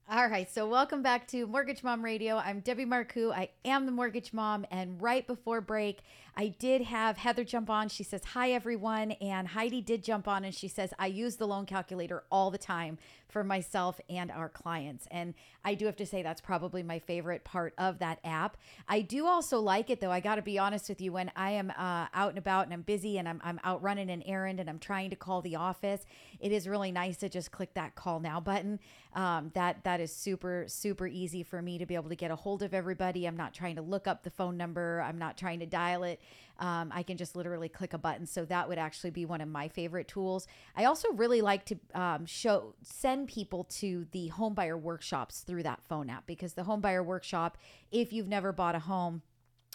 All 0.10 0.30
right, 0.30 0.50
so 0.50 0.66
welcome 0.66 1.02
back 1.02 1.28
to 1.28 1.46
Mortgage 1.48 1.84
Mom 1.84 2.02
Radio. 2.02 2.38
I'm 2.38 2.62
Debbie 2.62 2.86
Marcoux. 2.86 3.30
I 3.34 3.50
am 3.66 3.86
the 3.86 3.92
Mortgage 3.92 4.32
Mom, 4.32 4.66
and 4.72 5.02
right 5.02 5.28
before 5.28 5.60
break, 5.60 6.00
I 6.40 6.50
did 6.50 6.84
have 6.84 7.18
Heather 7.18 7.44
jump 7.44 7.68
on. 7.68 7.90
She 7.90 8.04
says, 8.04 8.24
Hi, 8.24 8.52
everyone. 8.52 9.14
And 9.14 9.48
Heidi 9.48 9.82
did 9.82 10.04
jump 10.04 10.28
on 10.28 10.46
and 10.46 10.54
she 10.54 10.68
says, 10.68 10.94
I 11.00 11.08
use 11.08 11.38
the 11.38 11.48
loan 11.48 11.66
calculator 11.66 12.24
all 12.32 12.52
the 12.52 12.60
time 12.60 13.00
for 13.28 13.44
myself 13.44 14.00
and 14.10 14.32
our 14.32 14.48
clients. 14.48 15.08
And 15.12 15.34
I 15.66 15.74
do 15.74 15.86
have 15.86 15.96
to 15.98 16.06
say, 16.06 16.24
that's 16.24 16.40
probably 16.40 16.82
my 16.84 17.00
favorite 17.00 17.44
part 17.44 17.74
of 17.78 18.00
that 18.00 18.20
app. 18.24 18.58
I 18.88 19.02
do 19.02 19.26
also 19.26 19.60
like 19.60 19.90
it, 19.90 20.00
though. 20.00 20.12
I 20.12 20.20
got 20.20 20.36
to 20.36 20.42
be 20.42 20.58
honest 20.58 20.90
with 20.90 21.02
you, 21.02 21.12
when 21.12 21.32
I 21.36 21.52
am 21.52 21.72
uh, 21.72 22.08
out 22.14 22.30
and 22.30 22.38
about 22.38 22.66
and 22.66 22.74
I'm 22.74 22.84
busy 22.84 23.18
and 23.18 23.28
I'm, 23.28 23.42
I'm 23.44 23.60
out 23.64 23.82
running 23.82 24.10
an 24.10 24.24
errand 24.24 24.60
and 24.60 24.70
I'm 24.70 24.80
trying 24.80 25.10
to 25.10 25.16
call 25.16 25.42
the 25.42 25.56
office, 25.56 26.06
it 26.40 26.52
is 26.52 26.68
really 26.68 26.92
nice 26.92 27.18
to 27.18 27.30
just 27.30 27.52
click 27.52 27.74
that 27.74 27.96
call 27.96 28.20
now 28.20 28.40
button. 28.40 28.80
Um, 29.14 29.50
that 29.56 29.84
that 29.84 30.00
is 30.00 30.14
super 30.14 30.66
super 30.68 31.08
easy 31.08 31.42
for 31.42 31.60
me 31.60 31.80
to 31.80 31.88
be 31.88 31.96
able 31.96 32.10
to 32.10 32.16
get 32.16 32.30
a 32.30 32.36
hold 32.36 32.62
of 32.62 32.74
everybody. 32.74 33.26
I'm 33.26 33.38
not 33.38 33.52
trying 33.52 33.76
to 33.78 33.82
look 33.82 34.06
up 34.06 34.22
the 34.22 34.30
phone 34.30 34.58
number. 34.58 35.02
I'm 35.02 35.18
not 35.18 35.38
trying 35.38 35.60
to 35.62 35.66
dial 35.66 36.04
it. 36.04 36.22
Um, 36.60 36.92
I 36.94 37.04
can 37.04 37.18
just 37.18 37.36
literally 37.36 37.70
click 37.70 37.94
a 37.94 37.98
button. 37.98 38.26
So 38.26 38.46
that 38.46 38.68
would 38.68 38.78
actually 38.78 39.12
be 39.12 39.26
one 39.26 39.42
of 39.42 39.48
my 39.48 39.68
favorite 39.68 40.08
tools. 40.08 40.48
I 40.76 40.86
also 40.86 41.12
really 41.14 41.42
like 41.42 41.66
to 41.66 41.78
um, 41.94 42.26
show 42.26 42.74
send 42.82 43.28
people 43.28 43.66
to 43.66 44.08
the 44.12 44.32
homebuyer 44.36 44.80
workshops 44.80 45.42
through 45.42 45.64
that 45.64 45.82
phone 45.88 46.10
app 46.10 46.26
because 46.26 46.54
the 46.54 46.64
homebuyer 46.64 47.06
workshop, 47.06 47.58
if 47.92 48.12
you've 48.12 48.28
never 48.28 48.52
bought 48.52 48.76
a 48.76 48.80
home, 48.80 49.22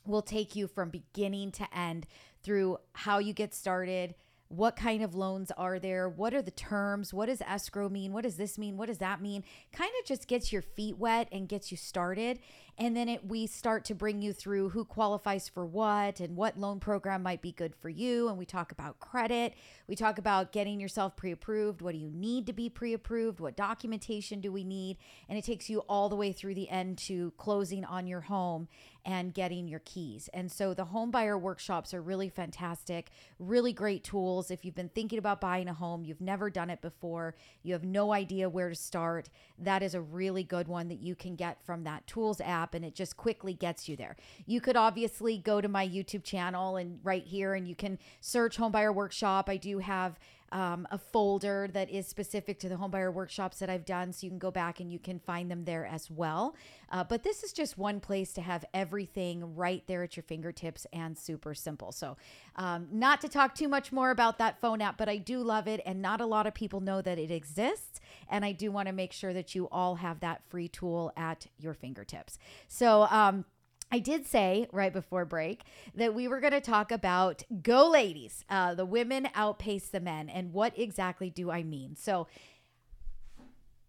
will 0.05 0.23
take 0.23 0.57
you 0.57 0.67
from 0.67 0.91
beginning 0.91 1.53
to 1.53 1.67
end 1.77 2.07
through 2.43 2.79
how 2.93 3.19
you 3.19 3.33
get 3.33 3.55
started 3.55 4.15
what 4.53 4.77
kind 4.77 5.03
of 5.03 5.15
loans 5.15 5.51
are 5.53 5.79
there? 5.79 6.11
What 6.11 6.35
are 6.35 6.43
the 6.43 6.51
terms? 6.51 7.15
What 7.15 7.27
does 7.27 7.41
escrow 7.41 7.89
mean? 7.89 8.13
What 8.13 8.25
does 8.25 8.37
this 8.37 8.59
mean? 8.59 8.77
What 8.77 8.89
does 8.89 8.99
that 8.99 9.23
mean? 9.23 9.45
Kind 9.73 9.91
of 9.99 10.07
just 10.07 10.29
gets 10.29 10.53
your 10.53 10.61
feet 10.61 10.99
wet 10.99 11.29
and 11.33 11.49
gets 11.49 11.71
you 11.71 11.79
started. 11.79 12.39
And 12.79 12.97
then 12.97 13.09
it, 13.09 13.27
we 13.27 13.47
start 13.47 13.85
to 13.87 13.95
bring 13.95 14.23
you 14.23 14.33
through 14.33 14.71
who 14.71 14.85
qualifies 14.85 15.49
for 15.49 15.65
what 15.65 16.21
and 16.21 16.37
what 16.37 16.59
loan 16.59 16.81
program 16.81 17.23
might 17.23 17.43
be 17.43 17.53
good 17.53 17.75
for 17.77 17.91
you. 17.91 18.29
And 18.29 18.39
we 18.39 18.47
talk 18.47 18.73
about 18.73 18.99
credit. 18.99 19.55
We 19.87 19.95
talk 19.95 20.19
about 20.19 20.53
getting 20.53 20.81
yourself 20.81 21.15
pre 21.15 21.33
approved. 21.33 21.83
What 21.83 21.93
do 21.93 21.99
you 21.99 22.11
need 22.11 22.47
to 22.47 22.53
be 22.53 22.71
pre 22.71 22.95
approved? 22.95 23.41
What 23.41 23.57
documentation 23.57 24.41
do 24.41 24.51
we 24.51 24.65
need? 24.65 24.97
And 25.29 25.39
it 25.39 25.45
takes 25.45 25.69
you 25.69 25.81
all 25.81 26.09
the 26.09 26.17
way 26.17 26.33
through 26.33 26.55
the 26.55 26.71
end 26.71 26.99
to 27.07 27.33
closing 27.37 27.85
on 27.85 28.07
your 28.07 28.23
home 28.23 28.69
and 29.05 29.35
getting 29.35 29.67
your 29.69 29.81
keys. 29.81 30.31
And 30.33 30.51
so 30.51 30.75
the 30.75 30.85
home 30.87 31.11
buyer 31.11 31.37
workshops 31.37 31.93
are 31.93 32.01
really 32.01 32.29
fantastic, 32.29 33.11
really 33.39 33.73
great 33.73 34.05
tools. 34.05 34.51
If 34.51 34.65
you've 34.65 34.77
been 34.77 34.89
thinking 34.89 35.19
about 35.19 35.41
buying 35.41 35.69
a 35.69 35.75
home, 35.75 36.05
you've 36.05 36.21
never 36.21 36.51
done 36.51 36.71
it 36.71 36.81
before, 36.81 37.35
you 37.63 37.73
have 37.73 37.85
no 37.85 38.13
idea 38.13 38.49
where 38.49 38.69
to 38.69 38.75
start, 38.77 39.29
that 39.59 39.83
is 39.83 39.95
a 39.95 40.01
really 40.01 40.45
good 40.45 40.69
one 40.69 40.89
that 40.89 41.01
you 41.01 41.15
can 41.15 41.35
get 41.35 41.65
from 41.65 41.85
that 41.85 42.07
tools 42.07 42.41
app 42.41 42.62
and 42.75 42.85
it 42.85 42.95
just 42.95 43.17
quickly 43.17 43.55
gets 43.55 43.89
you 43.89 43.97
there. 43.97 44.17
You 44.47 44.61
could 44.61 44.77
obviously 44.77 45.39
go 45.39 45.61
to 45.61 45.69
my 45.69 45.87
YouTube 45.87 46.25
channel 46.25 46.77
and 46.77 46.99
right 47.03 47.25
here 47.25 47.55
and 47.55 47.67
you 47.67 47.75
can 47.75 47.99
search 48.21 48.57
Homebuyer 48.57 48.95
workshop. 48.95 49.49
I 49.49 49.57
do 49.57 49.79
have 49.79 50.19
um, 50.53 50.87
a 50.91 50.99
folder 50.99 51.69
that 51.73 51.91
is 51.91 52.07
specific 52.07 52.61
to 52.61 52.69
the 52.69 52.77
homebuyer 52.77 53.13
workshops 53.13 53.59
that 53.59 53.71
I've 53.71 53.85
done. 53.85 54.13
So 54.13 54.27
you 54.27 54.31
can 54.31 54.39
go 54.39 54.51
back 54.51 54.81
and 54.81 54.93
you 54.93 54.99
can 54.99 55.19
find 55.19 55.51
them 55.51 55.65
there 55.65 55.87
as 55.87 56.11
well. 56.11 56.55
Uh, 56.91 57.03
but 57.03 57.23
this 57.23 57.43
is 57.43 57.53
just 57.53 57.79
one 57.79 58.01
place 58.01 58.33
to 58.35 58.43
have 58.43 58.65
everything 58.75 59.57
right 59.57 59.83
there 59.87 60.03
at 60.03 60.17
your 60.17 60.23
fingertips 60.25 60.87
and 60.93 61.17
super 61.17 61.55
simple. 61.55 61.91
So, 61.91 62.17
um, 62.57 62.87
not 62.93 63.23
to 63.23 63.29
talk 63.29 63.55
too 63.55 63.69
much 63.69 63.93
more 63.93 64.11
about 64.11 64.39
that 64.39 64.61
phone 64.61 64.83
app, 64.83 64.99
but 64.99 65.09
I 65.09 65.17
do 65.17 65.39
love 65.41 65.67
it. 65.67 65.81
And 65.87 66.03
not 66.03 66.21
a 66.21 66.27
lot 66.27 66.47
of 66.47 66.53
people 66.53 66.81
know 66.81 67.01
that 67.01 67.19
it 67.19 67.31
exists. 67.31 68.01
And 68.29 68.45
I 68.45 68.53
do 68.53 68.71
want 68.71 68.89
to 68.89 68.93
make 68.93 69.13
sure 69.13 69.33
that 69.33 69.55
you 69.55 69.69
all 69.73 69.97
have 69.97 70.21
that 70.21 70.43
free 70.49 70.69
tool 70.69 71.13
at 71.17 71.47
your 71.59 71.73
fingertips. 71.73 72.39
So, 72.69 73.05
um, 73.11 73.47
I 73.93 73.99
did 73.99 74.27
say 74.27 74.67
right 74.73 74.93
before 74.93 75.27
break 75.27 75.65
that 75.95 76.15
we 76.15 76.27
were 76.27 76.41
going 76.41 76.55
to 76.55 76.63
talk 76.63 76.91
about 76.91 77.43
Go 77.63 77.91
Ladies. 77.91 78.43
Uh, 78.49 78.75
the 78.75 78.87
women 78.87 79.29
outpace 79.35 79.89
the 79.89 80.01
men. 80.01 80.31
And 80.31 80.55
what 80.55 80.77
exactly 80.79 81.29
do 81.29 81.51
I 81.51 81.63
mean? 81.63 81.95
So, 81.95 82.27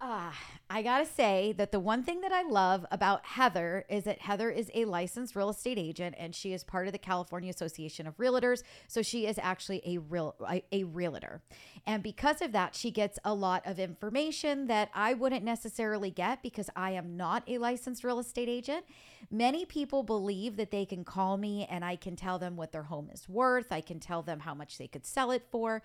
uh, 0.04 0.32
I 0.70 0.82
gotta 0.82 1.06
say 1.06 1.54
that 1.58 1.72
the 1.72 1.80
one 1.80 2.04
thing 2.04 2.20
that 2.22 2.34
I 2.34 2.42
love 2.42 2.86
about 2.92 3.26
Heather 3.26 3.86
is 3.90 4.04
that 4.04 4.20
Heather 4.20 4.50
is 4.50 4.70
a 4.74 4.84
licensed 4.84 5.34
real 5.34 5.50
estate 5.50 5.78
agent 5.78 6.16
and 6.18 6.36
she 6.36 6.52
is 6.52 6.64
part 6.64 6.88
of 6.88 6.94
the 6.94 7.00
California 7.00 7.50
Association 7.50 8.06
of 8.06 8.18
Realtors. 8.18 8.64
So 8.88 9.02
she 9.02 9.28
is 9.28 9.40
actually 9.42 9.82
a 9.86 10.00
real 10.00 10.36
a, 10.50 10.62
a 10.74 10.84
realtor. 10.84 11.42
And 11.86 12.04
because 12.04 12.42
of 12.42 12.52
that, 12.52 12.76
she 12.76 12.92
gets 12.92 13.18
a 13.24 13.34
lot 13.34 13.66
of 13.66 13.80
information 13.80 14.68
that 14.68 14.90
I 14.94 15.14
wouldn't 15.14 15.46
necessarily 15.46 16.12
get 16.12 16.44
because 16.44 16.70
I 16.76 16.92
am 16.92 17.16
not 17.16 17.44
a 17.48 17.58
licensed 17.58 18.04
real 18.04 18.20
estate 18.20 18.50
agent. 18.50 18.86
Many 19.32 19.64
people 19.64 20.04
believe 20.04 20.58
that 20.58 20.72
they 20.72 20.86
can 20.86 21.06
call 21.06 21.38
me 21.38 21.66
and 21.70 21.86
I 21.86 21.96
can 21.96 22.18
tell 22.18 22.40
them 22.40 22.58
what 22.58 22.74
their 22.74 22.84
home 22.84 23.10
is 23.14 23.30
worth. 23.30 23.72
I 23.72 23.80
can 23.80 24.02
tell 24.02 24.22
them 24.22 24.42
how 24.42 24.54
much 24.54 24.78
they 24.78 24.88
could 24.88 25.06
sell 25.06 25.32
it 25.32 25.46
for 25.50 25.82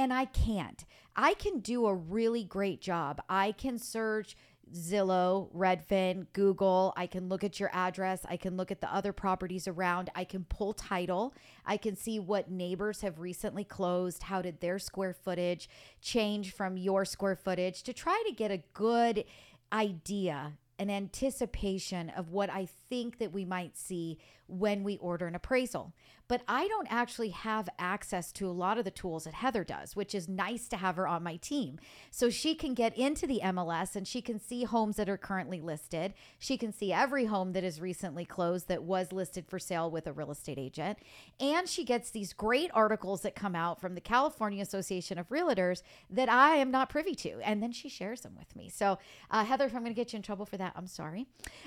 and 0.00 0.14
I 0.14 0.24
can't. 0.24 0.86
I 1.14 1.34
can 1.34 1.58
do 1.58 1.84
a 1.84 1.94
really 1.94 2.42
great 2.42 2.80
job. 2.80 3.20
I 3.28 3.52
can 3.52 3.78
search 3.78 4.34
Zillow, 4.74 5.54
Redfin, 5.54 6.26
Google. 6.32 6.94
I 6.96 7.06
can 7.06 7.28
look 7.28 7.44
at 7.44 7.60
your 7.60 7.68
address. 7.74 8.24
I 8.26 8.38
can 8.38 8.56
look 8.56 8.70
at 8.70 8.80
the 8.80 8.92
other 8.92 9.12
properties 9.12 9.68
around. 9.68 10.08
I 10.14 10.24
can 10.24 10.44
pull 10.44 10.72
title. 10.72 11.34
I 11.66 11.76
can 11.76 11.96
see 11.96 12.18
what 12.18 12.50
neighbors 12.50 13.02
have 13.02 13.18
recently 13.18 13.62
closed. 13.62 14.22
How 14.22 14.40
did 14.40 14.60
their 14.60 14.78
square 14.78 15.12
footage 15.12 15.68
change 16.00 16.54
from 16.54 16.78
your 16.78 17.04
square 17.04 17.36
footage 17.36 17.82
to 17.82 17.92
try 17.92 18.22
to 18.26 18.32
get 18.32 18.50
a 18.50 18.62
good 18.72 19.24
idea 19.70 20.54
an 20.80 20.90
anticipation 20.90 22.08
of 22.08 22.30
what 22.30 22.48
I 22.48 22.66
think 22.88 23.18
that 23.18 23.32
we 23.32 23.44
might 23.44 23.76
see 23.76 24.18
when 24.48 24.82
we 24.82 24.96
order 24.98 25.26
an 25.26 25.34
appraisal. 25.34 25.92
But 26.26 26.42
I 26.46 26.68
don't 26.68 26.86
actually 26.88 27.30
have 27.30 27.68
access 27.76 28.30
to 28.32 28.48
a 28.48 28.52
lot 28.52 28.78
of 28.78 28.84
the 28.84 28.92
tools 28.92 29.24
that 29.24 29.34
Heather 29.34 29.64
does, 29.64 29.96
which 29.96 30.14
is 30.14 30.28
nice 30.28 30.68
to 30.68 30.76
have 30.76 30.94
her 30.94 31.08
on 31.08 31.24
my 31.24 31.36
team. 31.36 31.80
So 32.12 32.30
she 32.30 32.54
can 32.54 32.72
get 32.72 32.96
into 32.96 33.26
the 33.26 33.40
MLS 33.42 33.96
and 33.96 34.06
she 34.06 34.22
can 34.22 34.38
see 34.38 34.62
homes 34.62 34.94
that 34.94 35.08
are 35.08 35.16
currently 35.16 35.60
listed. 35.60 36.14
She 36.38 36.56
can 36.56 36.72
see 36.72 36.92
every 36.92 37.24
home 37.24 37.52
that 37.54 37.64
is 37.64 37.80
recently 37.80 38.24
closed 38.24 38.68
that 38.68 38.84
was 38.84 39.10
listed 39.10 39.44
for 39.48 39.58
sale 39.58 39.90
with 39.90 40.06
a 40.06 40.12
real 40.12 40.30
estate 40.30 40.56
agent. 40.56 41.00
And 41.40 41.68
she 41.68 41.84
gets 41.84 42.12
these 42.12 42.32
great 42.32 42.70
articles 42.74 43.22
that 43.22 43.34
come 43.34 43.56
out 43.56 43.80
from 43.80 43.96
the 43.96 44.00
California 44.00 44.62
Association 44.62 45.18
of 45.18 45.28
Realtors 45.30 45.82
that 46.10 46.28
I 46.28 46.56
am 46.56 46.70
not 46.70 46.90
privy 46.90 47.16
to. 47.16 47.40
And 47.42 47.60
then 47.60 47.72
she 47.72 47.88
shares 47.88 48.20
them 48.20 48.36
with 48.38 48.54
me. 48.54 48.68
So, 48.68 48.98
uh, 49.32 49.44
Heather, 49.44 49.64
if 49.64 49.74
I'm 49.74 49.82
going 49.82 49.92
to 49.92 50.00
get 50.00 50.12
you 50.12 50.18
in 50.18 50.22
trouble 50.22 50.46
for 50.46 50.58
that, 50.58 50.69
I'm 50.76 50.86
sorry. 50.86 51.26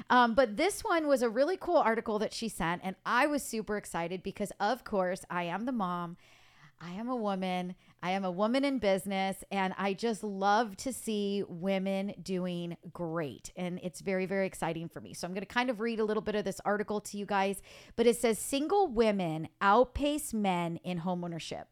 Um, 0.09 0.33
but 0.35 0.57
this 0.57 0.83
one 0.83 1.07
was 1.07 1.21
a 1.21 1.29
really 1.29 1.57
cool 1.57 1.77
article 1.77 2.19
that 2.19 2.33
she 2.33 2.49
sent. 2.49 2.81
And 2.83 2.95
I 3.05 3.27
was 3.27 3.43
super 3.43 3.77
excited 3.77 4.23
because, 4.23 4.51
of 4.59 4.83
course, 4.83 5.25
I 5.29 5.43
am 5.43 5.65
the 5.65 5.71
mom. 5.71 6.17
I 6.81 6.91
am 6.93 7.07
a 7.07 7.15
woman. 7.15 7.75
I 8.01 8.11
am 8.11 8.25
a 8.25 8.31
woman 8.31 8.65
in 8.65 8.79
business, 8.79 9.45
and 9.49 9.73
I 9.77 9.93
just 9.93 10.25
love 10.25 10.75
to 10.77 10.91
see 10.91 11.41
women 11.47 12.13
doing 12.21 12.75
great. 12.91 13.51
And 13.55 13.79
it's 13.81 14.01
very, 14.01 14.25
very 14.25 14.45
exciting 14.45 14.89
for 14.89 14.99
me. 14.99 15.13
So 15.13 15.25
I'm 15.25 15.33
going 15.33 15.45
to 15.45 15.53
kind 15.53 15.69
of 15.69 15.79
read 15.79 16.01
a 16.01 16.03
little 16.03 16.21
bit 16.21 16.35
of 16.35 16.43
this 16.43 16.59
article 16.65 16.99
to 16.99 17.17
you 17.17 17.25
guys. 17.25 17.61
But 17.95 18.05
it 18.05 18.17
says 18.17 18.37
single 18.37 18.87
women 18.87 19.47
outpace 19.61 20.33
men 20.33 20.77
in 20.83 20.99
homeownership. 20.99 21.65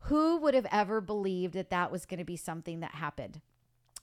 Who 0.00 0.38
would 0.38 0.54
have 0.54 0.66
ever 0.72 1.00
believed 1.00 1.54
that 1.54 1.70
that 1.70 1.92
was 1.92 2.04
going 2.04 2.18
to 2.18 2.24
be 2.24 2.36
something 2.36 2.80
that 2.80 2.96
happened? 2.96 3.40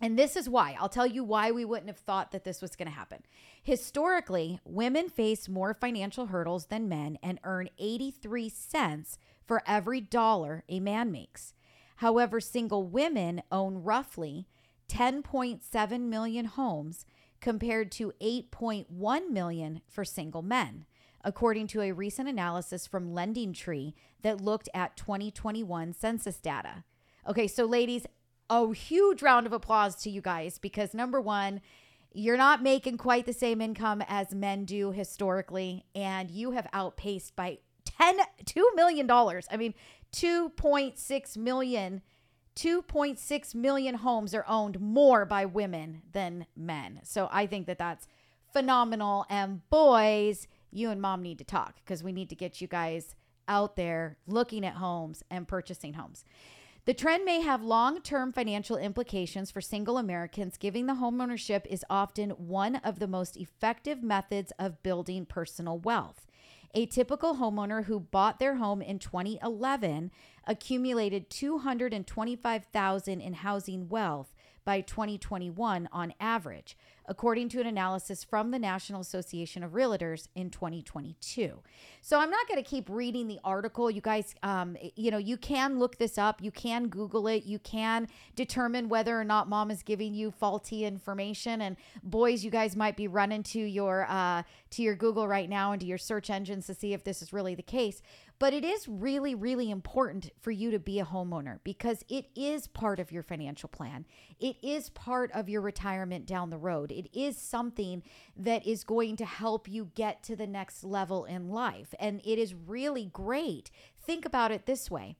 And 0.01 0.17
this 0.17 0.35
is 0.35 0.49
why. 0.49 0.75
I'll 0.79 0.89
tell 0.89 1.05
you 1.05 1.23
why 1.23 1.51
we 1.51 1.63
wouldn't 1.63 1.87
have 1.87 1.99
thought 1.99 2.31
that 2.31 2.43
this 2.43 2.61
was 2.61 2.75
going 2.75 2.87
to 2.87 2.93
happen. 2.93 3.23
Historically, 3.61 4.59
women 4.65 5.09
face 5.09 5.47
more 5.47 5.75
financial 5.75 6.25
hurdles 6.25 6.65
than 6.65 6.89
men 6.89 7.19
and 7.21 7.39
earn 7.43 7.69
83 7.77 8.49
cents 8.49 9.19
for 9.45 9.61
every 9.67 10.01
dollar 10.01 10.63
a 10.67 10.79
man 10.79 11.11
makes. 11.11 11.53
However, 11.97 12.39
single 12.39 12.83
women 12.83 13.43
own 13.51 13.83
roughly 13.83 14.47
10.7 14.89 16.01
million 16.01 16.45
homes 16.45 17.05
compared 17.39 17.91
to 17.91 18.11
8.1 18.19 19.29
million 19.29 19.81
for 19.87 20.03
single 20.03 20.41
men, 20.41 20.85
according 21.23 21.67
to 21.67 21.81
a 21.81 21.91
recent 21.91 22.27
analysis 22.27 22.87
from 22.87 23.13
Lending 23.13 23.53
Tree 23.53 23.93
that 24.23 24.41
looked 24.41 24.67
at 24.73 24.97
2021 24.97 25.93
census 25.93 26.37
data. 26.37 26.83
Okay, 27.27 27.47
so 27.47 27.65
ladies, 27.65 28.07
a 28.51 28.73
huge 28.73 29.21
round 29.23 29.47
of 29.47 29.53
applause 29.53 29.95
to 29.95 30.09
you 30.09 30.21
guys 30.21 30.59
because 30.59 30.93
number 30.93 31.21
one, 31.21 31.61
you're 32.13 32.37
not 32.37 32.61
making 32.61 32.97
quite 32.97 33.25
the 33.25 33.33
same 33.33 33.61
income 33.61 34.03
as 34.09 34.35
men 34.35 34.65
do 34.65 34.91
historically, 34.91 35.85
and 35.95 36.29
you 36.29 36.51
have 36.51 36.67
outpaced 36.73 37.35
by 37.37 37.59
10 37.85 38.17
2 38.45 38.71
million 38.75 39.07
dollars. 39.07 39.47
I 39.49 39.55
mean, 39.57 39.73
2.6 40.13 41.37
million 41.37 42.01
2.6 42.57 43.55
million 43.55 43.95
homes 43.95 44.35
are 44.35 44.45
owned 44.45 44.81
more 44.81 45.23
by 45.23 45.45
women 45.45 46.01
than 46.11 46.45
men. 46.53 46.99
So 47.03 47.29
I 47.31 47.45
think 47.45 47.65
that 47.67 47.77
that's 47.77 48.09
phenomenal 48.51 49.25
and 49.29 49.67
boys, 49.69 50.49
you 50.69 50.89
and 50.89 51.01
mom 51.01 51.21
need 51.21 51.37
to 51.37 51.45
talk 51.45 51.75
because 51.77 52.03
we 52.03 52.11
need 52.11 52.27
to 52.29 52.35
get 52.35 52.59
you 52.59 52.67
guys 52.67 53.15
out 53.47 53.77
there 53.77 54.17
looking 54.27 54.65
at 54.65 54.73
homes 54.73 55.23
and 55.31 55.47
purchasing 55.47 55.93
homes. 55.93 56.25
The 56.85 56.95
trend 56.95 57.25
may 57.25 57.41
have 57.41 57.61
long 57.61 58.01
term 58.01 58.33
financial 58.33 58.75
implications 58.75 59.51
for 59.51 59.61
single 59.61 59.99
Americans, 59.99 60.57
giving 60.57 60.87
the 60.87 60.95
homeownership 60.95 61.67
is 61.67 61.85
often 61.91 62.31
one 62.31 62.77
of 62.77 62.97
the 62.97 63.07
most 63.07 63.37
effective 63.37 64.01
methods 64.01 64.51
of 64.57 64.81
building 64.81 65.27
personal 65.27 65.77
wealth. 65.77 66.25
A 66.73 66.87
typical 66.87 67.35
homeowner 67.35 67.85
who 67.85 67.99
bought 67.99 68.39
their 68.39 68.55
home 68.55 68.81
in 68.81 68.97
2011 68.97 70.09
accumulated 70.47 71.29
225,000 71.29 73.21
in 73.21 73.33
housing 73.33 73.87
wealth 73.87 74.33
by 74.65 74.81
2021 74.81 75.89
on 75.91 76.13
average, 76.19 76.77
according 77.07 77.49
to 77.49 77.59
an 77.59 77.67
analysis 77.67 78.23
from 78.23 78.51
the 78.51 78.59
National 78.59 79.01
Association 79.01 79.63
of 79.63 79.71
Realtors 79.71 80.27
in 80.35 80.49
2022. 80.49 81.59
So 82.01 82.19
I'm 82.19 82.29
not 82.29 82.47
going 82.47 82.63
to 82.63 82.69
keep 82.69 82.89
reading 82.89 83.27
the 83.27 83.39
article. 83.43 83.89
You 83.89 84.01
guys, 84.01 84.35
um, 84.43 84.77
you 84.95 85.11
know, 85.11 85.17
you 85.17 85.37
can 85.37 85.79
look 85.79 85.97
this 85.97 86.17
up. 86.17 86.41
You 86.41 86.51
can 86.51 86.87
Google 86.87 87.27
it. 87.27 87.43
You 87.43 87.59
can 87.59 88.07
determine 88.35 88.89
whether 88.89 89.19
or 89.19 89.23
not 89.23 89.49
mom 89.49 89.71
is 89.71 89.83
giving 89.83 90.13
you 90.13 90.31
faulty 90.31 90.85
information. 90.85 91.61
And 91.61 91.77
boys, 92.03 92.43
you 92.43 92.51
guys 92.51 92.75
might 92.75 92.95
be 92.95 93.07
running 93.07 93.43
to 93.43 93.59
your 93.59 94.05
uh, 94.09 94.43
to 94.71 94.81
your 94.81 94.95
Google 94.95 95.27
right 95.27 95.49
now 95.49 95.71
and 95.71 95.81
to 95.81 95.87
your 95.87 95.97
search 95.97 96.29
engines 96.29 96.67
to 96.67 96.73
see 96.73 96.93
if 96.93 97.03
this 97.03 97.21
is 97.21 97.33
really 97.33 97.55
the 97.55 97.63
case. 97.63 98.01
But 98.41 98.55
it 98.55 98.65
is 98.65 98.87
really, 98.87 99.35
really 99.35 99.69
important 99.69 100.31
for 100.39 100.49
you 100.49 100.71
to 100.71 100.79
be 100.79 100.99
a 100.99 101.05
homeowner 101.05 101.59
because 101.63 102.03
it 102.09 102.25
is 102.35 102.65
part 102.65 102.99
of 102.99 103.11
your 103.11 103.21
financial 103.21 103.69
plan. 103.69 104.07
It 104.39 104.55
is 104.63 104.89
part 104.89 105.31
of 105.33 105.47
your 105.47 105.61
retirement 105.61 106.25
down 106.25 106.49
the 106.49 106.57
road. 106.57 106.91
It 106.91 107.07
is 107.13 107.37
something 107.37 108.01
that 108.35 108.65
is 108.65 108.83
going 108.83 109.15
to 109.17 109.25
help 109.25 109.69
you 109.69 109.91
get 109.93 110.23
to 110.23 110.35
the 110.35 110.47
next 110.47 110.83
level 110.83 111.23
in 111.25 111.49
life. 111.49 111.93
And 111.99 112.19
it 112.25 112.39
is 112.39 112.55
really 112.55 113.05
great. 113.05 113.69
Think 114.03 114.25
about 114.25 114.51
it 114.51 114.65
this 114.65 114.89
way 114.89 115.17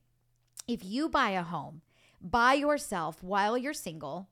if 0.68 0.84
you 0.84 1.08
buy 1.08 1.30
a 1.30 1.44
home 1.44 1.84
by 2.20 2.56
yourself 2.56 3.22
while 3.22 3.56
you're 3.56 3.72
single, 3.72 4.30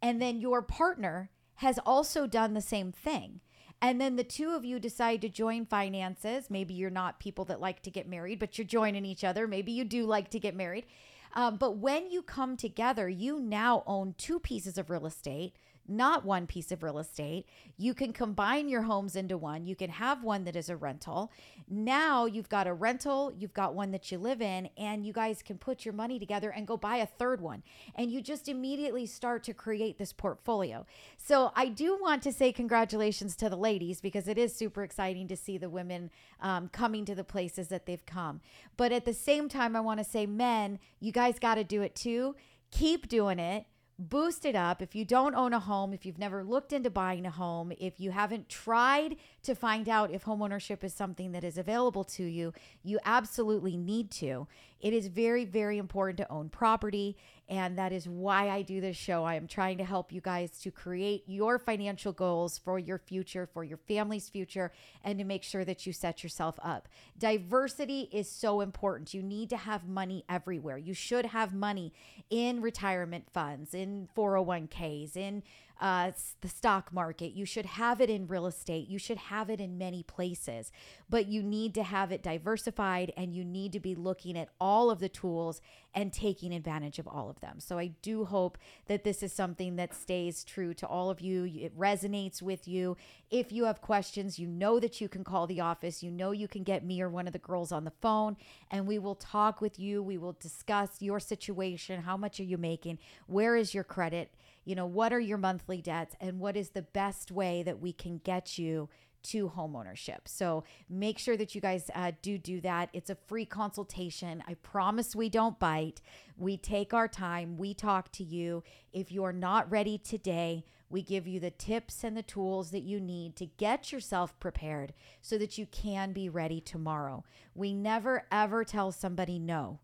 and 0.00 0.22
then 0.22 0.40
your 0.40 0.62
partner 0.62 1.28
has 1.56 1.78
also 1.84 2.26
done 2.26 2.54
the 2.54 2.62
same 2.62 2.90
thing 2.90 3.42
and 3.80 4.00
then 4.00 4.16
the 4.16 4.24
two 4.24 4.50
of 4.50 4.64
you 4.64 4.78
decide 4.78 5.20
to 5.22 5.28
join 5.28 5.66
finances. 5.66 6.50
Maybe 6.50 6.74
you're 6.74 6.90
not 6.90 7.20
people 7.20 7.44
that 7.46 7.60
like 7.60 7.82
to 7.82 7.90
get 7.90 8.08
married, 8.08 8.38
but 8.38 8.56
you're 8.56 8.66
joining 8.66 9.04
each 9.04 9.24
other. 9.24 9.46
Maybe 9.46 9.72
you 9.72 9.84
do 9.84 10.06
like 10.06 10.30
to 10.30 10.38
get 10.38 10.56
married. 10.56 10.86
Um, 11.34 11.56
but 11.56 11.78
when 11.78 12.10
you 12.10 12.22
come 12.22 12.56
together, 12.56 13.08
you 13.08 13.40
now 13.40 13.82
own 13.86 14.14
two 14.16 14.38
pieces 14.38 14.78
of 14.78 14.88
real 14.88 15.06
estate 15.06 15.56
not 15.86 16.24
one 16.24 16.46
piece 16.46 16.72
of 16.72 16.82
real 16.82 16.98
estate. 16.98 17.46
You 17.76 17.94
can 17.94 18.12
combine 18.12 18.68
your 18.68 18.82
homes 18.82 19.16
into 19.16 19.36
one. 19.36 19.66
You 19.66 19.76
can 19.76 19.90
have 19.90 20.22
one 20.22 20.44
that 20.44 20.56
is 20.56 20.68
a 20.68 20.76
rental. 20.76 21.32
Now 21.68 22.26
you've 22.26 22.48
got 22.48 22.66
a 22.66 22.74
rental, 22.74 23.32
you've 23.36 23.54
got 23.54 23.74
one 23.74 23.90
that 23.90 24.10
you 24.10 24.18
live 24.18 24.40
in, 24.40 24.68
and 24.76 25.04
you 25.04 25.12
guys 25.12 25.42
can 25.42 25.58
put 25.58 25.84
your 25.84 25.94
money 25.94 26.18
together 26.18 26.50
and 26.50 26.66
go 26.66 26.76
buy 26.76 26.96
a 26.96 27.06
third 27.06 27.40
one. 27.40 27.62
And 27.94 28.10
you 28.10 28.22
just 28.22 28.48
immediately 28.48 29.06
start 29.06 29.44
to 29.44 29.54
create 29.54 29.98
this 29.98 30.12
portfolio. 30.12 30.86
So 31.16 31.52
I 31.54 31.68
do 31.68 31.98
want 32.00 32.22
to 32.22 32.32
say 32.32 32.52
congratulations 32.52 33.36
to 33.36 33.48
the 33.48 33.56
ladies 33.56 34.00
because 34.00 34.28
it 34.28 34.38
is 34.38 34.54
super 34.54 34.82
exciting 34.82 35.28
to 35.28 35.36
see 35.36 35.58
the 35.58 35.70
women 35.70 36.10
um, 36.40 36.68
coming 36.68 37.04
to 37.04 37.14
the 37.14 37.24
places 37.24 37.68
that 37.68 37.86
they've 37.86 38.04
come. 38.06 38.40
But 38.76 38.92
at 38.92 39.04
the 39.04 39.14
same 39.14 39.48
time, 39.48 39.76
I 39.76 39.80
want 39.80 39.98
to 39.98 40.04
say, 40.04 40.26
men, 40.26 40.78
you 41.00 41.12
guys 41.12 41.38
got 41.38 41.56
to 41.56 41.64
do 41.64 41.82
it 41.82 41.94
too. 41.94 42.34
Keep 42.70 43.08
doing 43.08 43.38
it 43.38 43.66
boost 43.98 44.44
it 44.44 44.56
up. 44.56 44.82
If 44.82 44.94
you 44.94 45.04
don't 45.04 45.34
own 45.34 45.52
a 45.52 45.60
home, 45.60 45.92
if 45.92 46.04
you've 46.04 46.18
never 46.18 46.42
looked 46.42 46.72
into 46.72 46.90
buying 46.90 47.26
a 47.26 47.30
home, 47.30 47.72
if 47.78 48.00
you 48.00 48.10
haven't 48.10 48.48
tried 48.48 49.16
to 49.42 49.54
find 49.54 49.88
out 49.88 50.10
if 50.10 50.24
homeownership 50.24 50.82
is 50.82 50.92
something 50.92 51.32
that 51.32 51.44
is 51.44 51.58
available 51.58 52.04
to 52.04 52.24
you, 52.24 52.52
you 52.82 52.98
absolutely 53.04 53.76
need 53.76 54.10
to. 54.12 54.46
It 54.80 54.92
is 54.92 55.06
very, 55.06 55.44
very 55.44 55.78
important 55.78 56.18
to 56.18 56.30
own 56.30 56.48
property. 56.48 57.16
And 57.48 57.76
that 57.76 57.92
is 57.92 58.08
why 58.08 58.48
I 58.48 58.62
do 58.62 58.80
this 58.80 58.96
show. 58.96 59.24
I 59.24 59.34
am 59.34 59.46
trying 59.46 59.76
to 59.78 59.84
help 59.84 60.10
you 60.12 60.22
guys 60.22 60.58
to 60.60 60.70
create 60.70 61.24
your 61.26 61.58
financial 61.58 62.12
goals 62.12 62.56
for 62.56 62.78
your 62.78 62.98
future, 62.98 63.46
for 63.52 63.62
your 63.64 63.76
family's 63.76 64.30
future, 64.30 64.72
and 65.02 65.18
to 65.18 65.24
make 65.24 65.42
sure 65.42 65.64
that 65.64 65.86
you 65.86 65.92
set 65.92 66.22
yourself 66.22 66.58
up. 66.62 66.88
Diversity 67.18 68.08
is 68.10 68.30
so 68.30 68.62
important. 68.62 69.12
You 69.12 69.22
need 69.22 69.50
to 69.50 69.58
have 69.58 69.86
money 69.86 70.24
everywhere. 70.26 70.78
You 70.78 70.94
should 70.94 71.26
have 71.26 71.52
money 71.52 71.92
in 72.30 72.62
retirement 72.62 73.26
funds, 73.30 73.74
in 73.74 74.08
401ks, 74.16 75.14
in 75.14 75.42
uh, 75.80 76.12
the 76.40 76.48
stock 76.48 76.92
market. 76.92 77.32
You 77.32 77.44
should 77.44 77.66
have 77.66 78.00
it 78.00 78.08
in 78.08 78.26
real 78.26 78.46
estate. 78.46 78.88
You 78.88 78.98
should 78.98 79.18
have 79.18 79.50
it 79.50 79.60
in 79.60 79.76
many 79.76 80.02
places, 80.02 80.70
but 81.10 81.26
you 81.26 81.42
need 81.42 81.74
to 81.74 81.82
have 81.82 82.12
it 82.12 82.22
diversified 82.22 83.12
and 83.16 83.34
you 83.34 83.44
need 83.44 83.72
to 83.72 83.80
be 83.80 83.94
looking 83.94 84.38
at 84.38 84.50
all 84.60 84.90
of 84.90 85.00
the 85.00 85.08
tools 85.08 85.60
and 85.94 86.12
taking 86.12 86.52
advantage 86.52 86.98
of 86.98 87.06
all 87.06 87.30
of 87.30 87.40
them. 87.40 87.60
So 87.60 87.78
I 87.78 87.88
do 88.02 88.24
hope 88.24 88.58
that 88.86 89.04
this 89.04 89.22
is 89.22 89.32
something 89.32 89.76
that 89.76 89.94
stays 89.94 90.44
true 90.44 90.74
to 90.74 90.86
all 90.86 91.10
of 91.10 91.20
you. 91.20 91.44
It 91.44 91.78
resonates 91.78 92.40
with 92.40 92.66
you. 92.66 92.96
If 93.30 93.52
you 93.52 93.64
have 93.64 93.80
questions, 93.80 94.38
you 94.38 94.46
know 94.46 94.80
that 94.80 95.00
you 95.00 95.08
can 95.08 95.24
call 95.24 95.46
the 95.46 95.60
office. 95.60 96.02
You 96.02 96.10
know 96.10 96.30
you 96.30 96.48
can 96.48 96.62
get 96.62 96.84
me 96.84 97.00
or 97.02 97.08
one 97.08 97.26
of 97.26 97.32
the 97.32 97.38
girls 97.38 97.72
on 97.72 97.84
the 97.84 97.92
phone 98.00 98.36
and 98.70 98.86
we 98.86 98.98
will 98.98 99.14
talk 99.14 99.60
with 99.60 99.78
you. 99.78 100.02
We 100.02 100.18
will 100.18 100.36
discuss 100.40 101.00
your 101.00 101.20
situation. 101.20 102.02
How 102.02 102.16
much 102.16 102.40
are 102.40 102.44
you 102.44 102.58
making? 102.58 102.98
Where 103.26 103.56
is 103.56 103.74
your 103.74 103.84
credit? 103.84 104.34
You 104.64 104.74
know, 104.74 104.86
what 104.86 105.12
are 105.12 105.20
your 105.20 105.38
monthly 105.38 105.80
debts 105.80 106.16
and 106.20 106.40
what 106.40 106.56
is 106.56 106.70
the 106.70 106.82
best 106.82 107.30
way 107.30 107.62
that 107.62 107.80
we 107.80 107.92
can 107.92 108.18
get 108.18 108.58
you 108.58 108.88
to 109.24 109.48
homeownership. 109.48 110.20
So 110.26 110.64
make 110.88 111.18
sure 111.18 111.36
that 111.36 111.54
you 111.54 111.60
guys 111.60 111.90
uh, 111.94 112.12
do 112.22 112.38
do 112.38 112.60
that. 112.60 112.90
It's 112.92 113.10
a 113.10 113.16
free 113.26 113.46
consultation. 113.46 114.44
I 114.46 114.54
promise 114.54 115.16
we 115.16 115.28
don't 115.28 115.58
bite. 115.58 116.00
We 116.36 116.56
take 116.56 116.94
our 116.94 117.08
time. 117.08 117.56
We 117.56 117.74
talk 117.74 118.12
to 118.12 118.24
you. 118.24 118.62
If 118.92 119.10
you 119.10 119.24
are 119.24 119.32
not 119.32 119.70
ready 119.70 119.98
today, 119.98 120.64
we 120.90 121.02
give 121.02 121.26
you 121.26 121.40
the 121.40 121.50
tips 121.50 122.04
and 122.04 122.16
the 122.16 122.22
tools 122.22 122.70
that 122.70 122.82
you 122.82 123.00
need 123.00 123.34
to 123.36 123.46
get 123.46 123.90
yourself 123.90 124.38
prepared 124.38 124.92
so 125.22 125.38
that 125.38 125.58
you 125.58 125.66
can 125.66 126.12
be 126.12 126.28
ready 126.28 126.60
tomorrow. 126.60 127.24
We 127.54 127.72
never 127.72 128.26
ever 128.30 128.62
tell 128.62 128.92
somebody 128.92 129.38
no, 129.38 129.80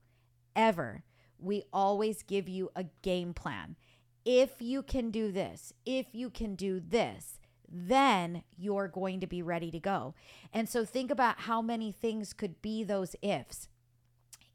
ever. 0.55 1.03
We 1.39 1.63
always 1.73 2.23
give 2.23 2.49
you 2.49 2.71
a 2.77 2.85
game 3.01 3.33
plan 3.33 3.77
if 4.25 4.61
you 4.61 4.83
can 4.83 5.11
do 5.11 5.33
this, 5.33 5.73
if 5.87 6.07
you 6.13 6.31
can 6.31 6.55
do 6.55 6.81
this, 6.81 7.41
then 7.69 8.43
you're 8.57 8.89
going 8.89 9.21
to 9.21 9.27
be 9.27 9.43
ready 9.43 9.71
to 9.71 9.79
go. 9.79 10.15
And 10.53 10.69
so 10.69 10.85
think 10.85 11.11
about 11.11 11.41
how 11.41 11.63
many 11.63 11.93
things 11.93 12.33
could 12.33 12.61
be 12.61 12.83
those 12.83 13.15
ifs. 13.23 13.69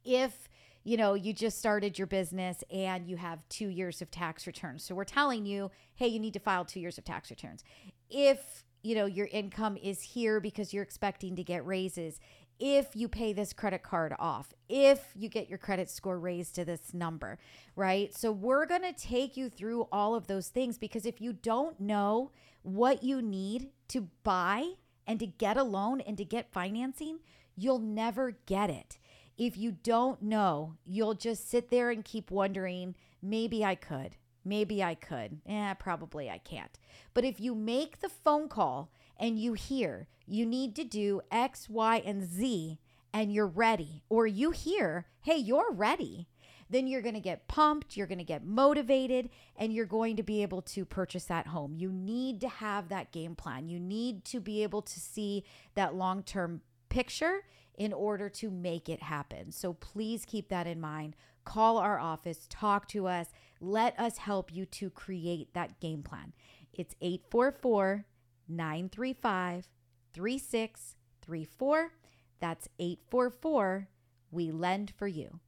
If 0.03 0.49
you 0.85 0.97
know, 0.97 1.15
you 1.15 1.33
just 1.33 1.57
started 1.57 1.97
your 1.97 2.05
business 2.05 2.63
and 2.71 3.07
you 3.07 3.17
have 3.17 3.39
two 3.49 3.67
years 3.67 4.03
of 4.03 4.11
tax 4.11 4.45
returns. 4.45 4.83
So 4.83 4.93
we're 4.93 5.03
telling 5.03 5.43
you, 5.43 5.71
hey, 5.95 6.07
you 6.07 6.19
need 6.19 6.33
to 6.33 6.39
file 6.39 6.63
two 6.63 6.79
years 6.79 6.99
of 6.99 7.03
tax 7.03 7.31
returns. 7.31 7.63
If, 8.07 8.63
you 8.83 8.93
know, 8.93 9.07
your 9.07 9.25
income 9.31 9.77
is 9.77 9.99
here 9.99 10.39
because 10.39 10.73
you're 10.73 10.83
expecting 10.83 11.35
to 11.37 11.43
get 11.43 11.65
raises, 11.65 12.19
if 12.59 12.95
you 12.95 13.07
pay 13.07 13.33
this 13.33 13.53
credit 13.53 13.83
card 13.83 14.15
off, 14.17 14.53
if 14.69 15.09
you 15.15 15.29
get 15.29 15.49
your 15.49 15.57
credit 15.57 15.89
score 15.89 16.19
raised 16.19 16.55
to 16.55 16.65
this 16.65 16.93
number, 16.93 17.37
right? 17.75 18.15
So 18.15 18.31
we're 18.31 18.65
going 18.65 18.81
to 18.81 18.93
take 18.93 19.35
you 19.35 19.49
through 19.49 19.87
all 19.91 20.15
of 20.15 20.27
those 20.27 20.47
things 20.47 20.77
because 20.77 21.05
if 21.05 21.19
you 21.19 21.33
don't 21.33 21.79
know 21.79 22.31
what 22.63 23.03
you 23.03 23.21
need 23.21 23.69
to 23.89 24.07
buy 24.23 24.71
and 25.05 25.19
to 25.19 25.27
get 25.27 25.57
a 25.57 25.63
loan 25.63 26.01
and 26.01 26.17
to 26.17 26.25
get 26.25 26.51
financing, 26.51 27.19
you'll 27.55 27.79
never 27.79 28.37
get 28.45 28.69
it. 28.69 28.99
If 29.37 29.57
you 29.57 29.71
don't 29.71 30.21
know, 30.21 30.75
you'll 30.85 31.13
just 31.13 31.49
sit 31.49 31.69
there 31.69 31.89
and 31.89 32.05
keep 32.05 32.31
wondering, 32.31 32.95
maybe 33.21 33.65
I 33.65 33.75
could. 33.75 34.15
Maybe 34.45 34.83
I 34.83 34.95
could. 34.95 35.41
Eh, 35.45 35.73
probably 35.73 36.29
I 36.29 36.37
can't. 36.37 36.79
But 37.13 37.25
if 37.25 37.39
you 37.39 37.55
make 37.55 37.99
the 37.99 38.09
phone 38.09 38.47
call 38.47 38.91
and 39.19 39.39
you 39.39 39.53
hear 39.53 40.07
you 40.27 40.45
need 40.45 40.75
to 40.75 40.83
do 40.83 41.21
X, 41.31 41.69
Y, 41.69 42.01
and 42.05 42.23
Z 42.23 42.79
and 43.15 43.31
you're 43.31 43.47
ready, 43.47 44.03
or 44.09 44.27
you 44.27 44.51
hear, 44.51 45.05
hey, 45.21 45.37
you're 45.37 45.71
ready, 45.71 46.27
then 46.69 46.85
you're 46.85 47.01
going 47.01 47.15
to 47.15 47.21
get 47.21 47.47
pumped, 47.47 47.95
you're 47.95 48.07
going 48.07 48.17
to 48.17 48.25
get 48.25 48.45
motivated, 48.45 49.29
and 49.55 49.71
you're 49.71 49.85
going 49.85 50.17
to 50.17 50.23
be 50.23 50.41
able 50.41 50.61
to 50.61 50.83
purchase 50.83 51.23
that 51.23 51.47
home. 51.47 51.75
You 51.77 51.93
need 51.93 52.41
to 52.41 52.49
have 52.49 52.89
that 52.89 53.13
game 53.13 53.33
plan. 53.33 53.69
You 53.69 53.79
need 53.79 54.25
to 54.25 54.41
be 54.41 54.63
able 54.63 54.81
to 54.81 54.99
see 54.99 55.45
that 55.75 55.95
long 55.95 56.23
term 56.23 56.59
picture 56.89 57.43
in 57.77 57.93
order 57.93 58.27
to 58.27 58.51
make 58.51 58.89
it 58.89 59.03
happen. 59.03 59.49
So 59.53 59.71
please 59.71 60.25
keep 60.25 60.49
that 60.49 60.67
in 60.67 60.81
mind. 60.81 61.15
Call 61.45 61.77
our 61.77 61.97
office, 61.97 62.47
talk 62.49 62.85
to 62.89 63.07
us, 63.07 63.27
let 63.61 63.97
us 63.97 64.17
help 64.17 64.53
you 64.53 64.65
to 64.65 64.89
create 64.89 65.53
that 65.53 65.79
game 65.79 66.03
plan. 66.03 66.33
It's 66.73 66.95
844 66.99 68.03
935 68.47 69.67
3634. 70.13 71.91
That's 72.39 72.69
844 72.79 73.87
We 74.31 74.51
Lend 74.51 74.93
for 74.97 75.07
You. 75.07 75.39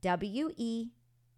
W 0.00 0.50
E 0.56 0.88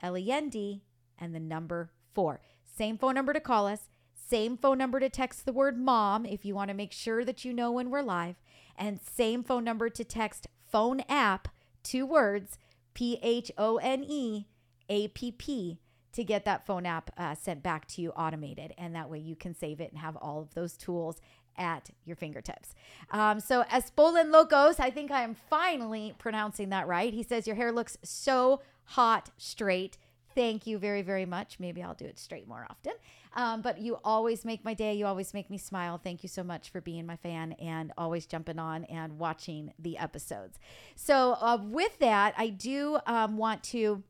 L 0.00 0.16
E 0.16 0.30
N 0.30 0.48
D 0.48 0.82
and 1.18 1.34
the 1.34 1.40
number 1.40 1.90
four. 2.14 2.40
Same 2.64 2.98
phone 2.98 3.14
number 3.14 3.32
to 3.32 3.40
call 3.40 3.66
us. 3.66 3.88
Same 4.14 4.56
phone 4.56 4.78
number 4.78 5.00
to 5.00 5.08
text 5.08 5.44
the 5.46 5.52
word 5.52 5.78
mom 5.78 6.26
if 6.26 6.44
you 6.44 6.54
want 6.54 6.68
to 6.68 6.74
make 6.74 6.92
sure 6.92 7.24
that 7.24 7.44
you 7.44 7.52
know 7.52 7.72
when 7.72 7.90
we're 7.90 8.02
live. 8.02 8.36
And 8.76 9.00
same 9.00 9.42
phone 9.42 9.64
number 9.64 9.88
to 9.88 10.04
text 10.04 10.46
phone 10.70 11.00
app, 11.08 11.48
two 11.82 12.04
words, 12.04 12.58
P 12.94 13.18
H 13.22 13.50
O 13.56 13.78
N 13.78 14.04
E 14.04 14.46
A 14.88 15.08
P 15.08 15.32
P 15.32 15.80
to 16.18 16.24
get 16.24 16.44
that 16.44 16.66
phone 16.66 16.84
app 16.84 17.12
uh, 17.16 17.32
sent 17.32 17.62
back 17.62 17.86
to 17.86 18.02
you 18.02 18.10
automated. 18.10 18.74
And 18.76 18.92
that 18.96 19.08
way 19.08 19.20
you 19.20 19.36
can 19.36 19.54
save 19.54 19.80
it 19.80 19.92
and 19.92 20.00
have 20.00 20.16
all 20.16 20.40
of 20.40 20.52
those 20.52 20.76
tools 20.76 21.20
at 21.56 21.90
your 22.04 22.16
fingertips. 22.16 22.74
Um, 23.12 23.38
so, 23.38 23.62
Espolen 23.72 24.32
Locos, 24.32 24.80
I 24.80 24.90
think 24.90 25.12
I 25.12 25.22
am 25.22 25.36
finally 25.48 26.16
pronouncing 26.18 26.70
that 26.70 26.88
right. 26.88 27.14
He 27.14 27.22
says, 27.22 27.46
Your 27.46 27.54
hair 27.54 27.70
looks 27.70 27.96
so 28.02 28.62
hot 28.82 29.30
straight. 29.36 29.96
Thank 30.34 30.66
you 30.66 30.78
very, 30.78 31.02
very 31.02 31.24
much. 31.24 31.60
Maybe 31.60 31.84
I'll 31.84 31.94
do 31.94 32.04
it 32.04 32.18
straight 32.18 32.48
more 32.48 32.66
often. 32.68 32.94
Um, 33.34 33.62
but 33.62 33.78
you 33.78 33.98
always 34.02 34.44
make 34.44 34.64
my 34.64 34.74
day. 34.74 34.94
You 34.94 35.06
always 35.06 35.34
make 35.34 35.50
me 35.50 35.58
smile. 35.58 36.00
Thank 36.02 36.24
you 36.24 36.28
so 36.28 36.42
much 36.42 36.70
for 36.70 36.80
being 36.80 37.06
my 37.06 37.16
fan 37.16 37.52
and 37.60 37.92
always 37.96 38.26
jumping 38.26 38.58
on 38.58 38.84
and 38.84 39.20
watching 39.20 39.72
the 39.78 39.98
episodes. 39.98 40.58
So, 40.96 41.36
uh, 41.40 41.58
with 41.62 41.96
that, 42.00 42.34
I 42.36 42.48
do 42.48 42.98
um, 43.06 43.36
want 43.36 43.62
to 43.64 44.02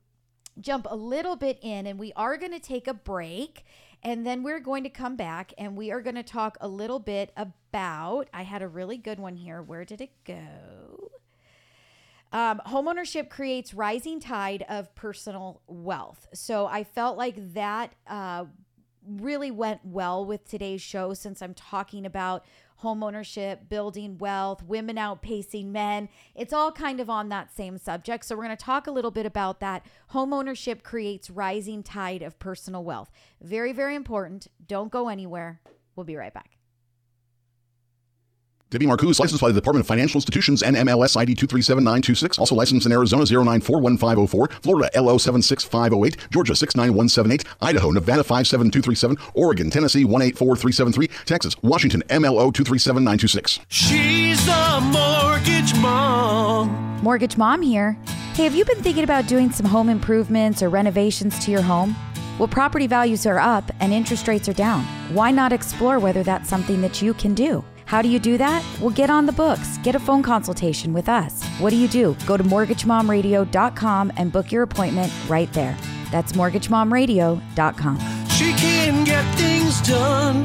jump 0.60 0.86
a 0.88 0.96
little 0.96 1.36
bit 1.36 1.58
in, 1.62 1.86
and 1.86 1.98
we 1.98 2.12
are 2.14 2.36
going 2.36 2.52
to 2.52 2.60
take 2.60 2.86
a 2.86 2.94
break. 2.94 3.64
And 4.02 4.24
then 4.24 4.44
we're 4.44 4.60
going 4.60 4.84
to 4.84 4.90
come 4.90 5.16
back 5.16 5.52
and 5.58 5.76
we 5.76 5.90
are 5.90 6.00
going 6.00 6.14
to 6.14 6.22
talk 6.22 6.56
a 6.60 6.68
little 6.68 7.00
bit 7.00 7.32
about. 7.36 8.28
I 8.32 8.42
had 8.42 8.62
a 8.62 8.68
really 8.68 8.96
good 8.96 9.18
one 9.18 9.34
here. 9.34 9.60
Where 9.60 9.84
did 9.84 10.00
it 10.00 10.12
go? 10.24 11.10
Um, 12.30 12.60
homeownership 12.66 13.30
creates 13.30 13.72
rising 13.72 14.20
tide 14.20 14.64
of 14.68 14.94
personal 14.94 15.62
wealth. 15.66 16.28
So 16.34 16.66
I 16.66 16.84
felt 16.84 17.16
like 17.16 17.54
that 17.54 17.94
uh, 18.06 18.44
really 19.08 19.50
went 19.50 19.80
well 19.84 20.24
with 20.24 20.48
today's 20.48 20.82
show 20.82 21.14
since 21.14 21.42
I'm 21.42 21.54
talking 21.54 22.04
about 22.06 22.44
home 22.76 23.02
ownership, 23.02 23.68
building 23.68 24.18
wealth, 24.18 24.62
women 24.62 24.96
outpacing 24.96 25.66
men. 25.66 26.08
It's 26.34 26.52
all 26.52 26.70
kind 26.70 27.00
of 27.00 27.10
on 27.10 27.28
that 27.30 27.54
same 27.54 27.76
subject. 27.78 28.24
So, 28.24 28.36
we're 28.36 28.44
going 28.44 28.56
to 28.56 28.64
talk 28.64 28.86
a 28.86 28.92
little 28.92 29.10
bit 29.10 29.26
about 29.26 29.60
that. 29.60 29.84
Home 30.08 30.32
ownership 30.32 30.82
creates 30.82 31.30
rising 31.30 31.82
tide 31.82 32.22
of 32.22 32.38
personal 32.38 32.84
wealth. 32.84 33.10
Very, 33.42 33.72
very 33.72 33.94
important. 33.94 34.46
Don't 34.66 34.92
go 34.92 35.08
anywhere. 35.08 35.60
We'll 35.96 36.04
be 36.04 36.16
right 36.16 36.32
back. 36.32 36.57
Debbie 38.70 38.84
Marcoux, 38.86 39.18
licensed 39.18 39.40
by 39.40 39.48
the 39.48 39.54
Department 39.54 39.82
of 39.84 39.86
Financial 39.86 40.18
Institutions 40.18 40.62
NMLS 40.62 41.16
ID 41.16 41.34
237926. 41.34 42.38
Also 42.38 42.54
licensed 42.54 42.84
in 42.84 42.92
Arizona 42.92 43.22
0941504, 43.24 44.62
Florida 44.62 44.90
LO 45.00 45.16
76508, 45.16 46.30
Georgia 46.30 46.54
69178, 46.54 47.44
Idaho, 47.62 47.90
Nevada 47.90 48.22
57237, 48.22 49.16
Oregon, 49.32 49.70
Tennessee 49.70 50.04
184373, 50.04 51.08
Texas, 51.24 51.56
Washington 51.62 52.02
MLO 52.10 52.52
237926. 52.52 53.60
She's 53.68 54.44
the 54.44 54.80
mortgage 54.92 55.74
mom. 55.80 56.68
Mortgage 57.02 57.38
Mom 57.38 57.62
here. 57.62 57.96
Hey, 58.34 58.44
have 58.44 58.54
you 58.54 58.66
been 58.66 58.82
thinking 58.82 59.04
about 59.04 59.26
doing 59.26 59.50
some 59.50 59.64
home 59.64 59.88
improvements 59.88 60.62
or 60.62 60.68
renovations 60.68 61.42
to 61.44 61.50
your 61.50 61.62
home? 61.62 61.96
Well, 62.38 62.48
property 62.48 62.86
values 62.86 63.24
are 63.24 63.38
up 63.38 63.70
and 63.80 63.94
interest 63.94 64.28
rates 64.28 64.46
are 64.46 64.52
down. 64.52 64.84
Why 65.14 65.30
not 65.30 65.54
explore 65.54 65.98
whether 65.98 66.22
that's 66.22 66.50
something 66.50 66.82
that 66.82 67.00
you 67.00 67.14
can 67.14 67.32
do? 67.32 67.64
How 67.88 68.02
do 68.02 68.08
you 68.10 68.18
do 68.18 68.36
that? 68.36 68.62
Well, 68.82 68.90
get 68.90 69.08
on 69.08 69.24
the 69.24 69.32
books. 69.32 69.78
Get 69.78 69.94
a 69.94 69.98
phone 69.98 70.22
consultation 70.22 70.92
with 70.92 71.08
us. 71.08 71.42
What 71.58 71.70
do 71.70 71.76
you 71.76 71.88
do? 71.88 72.14
Go 72.26 72.36
to 72.36 72.44
mortgagemomradio.com 72.44 74.12
and 74.18 74.30
book 74.30 74.52
your 74.52 74.62
appointment 74.62 75.10
right 75.26 75.50
there. 75.54 75.74
That's 76.10 76.32
mortgagemomradio.com. 76.32 77.98
She 78.28 78.52
can 78.52 79.04
get 79.04 79.24
things 79.36 79.80
done 79.80 80.44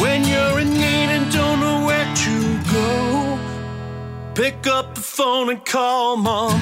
when 0.00 0.24
you're 0.24 0.58
in 0.60 0.70
need 0.70 1.10
and 1.12 1.30
don't 1.30 1.60
know 1.60 1.84
where 1.84 2.14
to 2.14 2.62
go. 2.72 3.38
Pick 4.34 4.66
up 4.66 4.94
the 4.94 5.02
phone 5.02 5.50
and 5.50 5.62
call 5.66 6.16
mom. 6.16 6.58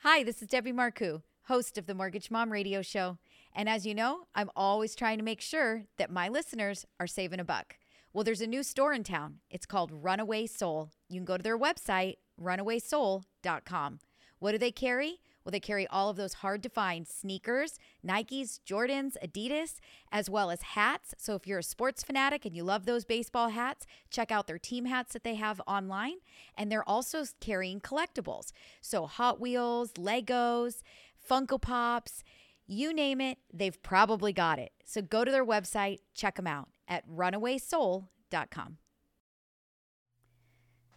Hi, 0.00 0.22
this 0.22 0.42
is 0.42 0.48
Debbie 0.48 0.74
Marcoux, 0.74 1.22
host 1.44 1.78
of 1.78 1.86
the 1.86 1.94
Mortgage 1.94 2.30
Mom 2.30 2.52
Radio 2.52 2.82
Show. 2.82 3.16
And 3.54 3.68
as 3.68 3.86
you 3.86 3.94
know, 3.94 4.26
I'm 4.34 4.50
always 4.56 4.94
trying 4.94 5.18
to 5.18 5.24
make 5.24 5.40
sure 5.40 5.84
that 5.96 6.10
my 6.10 6.28
listeners 6.28 6.84
are 6.98 7.06
saving 7.06 7.40
a 7.40 7.44
buck. 7.44 7.76
Well, 8.12 8.24
there's 8.24 8.40
a 8.40 8.46
new 8.46 8.62
store 8.62 8.92
in 8.92 9.04
town. 9.04 9.38
It's 9.50 9.66
called 9.66 9.90
Runaway 9.92 10.46
Soul. 10.46 10.90
You 11.08 11.18
can 11.20 11.24
go 11.24 11.36
to 11.36 11.42
their 11.42 11.58
website, 11.58 12.16
runawaysoul.com. 12.40 13.98
What 14.38 14.52
do 14.52 14.58
they 14.58 14.72
carry? 14.72 15.20
Well, 15.44 15.50
they 15.50 15.60
carry 15.60 15.86
all 15.88 16.08
of 16.08 16.16
those 16.16 16.34
hard 16.34 16.62
to 16.62 16.70
find 16.70 17.06
sneakers, 17.06 17.78
Nikes, 18.06 18.60
Jordans, 18.66 19.16
Adidas, 19.22 19.78
as 20.10 20.30
well 20.30 20.50
as 20.50 20.62
hats. 20.62 21.14
So 21.18 21.34
if 21.34 21.46
you're 21.46 21.58
a 21.58 21.62
sports 21.62 22.02
fanatic 22.02 22.46
and 22.46 22.56
you 22.56 22.64
love 22.64 22.86
those 22.86 23.04
baseball 23.04 23.50
hats, 23.50 23.86
check 24.10 24.32
out 24.32 24.46
their 24.46 24.58
team 24.58 24.86
hats 24.86 25.12
that 25.12 25.22
they 25.22 25.34
have 25.34 25.60
online. 25.66 26.16
And 26.56 26.72
they're 26.72 26.88
also 26.88 27.24
carrying 27.40 27.80
collectibles. 27.80 28.52
So 28.80 29.06
Hot 29.06 29.38
Wheels, 29.38 29.92
Legos, 29.92 30.82
Funko 31.28 31.60
Pops, 31.60 32.22
you 32.66 32.92
name 32.92 33.20
it, 33.20 33.38
they've 33.52 33.82
probably 33.82 34.32
got 34.32 34.58
it. 34.58 34.72
So 34.84 35.02
go 35.02 35.24
to 35.24 35.30
their 35.30 35.44
website, 35.44 35.98
check 36.14 36.36
them 36.36 36.46
out 36.46 36.68
at 36.88 37.08
runawaysoul.com. 37.08 38.78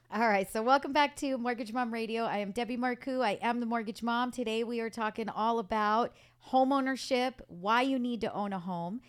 All 0.10 0.30
right, 0.30 0.50
so 0.50 0.62
welcome 0.62 0.94
back 0.94 1.18
to 1.18 1.38
Mortgage 1.38 1.74
Mom 1.74 1.94
Radio. 1.94 2.24
I 2.24 2.38
am 2.38 2.52
Debbie 2.52 2.78
Marcoux. 2.78 3.22
I 3.22 3.40
am 3.42 3.60
the 3.60 3.66
Mortgage 3.66 4.02
Mom. 4.02 4.32
Today 4.32 4.64
we 4.64 4.80
are 4.80 4.90
talking 4.90 5.28
all 5.28 5.60
about 5.60 6.16
home 6.38 6.72
ownership, 6.72 7.42
why 7.48 7.82
you 7.82 8.00
need 8.00 8.22
to 8.22 8.34
own 8.34 8.54
a 8.54 8.60
home. 8.60 9.02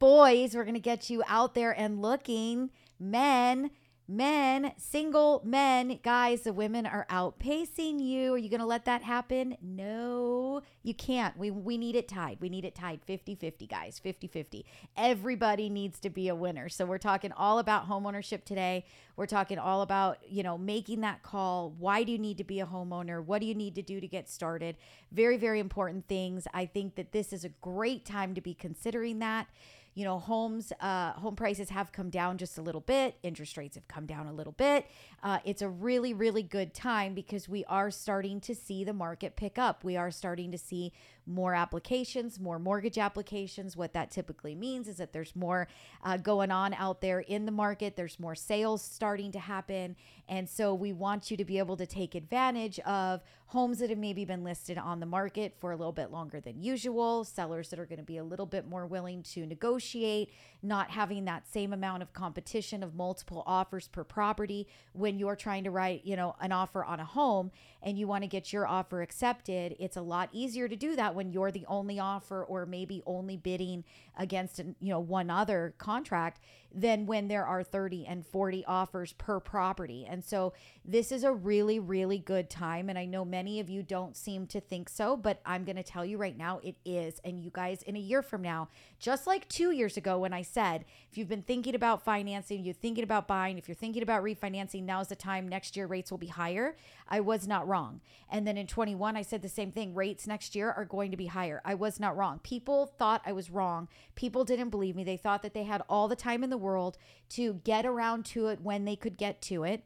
Boys, 0.00 0.56
we're 0.56 0.64
going 0.64 0.74
to 0.74 0.80
get 0.80 1.08
you 1.08 1.22
out 1.28 1.54
there 1.54 1.70
and 1.70 2.02
looking. 2.02 2.70
Men, 2.98 3.70
men, 4.08 4.72
single 4.76 5.42
men, 5.44 5.98
guys, 6.02 6.42
the 6.42 6.52
women 6.52 6.86
are 6.86 7.06
outpacing 7.10 8.00
you. 8.00 8.34
Are 8.34 8.38
you 8.38 8.48
going 8.48 8.60
to 8.60 8.66
let 8.66 8.84
that 8.84 9.02
happen? 9.02 9.56
No, 9.60 10.62
you 10.82 10.94
can't. 10.94 11.36
We, 11.36 11.50
we 11.50 11.76
need 11.76 11.96
it 11.96 12.08
tied. 12.08 12.38
We 12.40 12.48
need 12.48 12.64
it 12.64 12.74
tied 12.74 13.00
50 13.04 13.34
50, 13.34 13.66
guys, 13.66 13.98
50 13.98 14.28
50. 14.28 14.64
Everybody 14.96 15.68
needs 15.68 15.98
to 16.00 16.10
be 16.10 16.28
a 16.28 16.34
winner. 16.34 16.68
So 16.68 16.86
we're 16.86 16.98
talking 16.98 17.32
all 17.32 17.58
about 17.58 17.88
homeownership 17.88 18.44
today. 18.44 18.84
We're 19.16 19.26
talking 19.26 19.58
all 19.58 19.82
about, 19.82 20.18
you 20.28 20.42
know, 20.42 20.58
making 20.58 21.00
that 21.00 21.22
call. 21.22 21.74
Why 21.78 22.04
do 22.04 22.12
you 22.12 22.18
need 22.18 22.38
to 22.38 22.44
be 22.44 22.60
a 22.60 22.66
homeowner? 22.66 23.24
What 23.24 23.40
do 23.40 23.46
you 23.46 23.54
need 23.54 23.74
to 23.76 23.82
do 23.82 24.00
to 24.00 24.06
get 24.06 24.28
started? 24.28 24.76
Very, 25.10 25.36
very 25.36 25.58
important 25.58 26.06
things. 26.06 26.46
I 26.52 26.66
think 26.66 26.94
that 26.96 27.12
this 27.12 27.32
is 27.32 27.44
a 27.44 27.48
great 27.48 28.04
time 28.04 28.34
to 28.34 28.40
be 28.40 28.54
considering 28.54 29.18
that 29.20 29.48
you 29.96 30.04
know, 30.04 30.18
homes, 30.18 30.74
uh, 30.80 31.12
home 31.12 31.34
prices 31.34 31.70
have 31.70 31.90
come 31.90 32.10
down 32.10 32.36
just 32.36 32.58
a 32.58 32.62
little 32.62 32.82
bit. 32.82 33.16
Interest 33.22 33.56
rates 33.56 33.76
have 33.76 33.88
come 33.88 34.04
down 34.04 34.26
a 34.26 34.32
little 34.32 34.52
bit. 34.52 34.86
Uh, 35.22 35.38
it's 35.42 35.62
a 35.62 35.68
really, 35.68 36.12
really 36.12 36.42
good 36.42 36.74
time 36.74 37.14
because 37.14 37.48
we 37.48 37.64
are 37.64 37.90
starting 37.90 38.38
to 38.42 38.54
see 38.54 38.84
the 38.84 38.92
market 38.92 39.36
pick 39.36 39.58
up. 39.58 39.84
We 39.84 39.96
are 39.96 40.10
starting 40.10 40.52
to 40.52 40.58
see 40.58 40.92
more 41.26 41.54
applications, 41.54 42.38
more 42.38 42.58
mortgage 42.58 42.98
applications. 42.98 43.76
What 43.76 43.92
that 43.94 44.10
typically 44.10 44.54
means 44.54 44.88
is 44.88 44.96
that 44.98 45.12
there's 45.12 45.34
more 45.34 45.68
uh, 46.04 46.16
going 46.16 46.50
on 46.50 46.72
out 46.74 47.00
there 47.00 47.20
in 47.20 47.46
the 47.46 47.52
market, 47.52 47.96
there's 47.96 48.20
more 48.20 48.34
sales 48.34 48.82
starting 48.82 49.32
to 49.32 49.38
happen. 49.38 49.96
And 50.28 50.48
so 50.48 50.74
we 50.74 50.92
want 50.92 51.30
you 51.30 51.36
to 51.36 51.44
be 51.44 51.58
able 51.58 51.76
to 51.76 51.86
take 51.86 52.14
advantage 52.14 52.78
of 52.80 53.22
homes 53.46 53.78
that 53.78 53.90
have 53.90 53.98
maybe 53.98 54.24
been 54.24 54.42
listed 54.42 54.76
on 54.76 54.98
the 54.98 55.06
market 55.06 55.54
for 55.60 55.70
a 55.70 55.76
little 55.76 55.92
bit 55.92 56.10
longer 56.10 56.40
than 56.40 56.60
usual, 56.60 57.24
sellers 57.24 57.68
that 57.68 57.78
are 57.78 57.86
going 57.86 57.98
to 57.98 58.04
be 58.04 58.16
a 58.16 58.24
little 58.24 58.46
bit 58.46 58.66
more 58.66 58.86
willing 58.86 59.22
to 59.22 59.46
negotiate, 59.46 60.32
not 60.66 60.90
having 60.90 61.24
that 61.24 61.46
same 61.46 61.72
amount 61.72 62.02
of 62.02 62.12
competition 62.12 62.82
of 62.82 62.94
multiple 62.94 63.42
offers 63.46 63.88
per 63.88 64.04
property 64.04 64.66
when 64.92 65.18
you're 65.18 65.36
trying 65.36 65.64
to 65.64 65.70
write, 65.70 66.04
you 66.04 66.16
know, 66.16 66.34
an 66.40 66.52
offer 66.52 66.84
on 66.84 67.00
a 67.00 67.04
home 67.04 67.50
and 67.82 67.98
you 67.98 68.06
want 68.06 68.22
to 68.22 68.28
get 68.28 68.52
your 68.52 68.66
offer 68.66 69.02
accepted. 69.02 69.76
It's 69.78 69.96
a 69.96 70.02
lot 70.02 70.28
easier 70.32 70.68
to 70.68 70.76
do 70.76 70.96
that 70.96 71.14
when 71.14 71.32
you're 71.32 71.52
the 71.52 71.64
only 71.68 71.98
offer 72.00 72.44
or 72.44 72.66
maybe 72.66 73.02
only 73.06 73.36
bidding 73.36 73.84
against, 74.18 74.58
you 74.58 74.90
know, 74.90 75.00
one 75.00 75.30
other 75.30 75.74
contract 75.78 76.40
than 76.74 77.06
when 77.06 77.28
there 77.28 77.46
are 77.46 77.62
30 77.62 78.06
and 78.06 78.26
40 78.26 78.64
offers 78.66 79.12
per 79.14 79.40
property. 79.40 80.06
And 80.08 80.22
so 80.22 80.52
this 80.84 81.10
is 81.10 81.24
a 81.24 81.32
really, 81.32 81.78
really 81.78 82.18
good 82.18 82.50
time. 82.50 82.90
And 82.90 82.98
I 82.98 83.06
know 83.06 83.24
many 83.24 83.60
of 83.60 83.70
you 83.70 83.82
don't 83.82 84.16
seem 84.16 84.46
to 84.48 84.60
think 84.60 84.88
so, 84.88 85.16
but 85.16 85.40
I'm 85.46 85.64
going 85.64 85.76
to 85.76 85.82
tell 85.82 86.04
you 86.04 86.18
right 86.18 86.36
now 86.36 86.60
it 86.62 86.76
is. 86.84 87.20
And 87.24 87.40
you 87.40 87.50
guys, 87.50 87.82
in 87.82 87.96
a 87.96 88.00
year 88.00 88.22
from 88.22 88.42
now, 88.42 88.68
just 88.98 89.26
like 89.26 89.48
two 89.48 89.70
years 89.70 89.96
ago 89.96 90.18
when 90.18 90.32
I 90.32 90.42
said, 90.42 90.84
if 91.10 91.18
you've 91.18 91.28
been 91.28 91.42
thinking 91.42 91.74
about 91.74 92.02
financing, 92.02 92.64
you're 92.64 92.74
thinking 92.74 93.04
about 93.04 93.28
buying, 93.28 93.58
if 93.58 93.68
you're 93.68 93.74
thinking 93.74 94.02
about 94.02 94.22
refinancing, 94.22 94.84
now's 94.84 95.08
the 95.08 95.16
time. 95.16 95.48
Next 95.48 95.76
year, 95.76 95.86
rates 95.86 96.10
will 96.10 96.18
be 96.18 96.28
higher. 96.28 96.76
I 97.08 97.20
was 97.20 97.46
not 97.46 97.68
wrong. 97.68 98.00
And 98.30 98.46
then 98.46 98.56
in 98.56 98.66
21, 98.66 99.16
I 99.16 99.22
said 99.22 99.42
the 99.42 99.48
same 99.48 99.70
thing 99.70 99.94
rates 99.94 100.26
next 100.26 100.54
year 100.54 100.70
are 100.70 100.84
going 100.84 101.10
to 101.10 101.16
be 101.16 101.26
higher. 101.26 101.60
I 101.64 101.74
was 101.74 102.00
not 102.00 102.16
wrong. 102.16 102.40
People 102.42 102.86
thought 102.86 103.22
I 103.26 103.32
was 103.32 103.50
wrong. 103.50 103.88
People 104.14 104.44
didn't 104.44 104.70
believe 104.70 104.96
me. 104.96 105.04
They 105.04 105.16
thought 105.16 105.42
that 105.42 105.54
they 105.54 105.64
had 105.64 105.82
all 105.88 106.08
the 106.08 106.16
time 106.16 106.42
in 106.42 106.50
the 106.50 106.56
world 106.56 106.96
to 107.30 107.54
get 107.64 107.84
around 107.84 108.24
to 108.26 108.48
it 108.48 108.60
when 108.60 108.84
they 108.84 108.96
could 108.96 109.16
get 109.16 109.42
to 109.42 109.64
it. 109.64 109.84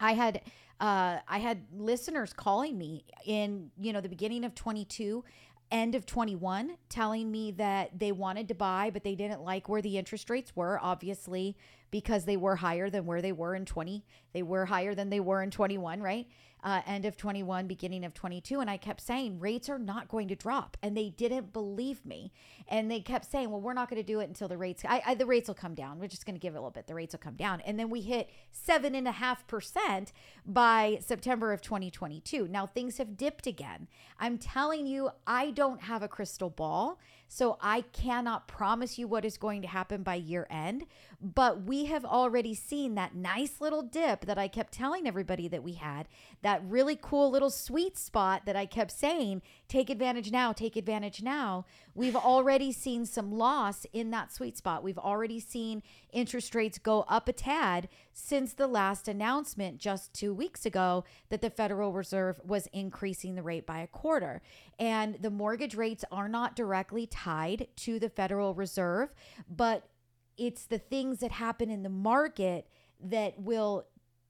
I 0.00 0.14
had 0.14 0.42
uh, 0.78 1.18
I 1.26 1.38
had 1.38 1.64
listeners 1.74 2.34
calling 2.34 2.76
me 2.76 3.04
in 3.24 3.70
you 3.78 3.92
know 3.92 4.00
the 4.00 4.10
beginning 4.10 4.44
of 4.44 4.54
22 4.54 5.24
end 5.70 5.94
of 5.94 6.06
21 6.06 6.76
telling 6.88 7.30
me 7.30 7.50
that 7.50 7.98
they 7.98 8.12
wanted 8.12 8.48
to 8.48 8.54
buy 8.54 8.90
but 8.90 9.02
they 9.02 9.14
didn't 9.14 9.42
like 9.42 9.68
where 9.68 9.82
the 9.82 9.98
interest 9.98 10.30
rates 10.30 10.54
were 10.54 10.78
obviously 10.80 11.56
because 11.90 12.24
they 12.24 12.36
were 12.36 12.56
higher 12.56 12.88
than 12.88 13.04
where 13.04 13.20
they 13.20 13.32
were 13.32 13.54
in 13.54 13.64
20 13.64 14.04
they 14.32 14.42
were 14.42 14.66
higher 14.66 14.94
than 14.94 15.10
they 15.10 15.20
were 15.20 15.42
in 15.42 15.50
21 15.50 16.00
right 16.00 16.28
uh, 16.66 16.82
end 16.84 17.04
of 17.04 17.16
21, 17.16 17.68
beginning 17.68 18.04
of 18.04 18.12
22. 18.12 18.58
And 18.58 18.68
I 18.68 18.76
kept 18.76 19.00
saying 19.00 19.38
rates 19.38 19.68
are 19.68 19.78
not 19.78 20.08
going 20.08 20.26
to 20.28 20.34
drop. 20.34 20.76
And 20.82 20.96
they 20.96 21.10
didn't 21.10 21.52
believe 21.52 22.04
me. 22.04 22.32
And 22.66 22.90
they 22.90 23.00
kept 23.00 23.30
saying, 23.30 23.50
well, 23.50 23.60
we're 23.60 23.72
not 23.72 23.88
going 23.88 24.02
to 24.02 24.06
do 24.06 24.18
it 24.18 24.24
until 24.24 24.48
the 24.48 24.58
rates, 24.58 24.84
I, 24.84 25.00
I, 25.06 25.14
the 25.14 25.26
rates 25.26 25.46
will 25.46 25.54
come 25.54 25.76
down. 25.76 26.00
We're 26.00 26.08
just 26.08 26.26
going 26.26 26.34
to 26.34 26.40
give 26.40 26.54
it 26.54 26.56
a 26.56 26.60
little 26.60 26.72
bit. 26.72 26.88
The 26.88 26.94
rates 26.94 27.14
will 27.14 27.20
come 27.20 27.36
down. 27.36 27.60
And 27.60 27.78
then 27.78 27.88
we 27.88 28.00
hit 28.00 28.30
seven 28.50 28.96
and 28.96 29.06
a 29.06 29.12
half 29.12 29.46
percent 29.46 30.12
by 30.44 30.98
September 31.00 31.52
of 31.52 31.62
2022. 31.62 32.48
Now 32.48 32.66
things 32.66 32.98
have 32.98 33.16
dipped 33.16 33.46
again. 33.46 33.86
I'm 34.18 34.36
telling 34.36 34.88
you, 34.88 35.10
I 35.24 35.52
don't 35.52 35.82
have 35.82 36.02
a 36.02 36.08
crystal 36.08 36.50
ball. 36.50 36.98
So 37.28 37.58
I 37.60 37.80
cannot 37.80 38.48
promise 38.48 38.98
you 38.98 39.08
what 39.08 39.24
is 39.24 39.36
going 39.36 39.62
to 39.62 39.68
happen 39.68 40.02
by 40.02 40.14
year 40.14 40.46
end, 40.48 40.86
but 41.20 41.62
we 41.62 41.86
have 41.86 42.04
already 42.04 42.54
seen 42.54 42.94
that 42.94 43.14
nice 43.14 43.60
little 43.60 43.82
dip 43.82 44.26
that 44.26 44.38
I 44.38 44.48
kept 44.48 44.72
telling 44.72 45.06
everybody 45.06 45.48
that 45.48 45.62
we 45.62 45.74
had, 45.74 46.08
that 46.42 46.62
really 46.64 46.98
cool 47.00 47.30
little 47.30 47.50
sweet 47.50 47.98
spot 47.98 48.42
that 48.46 48.56
I 48.56 48.66
kept 48.66 48.92
saying, 48.92 49.42
take 49.68 49.90
advantage 49.90 50.30
now, 50.30 50.52
take 50.52 50.76
advantage 50.76 51.22
now. 51.22 51.66
We've 51.96 52.14
already 52.14 52.72
seen 52.72 53.06
some 53.06 53.32
loss 53.32 53.86
in 53.94 54.10
that 54.10 54.30
sweet 54.30 54.58
spot. 54.58 54.82
We've 54.82 54.98
already 54.98 55.40
seen 55.40 55.82
interest 56.12 56.54
rates 56.54 56.78
go 56.78 57.06
up 57.08 57.26
a 57.26 57.32
tad 57.32 57.88
since 58.12 58.52
the 58.52 58.66
last 58.66 59.08
announcement 59.08 59.78
just 59.78 60.12
two 60.12 60.34
weeks 60.34 60.66
ago 60.66 61.04
that 61.30 61.40
the 61.40 61.48
Federal 61.48 61.94
Reserve 61.94 62.38
was 62.44 62.68
increasing 62.74 63.34
the 63.34 63.42
rate 63.42 63.66
by 63.66 63.78
a 63.78 63.86
quarter. 63.86 64.42
And 64.78 65.16
the 65.22 65.30
mortgage 65.30 65.74
rates 65.74 66.04
are 66.12 66.28
not 66.28 66.54
directly 66.54 67.06
tied 67.06 67.68
to 67.76 67.98
the 67.98 68.10
Federal 68.10 68.52
Reserve, 68.52 69.14
but 69.48 69.88
it's 70.36 70.66
the 70.66 70.78
things 70.78 71.20
that 71.20 71.32
happen 71.32 71.70
in 71.70 71.82
the 71.82 71.88
market 71.88 72.68
that 73.00 73.40
will 73.40 73.86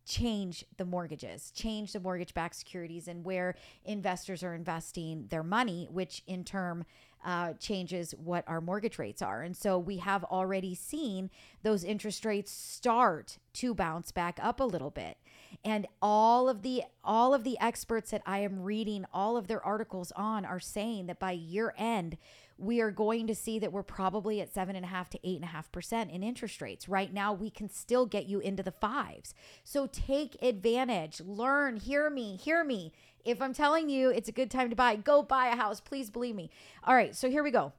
change 0.06 0.64
the 0.76 0.84
mortgages, 0.84 1.50
change 1.50 1.92
the 1.92 2.00
mortgage 2.00 2.32
backed 2.32 2.54
securities 2.54 3.08
and 3.08 3.24
where 3.24 3.56
investors 3.84 4.44
are 4.44 4.54
investing 4.54 5.26
their 5.30 5.42
money, 5.42 5.88
which 5.90 6.22
in 6.28 6.44
turn 6.44 6.86
uh, 7.26 7.54
changes 7.54 8.12
what 8.12 8.44
our 8.46 8.60
mortgage 8.60 8.98
rates 8.98 9.20
are. 9.20 9.42
And 9.42 9.56
so 9.56 9.78
we 9.78 9.96
have 9.96 10.22
already 10.24 10.76
seen 10.76 11.28
those 11.64 11.82
interest 11.82 12.24
rates 12.24 12.52
start 12.52 13.38
to 13.54 13.74
bounce 13.74 14.12
back 14.12 14.38
up 14.40 14.60
a 14.60 14.64
little 14.64 14.90
bit. 14.90 15.18
And 15.64 15.88
all 16.00 16.48
of 16.48 16.62
the 16.62 16.84
all 17.02 17.34
of 17.34 17.42
the 17.42 17.58
experts 17.60 18.12
that 18.12 18.22
I 18.26 18.38
am 18.38 18.62
reading 18.62 19.04
all 19.12 19.36
of 19.36 19.48
their 19.48 19.64
articles 19.64 20.12
on 20.14 20.44
are 20.44 20.60
saying 20.60 21.06
that 21.06 21.18
by 21.18 21.32
year 21.32 21.74
end, 21.76 22.16
we 22.58 22.80
are 22.80 22.90
going 22.90 23.26
to 23.26 23.34
see 23.34 23.58
that 23.58 23.72
we're 23.72 23.82
probably 23.82 24.40
at 24.40 24.52
seven 24.52 24.76
and 24.76 24.84
a 24.84 24.88
half 24.88 25.10
to 25.10 25.18
eight 25.24 25.36
and 25.36 25.44
a 25.44 25.48
half 25.48 25.70
percent 25.72 26.10
in 26.10 26.22
interest 26.22 26.62
rates. 26.62 26.88
Right 26.88 27.12
now, 27.12 27.32
we 27.32 27.50
can 27.50 27.68
still 27.68 28.06
get 28.06 28.26
you 28.26 28.38
into 28.38 28.62
the 28.62 28.70
fives. 28.70 29.34
So 29.64 29.88
take 29.88 30.40
advantage, 30.40 31.20
learn, 31.20 31.76
hear 31.76 32.08
me, 32.08 32.36
hear 32.36 32.62
me. 32.62 32.92
If 33.26 33.42
I'm 33.42 33.52
telling 33.52 33.88
you 33.88 34.10
it's 34.10 34.28
a 34.28 34.32
good 34.32 34.50
time 34.50 34.70
to 34.70 34.76
buy, 34.76 34.94
go 34.96 35.22
buy 35.22 35.48
a 35.48 35.56
house. 35.56 35.80
Please 35.80 36.10
believe 36.10 36.36
me. 36.36 36.48
All 36.84 36.94
right, 36.94 37.14
so 37.14 37.28
here 37.28 37.42
we 37.42 37.50
go. 37.50 37.72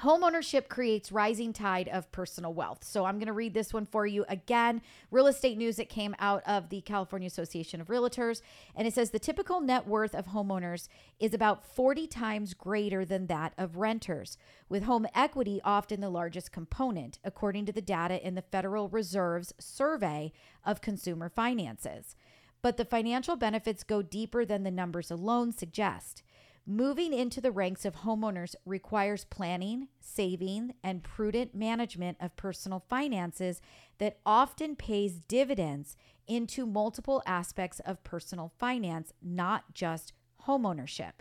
Homeownership 0.00 0.68
creates 0.68 1.12
rising 1.12 1.52
tide 1.52 1.88
of 1.88 2.10
personal 2.12 2.52
wealth. 2.52 2.84
So 2.84 3.04
I'm 3.04 3.18
going 3.18 3.28
to 3.28 3.32
read 3.32 3.54
this 3.54 3.72
one 3.72 3.86
for 3.86 4.06
you 4.06 4.24
again. 4.28 4.82
Real 5.10 5.26
estate 5.26 5.56
news 5.56 5.76
that 5.76 5.88
came 5.88 6.14
out 6.18 6.42
of 6.46 6.68
the 6.68 6.80
California 6.82 7.26
Association 7.26 7.80
of 7.80 7.86
Realtors. 7.86 8.42
And 8.74 8.86
it 8.86 8.94
says 8.94 9.10
the 9.10 9.18
typical 9.18 9.60
net 9.60 9.86
worth 9.86 10.14
of 10.14 10.26
homeowners 10.26 10.88
is 11.18 11.34
about 11.34 11.64
40 11.64 12.06
times 12.08 12.52
greater 12.52 13.04
than 13.04 13.26
that 13.28 13.54
of 13.56 13.76
renters, 13.76 14.36
with 14.68 14.82
home 14.82 15.06
equity 15.14 15.60
often 15.64 16.00
the 16.00 16.10
largest 16.10 16.52
component, 16.52 17.18
according 17.24 17.64
to 17.66 17.72
the 17.72 17.80
data 17.80 18.24
in 18.24 18.34
the 18.34 18.42
Federal 18.42 18.88
Reserve's 18.88 19.54
survey 19.58 20.32
of 20.64 20.80
consumer 20.80 21.28
finances. 21.28 22.16
But 22.62 22.76
the 22.76 22.84
financial 22.84 23.36
benefits 23.36 23.84
go 23.84 24.02
deeper 24.02 24.44
than 24.44 24.62
the 24.62 24.70
numbers 24.70 25.10
alone 25.10 25.52
suggest. 25.52 26.22
Moving 26.68 27.12
into 27.12 27.40
the 27.40 27.52
ranks 27.52 27.84
of 27.84 27.96
homeowners 27.96 28.56
requires 28.64 29.24
planning, 29.24 29.86
saving, 30.00 30.74
and 30.82 31.04
prudent 31.04 31.54
management 31.54 32.16
of 32.20 32.34
personal 32.34 32.84
finances 32.88 33.60
that 33.98 34.18
often 34.26 34.74
pays 34.74 35.20
dividends 35.28 35.96
into 36.26 36.66
multiple 36.66 37.22
aspects 37.24 37.78
of 37.80 38.02
personal 38.02 38.52
finance, 38.58 39.12
not 39.22 39.74
just 39.74 40.12
homeownership. 40.48 41.12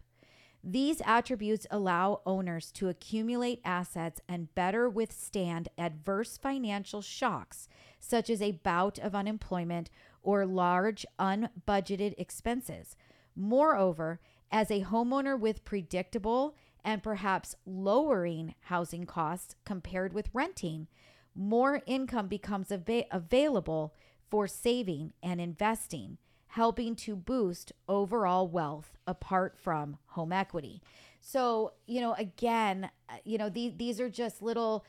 These 0.67 0.99
attributes 1.05 1.67
allow 1.69 2.21
owners 2.25 2.71
to 2.71 2.89
accumulate 2.89 3.61
assets 3.63 4.19
and 4.27 4.53
better 4.55 4.89
withstand 4.89 5.69
adverse 5.77 6.39
financial 6.39 7.03
shocks, 7.03 7.69
such 7.99 8.31
as 8.31 8.41
a 8.41 8.53
bout 8.53 8.97
of 8.97 9.13
unemployment 9.13 9.91
or 10.25 10.45
large 10.45 11.05
unbudgeted 11.19 12.15
expenses. 12.17 12.97
Moreover, 13.35 14.19
as 14.51 14.71
a 14.71 14.83
homeowner 14.83 15.39
with 15.39 15.63
predictable 15.63 16.55
and 16.83 17.03
perhaps 17.03 17.55
lowering 17.65 18.55
housing 18.61 19.05
costs 19.05 19.55
compared 19.65 20.13
with 20.13 20.29
renting, 20.33 20.87
more 21.35 21.81
income 21.85 22.27
becomes 22.27 22.71
av- 22.71 23.05
available 23.11 23.93
for 24.29 24.47
saving 24.47 25.13
and 25.21 25.39
investing, 25.39 26.17
helping 26.47 26.95
to 26.95 27.15
boost 27.15 27.71
overall 27.87 28.47
wealth 28.47 28.97
apart 29.05 29.57
from 29.57 29.97
home 30.07 30.31
equity. 30.31 30.81
So, 31.21 31.73
you 31.85 32.01
know, 32.01 32.13
again, 32.13 32.89
uh, 33.09 33.17
you 33.23 33.37
know, 33.37 33.49
these, 33.49 33.73
these 33.77 33.99
are 33.99 34.09
just 34.09 34.41
little 34.41 34.85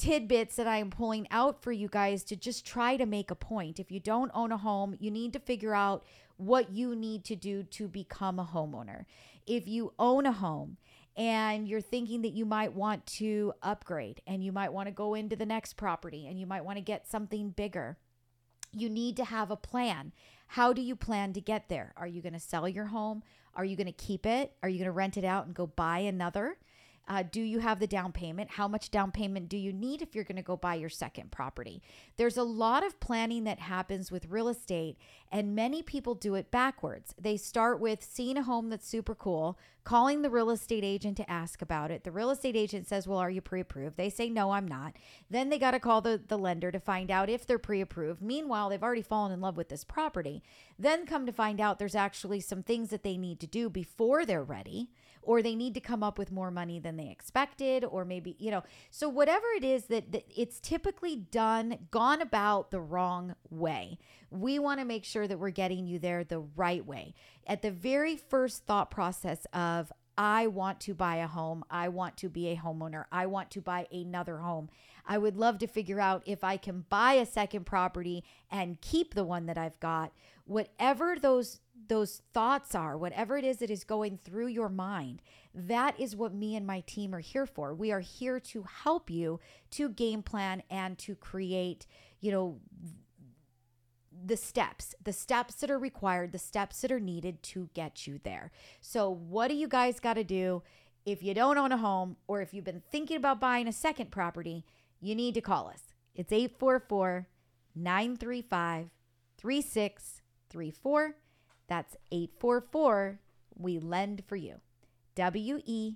tidbits 0.00 0.56
that 0.56 0.66
I 0.66 0.78
am 0.78 0.88
pulling 0.88 1.28
out 1.30 1.62
for 1.62 1.72
you 1.72 1.86
guys 1.86 2.24
to 2.24 2.36
just 2.36 2.64
try 2.66 2.96
to 2.96 3.04
make 3.04 3.30
a 3.30 3.34
point. 3.34 3.78
If 3.78 3.92
you 3.92 4.00
don't 4.00 4.30
own 4.34 4.50
a 4.50 4.56
home, 4.56 4.96
you 4.98 5.10
need 5.10 5.34
to 5.34 5.38
figure 5.38 5.74
out 5.74 6.04
what 6.38 6.72
you 6.72 6.96
need 6.96 7.22
to 7.26 7.36
do 7.36 7.62
to 7.64 7.86
become 7.86 8.38
a 8.38 8.44
homeowner. 8.46 9.04
If 9.46 9.68
you 9.68 9.92
own 9.98 10.24
a 10.24 10.32
home 10.32 10.78
and 11.18 11.68
you're 11.68 11.82
thinking 11.82 12.22
that 12.22 12.32
you 12.32 12.46
might 12.46 12.72
want 12.72 13.04
to 13.06 13.52
upgrade 13.62 14.22
and 14.26 14.42
you 14.42 14.52
might 14.52 14.72
want 14.72 14.86
to 14.86 14.92
go 14.92 15.12
into 15.12 15.36
the 15.36 15.44
next 15.44 15.76
property 15.76 16.26
and 16.26 16.40
you 16.40 16.46
might 16.46 16.64
want 16.64 16.78
to 16.78 16.82
get 16.82 17.06
something 17.06 17.50
bigger, 17.50 17.98
you 18.72 18.88
need 18.88 19.18
to 19.18 19.24
have 19.26 19.50
a 19.50 19.56
plan. 19.56 20.12
How 20.46 20.72
do 20.72 20.80
you 20.80 20.96
plan 20.96 21.34
to 21.34 21.42
get 21.42 21.68
there? 21.68 21.92
Are 21.98 22.06
you 22.06 22.22
going 22.22 22.32
to 22.32 22.40
sell 22.40 22.66
your 22.66 22.86
home? 22.86 23.22
Are 23.54 23.66
you 23.66 23.76
going 23.76 23.86
to 23.86 23.92
keep 23.92 24.24
it? 24.24 24.54
Are 24.62 24.68
you 24.70 24.78
going 24.78 24.86
to 24.86 24.92
rent 24.92 25.18
it 25.18 25.24
out 25.24 25.44
and 25.44 25.54
go 25.54 25.66
buy 25.66 25.98
another? 25.98 26.56
Uh, 27.10 27.24
do 27.28 27.42
you 27.42 27.58
have 27.58 27.80
the 27.80 27.88
down 27.88 28.12
payment? 28.12 28.52
How 28.52 28.68
much 28.68 28.92
down 28.92 29.10
payment 29.10 29.48
do 29.48 29.56
you 29.56 29.72
need 29.72 30.00
if 30.00 30.14
you're 30.14 30.22
going 30.22 30.36
to 30.36 30.42
go 30.42 30.56
buy 30.56 30.76
your 30.76 30.88
second 30.88 31.32
property? 31.32 31.82
There's 32.16 32.36
a 32.36 32.44
lot 32.44 32.86
of 32.86 33.00
planning 33.00 33.42
that 33.44 33.58
happens 33.58 34.12
with 34.12 34.28
real 34.28 34.46
estate, 34.46 34.96
and 35.32 35.56
many 35.56 35.82
people 35.82 36.14
do 36.14 36.36
it 36.36 36.52
backwards. 36.52 37.12
They 37.20 37.36
start 37.36 37.80
with 37.80 38.04
seeing 38.04 38.36
a 38.36 38.44
home 38.44 38.70
that's 38.70 38.86
super 38.86 39.16
cool, 39.16 39.58
calling 39.82 40.22
the 40.22 40.30
real 40.30 40.50
estate 40.50 40.84
agent 40.84 41.16
to 41.16 41.28
ask 41.28 41.60
about 41.60 41.90
it. 41.90 42.04
The 42.04 42.12
real 42.12 42.30
estate 42.30 42.54
agent 42.54 42.86
says, 42.86 43.08
Well, 43.08 43.18
are 43.18 43.28
you 43.28 43.40
pre 43.40 43.60
approved? 43.60 43.96
They 43.96 44.08
say, 44.08 44.30
No, 44.30 44.52
I'm 44.52 44.68
not. 44.68 44.94
Then 45.28 45.48
they 45.48 45.58
got 45.58 45.72
to 45.72 45.80
call 45.80 46.00
the, 46.02 46.22
the 46.28 46.38
lender 46.38 46.70
to 46.70 46.78
find 46.78 47.10
out 47.10 47.28
if 47.28 47.44
they're 47.44 47.58
pre 47.58 47.80
approved. 47.80 48.22
Meanwhile, 48.22 48.68
they've 48.68 48.80
already 48.84 49.02
fallen 49.02 49.32
in 49.32 49.40
love 49.40 49.56
with 49.56 49.68
this 49.68 49.82
property. 49.82 50.44
Then 50.78 51.06
come 51.06 51.26
to 51.26 51.32
find 51.32 51.60
out 51.60 51.80
there's 51.80 51.96
actually 51.96 52.38
some 52.38 52.62
things 52.62 52.90
that 52.90 53.02
they 53.02 53.16
need 53.16 53.40
to 53.40 53.48
do 53.48 53.68
before 53.68 54.24
they're 54.24 54.44
ready 54.44 54.90
or 55.22 55.42
they 55.42 55.54
need 55.54 55.74
to 55.74 55.80
come 55.80 56.02
up 56.02 56.18
with 56.18 56.32
more 56.32 56.50
money 56.50 56.78
than 56.78 56.96
they 56.96 57.08
expected 57.08 57.84
or 57.84 58.04
maybe 58.04 58.36
you 58.38 58.50
know 58.50 58.62
so 58.90 59.08
whatever 59.08 59.46
it 59.56 59.64
is 59.64 59.84
that, 59.84 60.12
that 60.12 60.24
it's 60.34 60.60
typically 60.60 61.16
done 61.16 61.78
gone 61.90 62.20
about 62.20 62.70
the 62.70 62.80
wrong 62.80 63.34
way 63.48 63.98
we 64.30 64.58
want 64.58 64.80
to 64.80 64.86
make 64.86 65.04
sure 65.04 65.26
that 65.26 65.38
we're 65.38 65.50
getting 65.50 65.86
you 65.86 65.98
there 65.98 66.24
the 66.24 66.40
right 66.56 66.86
way 66.86 67.14
at 67.46 67.62
the 67.62 67.70
very 67.70 68.16
first 68.16 68.64
thought 68.66 68.90
process 68.90 69.46
of 69.52 69.92
I 70.22 70.48
want 70.48 70.80
to 70.80 70.92
buy 70.92 71.16
a 71.16 71.26
home. 71.26 71.64
I 71.70 71.88
want 71.88 72.18
to 72.18 72.28
be 72.28 72.48
a 72.48 72.56
homeowner. 72.56 73.04
I 73.10 73.24
want 73.24 73.50
to 73.52 73.62
buy 73.62 73.86
another 73.90 74.36
home. 74.36 74.68
I 75.06 75.16
would 75.16 75.38
love 75.38 75.58
to 75.60 75.66
figure 75.66 75.98
out 75.98 76.22
if 76.26 76.44
I 76.44 76.58
can 76.58 76.84
buy 76.90 77.14
a 77.14 77.24
second 77.24 77.64
property 77.64 78.22
and 78.50 78.80
keep 78.82 79.14
the 79.14 79.24
one 79.24 79.46
that 79.46 79.56
I've 79.56 79.80
got. 79.80 80.12
Whatever 80.44 81.16
those 81.18 81.60
those 81.88 82.22
thoughts 82.32 82.74
are, 82.74 82.96
whatever 82.96 83.36
it 83.36 83.44
is 83.44 83.58
that 83.58 83.70
is 83.70 83.84
going 83.84 84.18
through 84.18 84.48
your 84.48 84.68
mind, 84.68 85.22
that 85.54 85.98
is 85.98 86.16
what 86.16 86.34
me 86.34 86.56
and 86.56 86.66
my 86.66 86.80
team 86.80 87.14
are 87.14 87.20
here 87.20 87.46
for. 87.46 87.74
We 87.74 87.92
are 87.92 88.00
here 88.00 88.40
to 88.40 88.64
help 88.84 89.10
you 89.10 89.40
to 89.72 89.88
game 89.88 90.22
plan 90.22 90.62
and 90.70 90.98
to 90.98 91.14
create, 91.14 91.86
you 92.20 92.30
know, 92.30 92.60
the 94.24 94.36
steps, 94.36 94.94
the 95.02 95.12
steps 95.12 95.54
that 95.54 95.70
are 95.70 95.78
required, 95.78 96.32
the 96.32 96.38
steps 96.38 96.80
that 96.82 96.92
are 96.92 97.00
needed 97.00 97.42
to 97.42 97.70
get 97.74 98.06
you 98.06 98.20
there. 98.22 98.52
So, 98.80 99.10
what 99.10 99.48
do 99.48 99.54
you 99.54 99.68
guys 99.68 100.00
got 100.00 100.14
to 100.14 100.24
do 100.24 100.62
if 101.06 101.22
you 101.22 101.32
don't 101.34 101.58
own 101.58 101.72
a 101.72 101.78
home 101.78 102.16
or 102.26 102.42
if 102.42 102.52
you've 102.52 102.64
been 102.64 102.82
thinking 102.90 103.16
about 103.16 103.40
buying 103.40 103.66
a 103.66 103.72
second 103.72 104.10
property? 104.10 104.66
You 105.00 105.14
need 105.14 105.34
to 105.34 105.40
call 105.40 105.68
us. 105.68 105.94
It's 106.14 106.32
844 106.32 107.28
935 107.74 108.90
3634. 109.38 111.14
That's 111.70 111.96
844 112.10 113.20
We 113.56 113.78
Lend 113.78 114.24
for 114.26 114.34
You. 114.34 114.56
W 115.14 115.60
E 115.64 115.94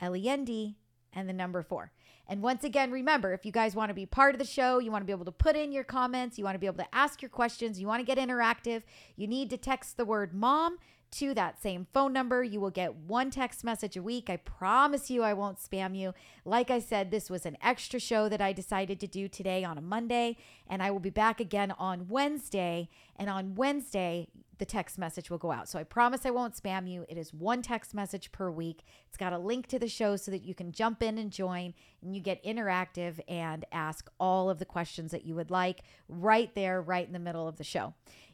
L 0.00 0.16
E 0.16 0.28
N 0.28 0.44
D 0.44 0.76
and 1.12 1.28
the 1.28 1.32
number 1.32 1.62
four. 1.62 1.92
And 2.26 2.42
once 2.42 2.64
again, 2.64 2.90
remember 2.90 3.32
if 3.32 3.46
you 3.46 3.52
guys 3.52 3.76
want 3.76 3.90
to 3.90 3.94
be 3.94 4.04
part 4.04 4.34
of 4.34 4.40
the 4.40 4.44
show, 4.44 4.80
you 4.80 4.90
want 4.90 5.02
to 5.02 5.06
be 5.06 5.12
able 5.12 5.24
to 5.26 5.32
put 5.32 5.54
in 5.54 5.70
your 5.70 5.84
comments, 5.84 6.38
you 6.38 6.44
want 6.44 6.56
to 6.56 6.58
be 6.58 6.66
able 6.66 6.78
to 6.78 6.94
ask 6.94 7.22
your 7.22 7.28
questions, 7.28 7.80
you 7.80 7.86
want 7.86 8.00
to 8.00 8.04
get 8.04 8.18
interactive, 8.18 8.82
you 9.14 9.28
need 9.28 9.48
to 9.50 9.56
text 9.56 9.96
the 9.96 10.04
word 10.04 10.34
mom 10.34 10.78
to 11.12 11.34
that 11.34 11.62
same 11.62 11.86
phone 11.92 12.12
number. 12.12 12.42
You 12.42 12.58
will 12.58 12.70
get 12.70 12.96
one 12.96 13.30
text 13.30 13.62
message 13.62 13.96
a 13.96 14.02
week. 14.02 14.28
I 14.30 14.38
promise 14.38 15.10
you, 15.10 15.22
I 15.22 15.34
won't 15.34 15.58
spam 15.58 15.96
you. 15.96 16.14
Like 16.44 16.70
I 16.70 16.78
said, 16.78 17.10
this 17.10 17.30
was 17.30 17.46
an 17.46 17.58
extra 17.62 18.00
show 18.00 18.28
that 18.28 18.40
I 18.40 18.52
decided 18.52 18.98
to 19.00 19.06
do 19.06 19.28
today 19.28 19.62
on 19.62 19.78
a 19.78 19.82
Monday, 19.82 20.36
and 20.66 20.82
I 20.82 20.90
will 20.90 21.00
be 21.00 21.10
back 21.10 21.38
again 21.38 21.72
on 21.72 22.08
Wednesday. 22.08 22.88
And 23.16 23.28
on 23.28 23.54
Wednesday, 23.54 24.28
the 24.62 24.66
text 24.66 24.96
message 24.96 25.28
will 25.28 25.38
go 25.38 25.50
out. 25.50 25.68
So 25.68 25.76
I 25.76 25.82
promise 25.82 26.24
I 26.24 26.30
won't 26.30 26.54
spam 26.54 26.88
you. 26.88 27.04
It 27.08 27.18
is 27.18 27.34
one 27.34 27.62
text 27.62 27.94
message 27.94 28.30
per 28.30 28.48
week. 28.48 28.84
It's 29.08 29.16
got 29.16 29.32
a 29.32 29.38
link 29.38 29.66
to 29.66 29.78
the 29.80 29.88
show 29.88 30.14
so 30.14 30.30
that 30.30 30.44
you 30.44 30.54
can 30.54 30.70
jump 30.70 31.02
in 31.02 31.18
and 31.18 31.32
join 31.32 31.74
and 32.00 32.14
you 32.14 32.22
get 32.22 32.44
interactive 32.44 33.18
and 33.26 33.64
ask 33.72 34.08
all 34.20 34.48
of 34.48 34.60
the 34.60 34.64
questions 34.64 35.10
that 35.10 35.24
you 35.24 35.34
would 35.34 35.50
like 35.50 35.82
right 36.08 36.54
there, 36.54 36.80
right 36.80 37.04
in 37.04 37.12
the 37.12 37.18
middle 37.18 37.48
of 37.48 37.56
the 37.56 37.64
show. 37.64 37.92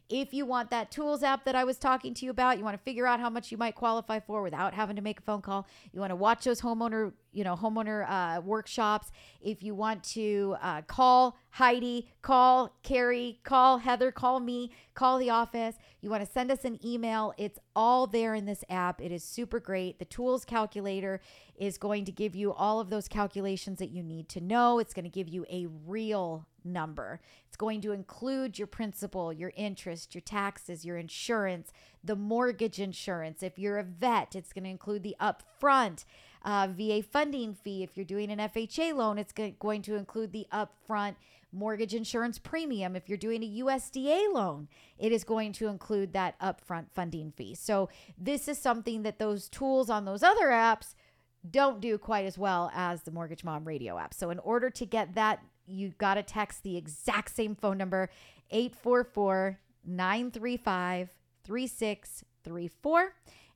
If 0.09 0.33
you 0.33 0.47
want 0.47 0.71
that 0.71 0.89
tools 0.89 1.21
app 1.21 1.45
that 1.45 1.53
I 1.53 1.63
was 1.63 1.77
talking 1.77 2.15
to 2.15 2.25
you 2.25 2.31
about, 2.31 2.57
you 2.57 2.63
want 2.63 2.75
to 2.75 2.83
figure 2.83 3.05
out 3.05 3.19
how 3.19 3.29
much 3.29 3.51
you 3.51 3.59
might 3.59 3.75
qualify 3.75 4.19
for 4.19 4.41
without 4.41 4.73
having 4.73 4.95
to 4.95 5.03
make 5.03 5.19
a 5.19 5.21
phone 5.21 5.43
call. 5.43 5.67
You 5.93 5.99
want 5.99 6.09
to 6.09 6.15
watch 6.15 6.45
those 6.45 6.59
homeowner, 6.61 7.13
you 7.31 7.43
know, 7.43 7.55
homeowner 7.55 8.09
uh, 8.09 8.41
workshops. 8.41 9.11
If 9.39 9.61
you 9.61 9.75
want 9.75 10.03
to 10.05 10.55
uh, 10.63 10.81
call 10.81 11.37
Heidi, 11.51 12.09
call 12.23 12.75
Carrie, 12.81 13.39
call 13.43 13.77
Heather, 13.77 14.11
call 14.11 14.39
me, 14.39 14.71
call 14.95 15.19
the 15.19 15.29
office. 15.29 15.75
You 16.01 16.09
want 16.09 16.25
to 16.25 16.31
send 16.31 16.49
us 16.49 16.65
an 16.65 16.79
email. 16.83 17.33
It's 17.37 17.59
all 17.75 18.07
there 18.07 18.33
in 18.33 18.45
this 18.45 18.63
app. 18.67 19.01
It 19.01 19.11
is 19.11 19.23
super 19.23 19.59
great. 19.59 19.99
The 19.99 20.05
tools 20.05 20.43
calculator 20.43 21.21
is 21.55 21.77
going 21.77 22.05
to 22.05 22.11
give 22.11 22.35
you 22.35 22.51
all 22.51 22.79
of 22.79 22.89
those 22.89 23.07
calculations 23.07 23.77
that 23.77 23.91
you 23.91 24.01
need 24.01 24.27
to 24.29 24.41
know. 24.41 24.79
It's 24.79 24.93
going 24.93 25.05
to 25.05 25.09
give 25.09 25.29
you 25.29 25.45
a 25.51 25.67
real 25.85 26.47
number. 26.69 27.19
It's 27.47 27.57
going 27.57 27.81
to 27.81 27.91
include 27.91 28.57
your 28.57 28.67
principal, 28.67 29.33
your 29.33 29.51
interest, 29.55 30.15
your 30.15 30.21
taxes, 30.21 30.85
your 30.85 30.97
insurance, 30.97 31.71
the 32.03 32.15
mortgage 32.15 32.79
insurance. 32.79 33.43
If 33.43 33.59
you're 33.59 33.77
a 33.77 33.83
vet, 33.83 34.35
it's 34.35 34.53
going 34.53 34.63
to 34.63 34.69
include 34.69 35.03
the 35.03 35.15
upfront 35.19 36.05
uh, 36.43 36.67
VA 36.75 37.03
funding 37.03 37.53
fee. 37.53 37.83
If 37.83 37.97
you're 37.97 38.05
doing 38.05 38.31
an 38.31 38.39
FHA 38.39 38.95
loan, 38.95 39.17
it's 39.17 39.33
going 39.33 39.81
to 39.81 39.95
include 39.95 40.31
the 40.31 40.47
upfront 40.51 41.15
mortgage 41.51 41.93
insurance 41.93 42.39
premium. 42.39 42.95
If 42.95 43.09
you're 43.09 43.17
doing 43.17 43.43
a 43.43 43.63
USDA 43.63 44.31
loan, 44.33 44.67
it 44.97 45.11
is 45.11 45.23
going 45.23 45.53
to 45.53 45.67
include 45.67 46.13
that 46.13 46.39
upfront 46.39 46.91
funding 46.93 47.31
fee. 47.31 47.55
So, 47.55 47.89
this 48.17 48.47
is 48.47 48.57
something 48.57 49.03
that 49.03 49.19
those 49.19 49.49
tools 49.49 49.89
on 49.89 50.05
those 50.05 50.23
other 50.23 50.47
apps 50.47 50.93
don't 51.49 51.79
do 51.79 51.97
quite 51.97 52.25
as 52.25 52.37
well 52.37 52.69
as 52.73 53.03
the 53.03 53.11
Mortgage 53.11 53.43
Mom 53.43 53.65
radio 53.65 53.97
app. 53.97 54.13
So, 54.13 54.29
in 54.29 54.39
order 54.39 54.69
to 54.69 54.85
get 54.85 55.15
that 55.15 55.43
you 55.69 55.89
got 55.97 56.15
to 56.15 56.23
text 56.23 56.63
the 56.63 56.77
exact 56.77 57.35
same 57.35 57.55
phone 57.55 57.77
number 57.77 58.09
844 58.51 59.59
935 59.85 61.09
3634 61.43 63.13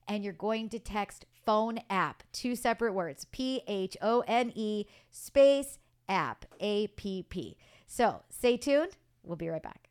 and 0.08 0.24
you're 0.24 0.32
going 0.32 0.68
to 0.68 0.78
text 0.78 1.26
phone 1.44 1.78
app 1.90 2.22
two 2.32 2.56
separate 2.56 2.92
words 2.92 3.26
P 3.30 3.62
H 3.66 3.96
O 4.02 4.22
N 4.26 4.52
E 4.54 4.86
space 5.10 5.78
app 6.08 6.44
A 6.60 6.88
P 6.88 7.24
P. 7.28 7.56
So, 7.86 8.22
stay 8.30 8.56
tuned. 8.56 8.96
We'll 9.22 9.36
be 9.36 9.48
right 9.48 9.62
back. 9.62 9.88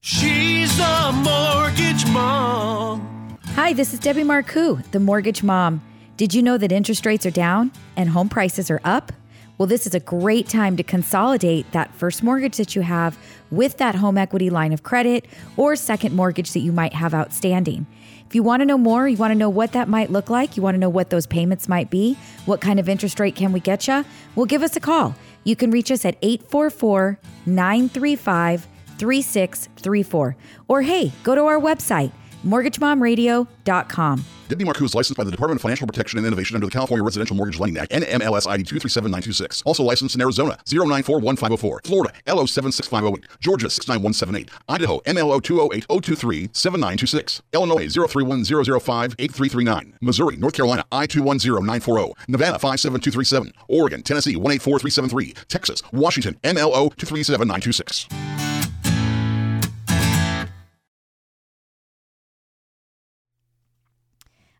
She's 0.00 0.76
the 0.76 1.12
mortgage 1.24 2.06
mom. 2.10 3.38
Hi, 3.54 3.72
this 3.72 3.94
is 3.94 4.00
Debbie 4.00 4.22
Marcoux, 4.22 4.82
the 4.90 5.00
mortgage 5.00 5.42
mom. 5.42 5.82
Did 6.16 6.34
you 6.34 6.42
know 6.42 6.58
that 6.58 6.72
interest 6.72 7.06
rates 7.06 7.24
are 7.24 7.30
down 7.30 7.72
and 7.96 8.08
home 8.08 8.28
prices 8.28 8.70
are 8.70 8.80
up? 8.84 9.12
Well, 9.56 9.66
this 9.68 9.86
is 9.86 9.94
a 9.94 10.00
great 10.00 10.48
time 10.48 10.76
to 10.76 10.82
consolidate 10.82 11.70
that 11.72 11.94
first 11.94 12.22
mortgage 12.22 12.56
that 12.56 12.74
you 12.74 12.82
have 12.82 13.16
with 13.50 13.76
that 13.76 13.94
home 13.94 14.18
equity 14.18 14.50
line 14.50 14.72
of 14.72 14.82
credit 14.82 15.26
or 15.56 15.76
second 15.76 16.14
mortgage 16.14 16.52
that 16.52 16.60
you 16.60 16.72
might 16.72 16.92
have 16.92 17.14
outstanding. 17.14 17.86
If 18.26 18.34
you 18.34 18.42
want 18.42 18.62
to 18.62 18.66
know 18.66 18.78
more, 18.78 19.06
you 19.06 19.16
want 19.16 19.30
to 19.30 19.38
know 19.38 19.48
what 19.48 19.72
that 19.72 19.88
might 19.88 20.10
look 20.10 20.28
like, 20.28 20.56
you 20.56 20.62
want 20.62 20.74
to 20.74 20.78
know 20.80 20.88
what 20.88 21.10
those 21.10 21.26
payments 21.26 21.68
might 21.68 21.88
be, 21.88 22.18
what 22.46 22.60
kind 22.60 22.80
of 22.80 22.88
interest 22.88 23.20
rate 23.20 23.36
can 23.36 23.52
we 23.52 23.60
get 23.60 23.86
you, 23.86 24.04
well, 24.34 24.46
give 24.46 24.62
us 24.62 24.74
a 24.74 24.80
call. 24.80 25.14
You 25.44 25.54
can 25.54 25.70
reach 25.70 25.92
us 25.92 26.04
at 26.04 26.16
844 26.20 27.20
935 27.46 28.66
3634. 28.98 30.36
Or 30.66 30.82
hey, 30.82 31.12
go 31.22 31.34
to 31.34 31.42
our 31.42 31.60
website, 31.60 32.10
mortgagemomradio.com. 32.44 34.24
Debbie 34.48 34.64
Marcoux 34.64 34.84
is 34.84 34.94
licensed 34.94 35.16
by 35.16 35.24
the 35.24 35.30
Department 35.30 35.56
of 35.58 35.62
Financial 35.62 35.86
Protection 35.86 36.18
and 36.18 36.26
Innovation 36.26 36.54
under 36.54 36.66
the 36.66 36.70
California 36.70 37.02
Residential 37.02 37.34
Mortgage 37.34 37.58
Lending 37.58 37.80
Act, 37.80 37.92
NMLS 37.92 38.46
ID 38.46 38.64
237926. 38.64 39.62
Also 39.64 39.82
licensed 39.82 40.14
in 40.14 40.20
Arizona, 40.20 40.58
0941504, 40.66 41.86
Florida, 41.86 42.12
LO 42.26 42.44
76508, 42.44 43.24
Georgia 43.40 43.70
69178, 43.70 44.50
Idaho, 44.68 45.00
MLO 45.00 45.42
208 45.42 46.54
7926, 46.54 47.42
Illinois 47.54 47.88
031005 47.88 49.14
8339, 49.18 49.96
Missouri, 50.02 50.36
North 50.36 50.54
Carolina, 50.54 50.84
I 50.92 51.06
210940, 51.06 52.12
Nevada 52.28 52.58
57237, 52.58 53.52
Oregon, 53.68 54.02
Tennessee 54.02 54.36
184373, 54.36 55.32
Texas, 55.48 55.82
Washington, 55.90 56.34
MLO 56.44 56.94
237926. 56.96 58.33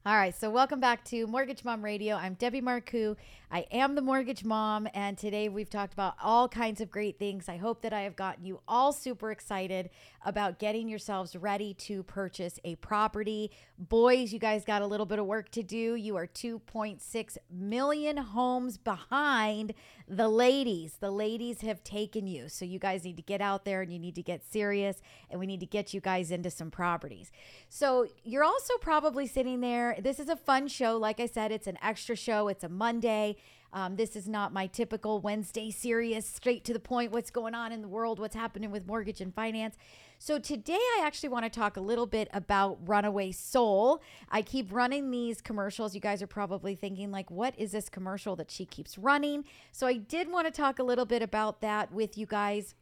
All 0.07 0.17
right, 0.17 0.39
so 0.39 0.51
welcome 0.51 0.81
back 0.81 1.03
to 1.07 1.27
Mortgage 1.27 1.65
Mom 1.65 1.83
Radio. 1.83 2.15
I'm 2.17 2.35
Debbie 2.35 2.61
Marcoux. 2.61 3.17
I 3.51 3.67
am 3.71 3.95
the 3.95 4.03
mortgage 4.03 4.45
mom, 4.45 4.87
and 4.93 5.17
today 5.17 5.49
we've 5.49 5.71
talked 5.71 5.95
about 5.95 6.15
all 6.23 6.47
kinds 6.47 6.83
of 6.83 6.91
great 6.91 7.19
things. 7.19 7.49
I 7.49 7.57
hope 7.57 7.81
that 7.83 7.95
I 7.95 8.03
have 8.03 8.15
gotten 8.15 8.45
you 8.45 8.61
all 8.69 8.93
super 8.93 9.31
excited 9.31 9.89
about 10.27 10.59
getting 10.59 10.89
yourselves 10.89 11.37
ready 11.37 11.73
to 11.75 12.03
purchase 12.03 12.59
a 12.65 12.75
property. 12.77 13.51
Boys, 13.79 14.31
you 14.31 14.39
guys 14.39 14.65
got 14.65 14.83
a 14.83 14.87
little 14.87 15.07
bit 15.07 15.21
of 15.21 15.27
work 15.27 15.51
to 15.53 15.63
do. 15.63 15.95
You 15.95 16.17
are 16.17 16.27
2.6 16.27 17.39
million 17.51 18.17
homes 18.19 18.77
behind 18.77 19.73
the 20.07 20.29
ladies. 20.29 20.97
The 21.01 21.13
ladies 21.13 21.63
have 21.63 21.83
taken 21.85 22.27
you. 22.27 22.49
So 22.51 22.67
you 22.67 22.79
guys 22.79 23.05
need 23.05 23.17
to 23.17 23.23
get 23.23 23.41
out 23.41 23.65
there 23.65 23.81
and 23.81 23.91
you 23.93 23.99
need 23.99 24.17
to 24.17 24.23
get 24.23 24.45
serious, 24.45 25.01
and 25.31 25.41
we 25.41 25.47
need 25.47 25.61
to 25.61 25.67
get 25.67 25.95
you 25.95 26.01
guys 26.01 26.31
into 26.31 26.51
some 26.51 26.71
properties. 26.71 27.31
So 27.71 28.07
you're 28.23 28.45
also 28.45 28.75
probably 28.83 29.27
sitting 29.27 29.61
there 29.61 29.94
This 30.03 30.19
is 30.19 30.29
a 30.29 30.37
fun 30.37 30.69
show. 30.69 30.97
Like 30.97 31.21
I 31.21 31.27
said, 31.27 31.53
it's 31.53 31.67
an 31.67 31.79
extra 31.83 32.17
show. 32.17 32.49
It's 32.49 32.65
a 32.65 32.69
Monday. 32.69 33.37
Um, 33.73 33.97
this 33.97 34.15
is 34.15 34.29
not 34.29 34.53
my 34.53 34.69
typical 34.69 35.21
Wednesday 35.21 35.71
serious, 35.71 36.29
straight 36.29 36.65
to 36.65 36.73
the 36.73 36.79
point. 36.79 37.11
What's 37.11 37.31
going 37.31 37.57
on 37.57 37.73
in 37.73 37.83
the 37.83 37.89
world? 37.89 38.21
What's 38.21 38.37
happening 38.37 38.71
with 38.71 38.87
mortgage 38.87 39.21
and 39.21 39.35
finance? 39.35 39.77
So 40.21 40.39
today 40.39 40.79
I 40.79 41.03
actually 41.03 41.31
want 41.31 41.45
to 41.45 41.51
talk 41.51 41.77
a 41.77 41.81
little 41.81 42.07
bit 42.07 42.29
about 42.33 42.79
Runaway 42.87 43.33
Soul. 43.33 44.01
I 44.31 44.43
keep 44.43 44.73
running 44.73 45.11
these 45.11 45.41
commercials. 45.41 45.93
You 45.93 46.01
guys 46.01 46.23
are 46.23 46.29
probably 46.29 46.77
thinking 46.77 47.11
like 47.11 47.33
what 47.33 47.53
is 47.59 47.73
this 47.73 47.89
commercial 47.89 48.37
that 48.37 48.51
she 48.51 48.65
keeps 48.65 48.97
running? 48.97 49.45
So 49.73 49.89
I 49.89 49.95
did 49.97 50.31
want 50.31 50.47
to 50.47 50.53
talk 50.53 50.79
a 50.79 50.85
little 50.85 51.05
bit 51.05 51.21
about 51.21 51.61
that 51.61 51.93
with 51.93 52.17
you 52.17 52.27
guys. 52.27 52.77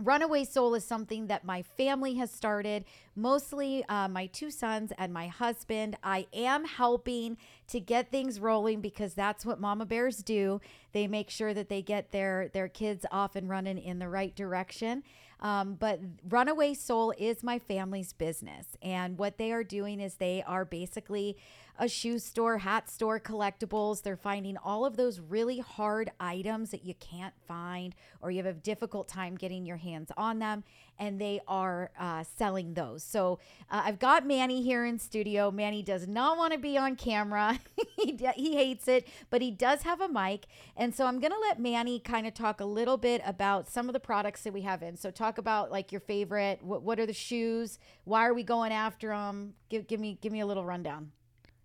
Runaway 0.00 0.44
Soul 0.44 0.76
is 0.76 0.84
something 0.84 1.26
that 1.26 1.44
my 1.44 1.62
family 1.62 2.14
has 2.14 2.30
started, 2.30 2.84
mostly 3.16 3.84
uh, 3.88 4.06
my 4.06 4.26
two 4.26 4.48
sons 4.48 4.92
and 4.96 5.12
my 5.12 5.26
husband. 5.26 5.96
I 6.04 6.28
am 6.32 6.64
helping 6.64 7.36
to 7.66 7.80
get 7.80 8.12
things 8.12 8.38
rolling 8.38 8.80
because 8.80 9.14
that's 9.14 9.44
what 9.44 9.60
mama 9.60 9.86
bears 9.86 10.18
do. 10.18 10.60
They 10.92 11.08
make 11.08 11.30
sure 11.30 11.52
that 11.52 11.68
they 11.68 11.82
get 11.82 12.12
their 12.12 12.48
their 12.52 12.68
kids 12.68 13.06
off 13.10 13.34
and 13.34 13.48
running 13.48 13.76
in 13.76 13.98
the 13.98 14.08
right 14.08 14.34
direction. 14.36 15.02
Um, 15.40 15.74
but 15.74 15.98
Runaway 16.28 16.74
Soul 16.74 17.12
is 17.18 17.42
my 17.42 17.58
family's 17.58 18.12
business, 18.12 18.76
and 18.80 19.18
what 19.18 19.36
they 19.36 19.50
are 19.50 19.64
doing 19.64 20.00
is 20.00 20.14
they 20.14 20.44
are 20.46 20.64
basically 20.64 21.36
a 21.78 21.88
shoe 21.88 22.18
store, 22.18 22.58
hat 22.58 22.90
store, 22.90 23.20
collectibles. 23.20 24.02
They're 24.02 24.16
finding 24.16 24.56
all 24.56 24.84
of 24.84 24.96
those 24.96 25.20
really 25.20 25.60
hard 25.60 26.10
items 26.18 26.70
that 26.70 26.84
you 26.84 26.94
can't 26.94 27.34
find 27.46 27.94
or 28.20 28.30
you 28.30 28.38
have 28.38 28.46
a 28.46 28.58
difficult 28.58 29.08
time 29.08 29.36
getting 29.36 29.64
your 29.64 29.76
hands 29.76 30.10
on 30.16 30.40
them, 30.40 30.64
and 30.98 31.20
they 31.20 31.40
are 31.46 31.90
uh, 31.98 32.24
selling 32.36 32.74
those. 32.74 33.04
So 33.04 33.38
uh, 33.70 33.82
I've 33.84 34.00
got 34.00 34.26
Manny 34.26 34.62
here 34.62 34.84
in 34.84 34.98
studio. 34.98 35.50
Manny 35.50 35.82
does 35.82 36.08
not 36.08 36.36
want 36.36 36.52
to 36.52 36.58
be 36.58 36.76
on 36.76 36.96
camera, 36.96 37.60
he, 37.96 38.18
he 38.34 38.56
hates 38.56 38.88
it, 38.88 39.06
but 39.30 39.40
he 39.40 39.50
does 39.50 39.82
have 39.82 40.00
a 40.00 40.08
mic. 40.08 40.46
And 40.76 40.94
so 40.94 41.06
I'm 41.06 41.20
going 41.20 41.32
to 41.32 41.38
let 41.38 41.60
Manny 41.60 42.00
kind 42.00 42.26
of 42.26 42.34
talk 42.34 42.60
a 42.60 42.64
little 42.64 42.96
bit 42.96 43.22
about 43.24 43.68
some 43.68 43.88
of 43.88 43.92
the 43.92 44.00
products 44.00 44.42
that 44.42 44.52
we 44.52 44.62
have 44.62 44.82
in. 44.82 44.96
So 44.96 45.10
talk 45.10 45.38
about 45.38 45.70
like 45.70 45.92
your 45.92 46.00
favorite, 46.00 46.62
what, 46.62 46.82
what 46.82 46.98
are 46.98 47.06
the 47.06 47.12
shoes? 47.12 47.78
Why 48.04 48.26
are 48.26 48.34
we 48.34 48.42
going 48.42 48.72
after 48.72 49.08
them? 49.08 49.54
Give, 49.68 49.86
give 49.86 50.00
me, 50.00 50.18
give 50.20 50.32
me 50.32 50.40
a 50.40 50.46
little 50.46 50.64
rundown. 50.64 51.12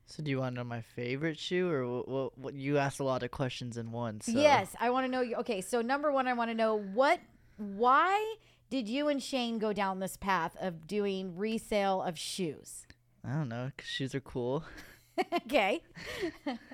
So 0.06 0.22
do 0.22 0.30
you 0.30 0.40
want 0.40 0.56
to 0.56 0.60
know 0.62 0.64
my 0.66 0.82
favorite 0.82 1.40
shoe, 1.40 1.70
or 1.70 1.88
what? 1.88 2.08
what, 2.08 2.38
what 2.38 2.54
you 2.54 2.78
asked 2.78 3.00
a 3.00 3.04
lot 3.04 3.24
of 3.24 3.32
questions 3.32 3.78
in 3.78 3.92
one. 3.92 4.22
So. 4.22 4.32
Yes, 4.34 4.76
I 4.80 4.90
want 4.90 5.06
to 5.06 5.12
know. 5.12 5.22
you- 5.22 5.36
Okay, 5.38 5.62
so 5.62 5.82
number 5.82 6.12
one, 6.12 6.28
I 6.28 6.34
want 6.34 6.52
to 6.52 6.56
know 6.56 6.76
what, 6.76 7.20
why 7.58 8.36
did 8.70 8.90
you 8.90 9.08
and 9.08 9.22
Shane 9.24 9.60
go 9.60 9.72
down 9.74 10.00
this 10.00 10.18
path 10.18 10.56
of 10.60 10.88
doing 10.88 11.36
resale 11.38 12.02
of 12.04 12.18
shoes? 12.18 12.86
I 13.26 13.34
don't 13.34 13.50
know. 13.50 13.72
'cause 13.78 13.88
shoes 13.88 14.14
are 14.14 14.20
cool. 14.20 14.64
okay, 15.46 15.82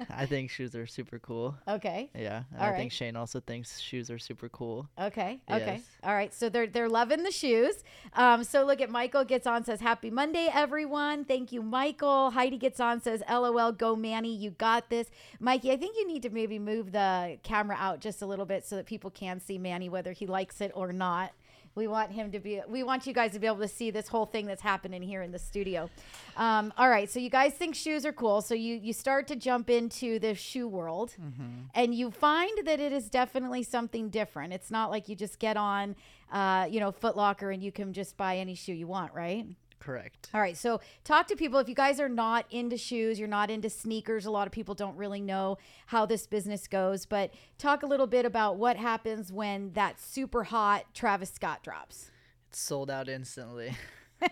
I 0.09 0.25
think 0.25 0.49
shoes 0.49 0.75
are 0.75 0.87
super 0.87 1.19
cool. 1.19 1.55
okay, 1.67 2.09
Yeah, 2.15 2.43
and 2.51 2.59
All 2.59 2.67
I 2.67 2.69
right. 2.71 2.77
think 2.77 2.91
Shane 2.91 3.15
also 3.15 3.39
thinks 3.39 3.79
shoes 3.79 4.09
are 4.09 4.19
super 4.19 4.49
cool. 4.49 4.87
okay, 4.99 5.39
okay. 5.49 5.65
Yes. 5.77 5.81
All 6.03 6.13
right, 6.13 6.33
so 6.33 6.49
they're 6.49 6.67
they're 6.67 6.89
loving 6.89 7.23
the 7.23 7.31
shoes. 7.31 7.83
Um, 8.13 8.43
so 8.43 8.63
look 8.65 8.81
at 8.81 8.89
Michael 8.89 9.25
gets 9.25 9.45
on 9.45 9.63
says 9.63 9.81
Happy 9.81 10.09
Monday, 10.09 10.49
everyone. 10.53 11.25
Thank 11.25 11.51
you, 11.51 11.61
Michael. 11.61 12.31
Heidi 12.31 12.57
gets 12.57 12.79
on 12.79 13.01
says 13.01 13.21
LOL, 13.29 13.71
go 13.71 13.95
Manny, 13.95 14.33
you 14.35 14.51
got 14.51 14.89
this. 14.89 15.09
Mikey, 15.39 15.71
I 15.71 15.77
think 15.77 15.97
you 15.97 16.07
need 16.07 16.23
to 16.23 16.29
maybe 16.29 16.59
move 16.59 16.91
the 16.91 17.37
camera 17.43 17.75
out 17.79 17.99
just 17.99 18.21
a 18.21 18.25
little 18.25 18.45
bit 18.45 18.65
so 18.65 18.75
that 18.77 18.85
people 18.85 19.09
can 19.09 19.39
see 19.39 19.57
Manny 19.57 19.89
whether 19.89 20.11
he 20.13 20.25
likes 20.27 20.61
it 20.61 20.71
or 20.73 20.93
not. 20.93 21.31
We 21.75 21.87
want 21.87 22.11
him 22.11 22.31
to 22.31 22.39
be. 22.39 22.61
We 22.67 22.83
want 22.83 23.07
you 23.07 23.13
guys 23.13 23.31
to 23.33 23.39
be 23.39 23.47
able 23.47 23.59
to 23.59 23.67
see 23.67 23.91
this 23.91 24.07
whole 24.07 24.25
thing 24.25 24.45
that's 24.45 24.61
happening 24.61 25.01
here 25.01 25.21
in 25.21 25.31
the 25.31 25.39
studio. 25.39 25.89
Um, 26.35 26.73
all 26.77 26.89
right, 26.89 27.09
so 27.09 27.19
you 27.19 27.29
guys 27.29 27.53
think 27.53 27.75
shoes 27.75 28.05
are 28.05 28.11
cool, 28.11 28.41
so 28.41 28.53
you 28.53 28.75
you 28.75 28.93
start 28.93 29.27
to 29.27 29.35
jump 29.35 29.69
into 29.69 30.19
the 30.19 30.35
shoe 30.35 30.67
world, 30.67 31.15
and 31.73 31.93
you 31.95 32.11
find 32.11 32.51
that 32.65 32.79
it 32.79 32.91
is 32.91 33.09
definitely 33.09 33.63
something 33.63 34.09
different. 34.09 34.53
It's 34.53 34.71
not 34.71 34.89
like 34.91 35.07
you 35.09 35.15
just 35.15 35.39
get 35.39 35.57
on, 35.57 35.95
uh, 36.31 36.67
you 36.69 36.79
know, 36.79 36.91
Foot 36.91 37.15
Locker 37.15 37.51
and 37.51 37.61
you 37.63 37.71
can 37.71 37.93
just 37.93 38.17
buy 38.17 38.37
any 38.37 38.55
shoe 38.55 38.73
you 38.73 38.87
want, 38.87 39.13
right? 39.13 39.45
Correct. 39.79 40.29
All 40.33 40.41
right, 40.41 40.57
so 40.57 40.81
talk 41.03 41.27
to 41.27 41.35
people. 41.35 41.59
If 41.59 41.69
you 41.69 41.75
guys 41.75 41.99
are 41.99 42.09
not 42.09 42.45
into 42.51 42.77
shoes, 42.77 43.17
you're 43.17 43.27
not 43.29 43.49
into 43.49 43.69
sneakers, 43.69 44.25
a 44.25 44.31
lot 44.31 44.45
of 44.45 44.51
people 44.51 44.75
don't 44.75 44.97
really 44.97 45.21
know 45.21 45.57
how 45.87 46.05
this 46.05 46.27
business 46.27 46.67
goes, 46.67 47.05
but 47.05 47.31
talk 47.57 47.81
a 47.83 47.85
little 47.87 48.07
bit 48.07 48.25
about 48.25 48.57
what 48.57 48.75
happens 48.77 49.31
when 49.31 49.71
that 49.73 49.99
super 49.99 50.43
hot 50.43 50.85
Travis 50.93 51.31
Scott 51.31 51.63
drops. 51.63 52.11
It's 52.49 52.59
sold 52.59 52.89
out 52.91 53.07
instantly. 53.07 53.75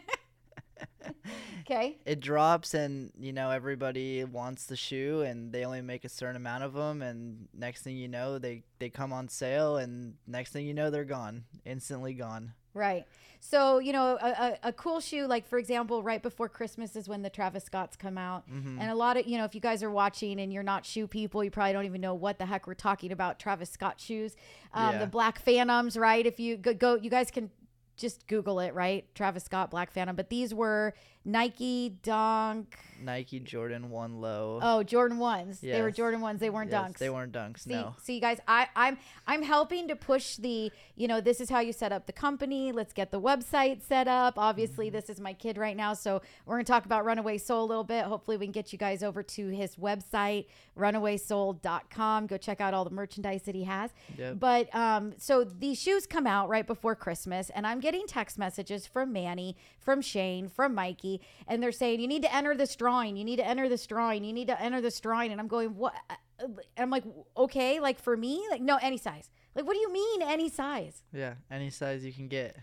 Okay. 1.62 1.98
it 2.06 2.20
drops, 2.20 2.74
and 2.74 3.12
you 3.20 3.34
know 3.34 3.52
everybody 3.52 4.24
wants 4.24 4.66
the 4.66 4.76
shoe, 4.76 5.22
and 5.22 5.52
they 5.52 5.66
only 5.66 5.82
make 5.82 6.06
a 6.06 6.10
certain 6.10 6.36
amount 6.36 6.64
of 6.64 6.74
them, 6.74 7.02
and 7.02 7.48
next 7.54 7.82
thing 7.82 7.98
you 7.98 8.08
know, 8.08 8.40
they 8.40 8.64
they 8.80 8.90
come 8.90 9.12
on 9.12 9.28
sale, 9.28 9.78
and 9.78 10.16
next 10.26 10.52
thing 10.52 10.66
you 10.66 10.74
know, 10.74 10.90
they're 10.90 11.04
gone, 11.04 11.44
instantly 11.66 12.14
gone. 12.14 12.54
Right. 12.78 13.06
So, 13.40 13.80
you 13.80 13.94
know, 13.94 14.18
a, 14.22 14.28
a, 14.28 14.58
a 14.70 14.74
cool 14.74 15.00
shoe, 15.00 15.26
like 15.28 15.48
for 15.48 15.60
example, 15.60 16.02
right 16.02 16.22
before 16.22 16.50
Christmas 16.50 16.96
is 16.96 17.08
when 17.08 17.22
the 17.22 17.30
Travis 17.30 17.64
Scotts 17.64 17.96
come 17.96 18.18
out. 18.18 18.48
And 18.48 18.90
a 18.90 18.96
lot 18.96 19.16
of, 19.16 19.28
you 19.28 19.38
know, 19.38 19.46
if 19.46 19.54
you 19.54 19.62
guys 19.62 19.84
are 19.84 19.92
watching 19.92 20.40
and 20.40 20.52
you're 20.52 20.64
not 20.64 20.86
shoe 20.86 21.08
people, 21.08 21.44
you 21.44 21.52
probably 21.52 21.74
don't 21.74 21.86
even 21.86 22.02
know 22.02 22.16
what 22.16 22.40
the 22.40 22.46
heck 22.46 22.66
we're 22.68 22.74
talking 22.74 23.12
about 23.12 23.40
Travis 23.40 23.70
Scott 23.70 24.00
shoes. 24.00 24.36
Um, 24.74 24.94
Yeah. 24.94 25.00
The 25.00 25.08
Black 25.08 25.40
Phantoms, 25.40 25.96
right? 25.98 26.26
If 26.26 26.40
you 26.40 26.58
go, 26.58 26.74
go, 26.74 26.96
you 26.96 27.10
guys 27.12 27.30
can 27.30 27.52
just 27.96 28.28
Google 28.28 28.60
it, 28.60 28.74
right? 28.74 29.06
Travis 29.16 29.44
Scott, 29.44 29.72
Black 29.72 29.92
Phantom. 29.92 30.16
But 30.16 30.30
these 30.30 30.54
were 30.54 30.94
Nike 31.28 31.90
Dunk. 32.04 32.78
Nike 33.04 33.40
Jordan 33.42 33.92
One 33.92 34.22
Low. 34.22 34.60
Oh, 34.64 34.82
Jordan 34.82 35.20
ones. 35.20 35.60
Yes. 35.62 35.76
They 35.76 35.82
were 35.84 35.92
Jordan 35.92 36.22
ones. 36.22 36.40
They 36.40 36.50
weren't 36.50 36.72
Yes, 36.72 36.92
dunks. 36.94 36.98
They 36.98 37.10
weren't 37.12 37.32
dunks. 37.34 37.60
See, 37.60 37.74
no. 37.74 37.96
see, 38.02 38.16
you 38.16 38.22
guys, 38.22 38.40
I, 38.48 38.68
I'm 38.76 38.98
I'm 39.28 39.44
helping 39.44 39.90
to 39.90 39.96
push 39.96 40.38
the, 40.38 40.72
you 40.96 41.08
know, 41.08 41.22
this 41.22 41.40
is 41.42 41.50
how 41.50 41.60
you 41.60 41.74
set 41.74 41.92
up 41.92 42.08
the 42.08 42.14
company. 42.14 42.72
Let's 42.72 42.94
get 42.94 43.12
the 43.12 43.20
website 43.22 43.82
set 43.84 44.08
up. 44.08 44.40
Obviously, 44.40 44.88
Mm-hmm. 44.88 44.96
this 44.96 45.10
is 45.10 45.20
my 45.20 45.34
kid 45.34 45.58
right 45.58 45.76
now, 45.78 45.94
so 45.94 46.22
we're 46.46 46.56
gonna 46.56 46.64
talk 46.64 46.86
about 46.86 47.04
Runaway 47.06 47.38
Soul 47.38 47.66
a 47.66 47.68
little 47.68 47.84
bit. 47.84 48.06
Hopefully, 48.06 48.38
we 48.38 48.46
can 48.46 48.52
get 48.54 48.72
you 48.72 48.80
guys 48.80 49.04
over 49.04 49.22
to 49.22 49.48
his 49.50 49.76
website, 49.76 50.46
runawaysoul.com. 50.78 52.28
Go 52.28 52.38
check 52.38 52.62
out 52.62 52.74
all 52.74 52.84
the 52.84 52.90
merchandise 52.92 53.44
that 53.44 53.54
he 53.56 53.64
has. 53.66 53.92
Yep. 54.18 54.40
But 54.40 54.74
um, 54.74 55.14
so 55.18 55.44
these 55.44 55.80
shoes 55.80 56.06
come 56.08 56.26
out 56.26 56.50
right 56.50 56.66
before 56.66 56.96
Christmas, 56.96 57.50
and 57.52 57.68
I'm 57.68 57.80
getting 57.80 58.08
text 58.08 58.38
messages 58.38 58.88
from 58.88 59.12
Manny, 59.14 59.56
from 59.80 60.02
Shane, 60.02 60.48
from 60.50 60.74
Mikey, 60.74 61.17
and 61.48 61.62
they're 61.62 61.72
saying 61.72 62.00
you 62.00 62.08
need 62.08 62.24
to 62.24 62.34
enter 62.34 62.56
this 62.56 62.76
drawing. 62.76 63.18
You 63.18 63.24
need 63.24 63.38
to 63.38 63.48
enter 63.48 63.70
this 63.70 63.86
drawing. 63.88 64.24
You 64.24 64.34
need 64.34 64.48
to 64.48 64.62
enter 64.62 64.82
this 64.82 65.00
drawing. 65.00 65.32
And 65.32 65.40
I'm 65.40 65.48
going, 65.48 65.76
what? 65.76 65.94
And 66.40 66.60
I'm 66.78 66.90
like, 66.90 67.04
okay, 67.36 67.80
like 67.80 68.00
for 68.00 68.16
me, 68.16 68.46
like 68.50 68.62
no, 68.62 68.78
any 68.82 68.98
size. 68.98 69.30
Like, 69.56 69.66
what 69.66 69.74
do 69.74 69.80
you 69.80 69.92
mean 69.92 70.22
any 70.22 70.50
size? 70.50 71.04
Yeah, 71.12 71.34
any 71.50 71.72
size 71.72 72.06
you 72.06 72.14
can 72.14 72.28
get. 72.28 72.56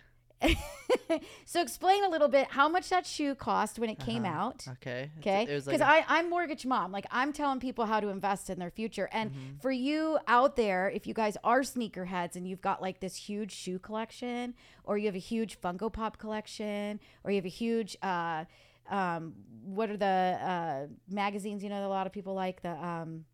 so 1.45 1.61
explain 1.61 2.05
a 2.05 2.09
little 2.09 2.29
bit 2.29 2.49
how 2.51 2.69
much 2.69 2.89
that 2.91 3.07
shoe 3.07 3.35
cost 3.35 3.79
when 3.79 3.91
it 3.91 3.99
came 3.99 4.25
Uh-huh. 4.25 4.35
out. 4.35 4.65
Okay. 4.69 5.11
Okay, 5.19 5.45
because 5.45 5.67
like 5.67 5.81
a- 5.81 5.87
I 5.89 6.05
I'm 6.09 6.31
mortgage 6.31 6.65
mom. 6.67 6.93
Like 6.93 7.07
I'm 7.11 7.33
telling 7.33 7.61
people 7.61 7.87
how 7.87 8.01
to 8.01 8.09
invest 8.09 8.51
in 8.51 8.59
their 8.59 8.71
future. 8.71 9.09
And 9.13 9.31
Mm-hmm. 9.31 9.59
for 9.61 9.71
you 9.71 10.19
out 10.29 10.57
there, 10.57 10.91
if 10.91 11.07
you 11.07 11.15
guys 11.15 11.37
are 11.45 11.61
sneakerheads 11.61 12.37
and 12.37 12.47
you've 12.47 12.61
got 12.61 12.81
like 12.83 13.01
this 13.01 13.17
huge 13.17 13.53
shoe 13.53 13.79
collection, 13.79 14.55
or 14.85 14.99
you 14.99 15.07
have 15.07 15.15
a 15.15 15.19
huge 15.19 15.61
Funko 15.61 15.93
Pop 15.93 16.19
collection, 16.19 17.01
or 17.23 17.31
you 17.31 17.37
have 17.37 17.47
a 17.47 17.49
huge 17.49 17.97
uh, 18.03 18.45
um, 18.91 19.33
what 19.65 19.89
are 19.91 19.97
the 19.97 20.07
uh, 20.07 20.87
magazines? 21.09 21.63
You 21.63 21.71
know, 21.71 21.81
that 21.81 21.87
a 21.87 21.89
lot 21.89 22.07
of 22.07 22.13
people 22.13 22.35
like 22.35 22.61
the 22.63 22.71
um, 22.73 23.25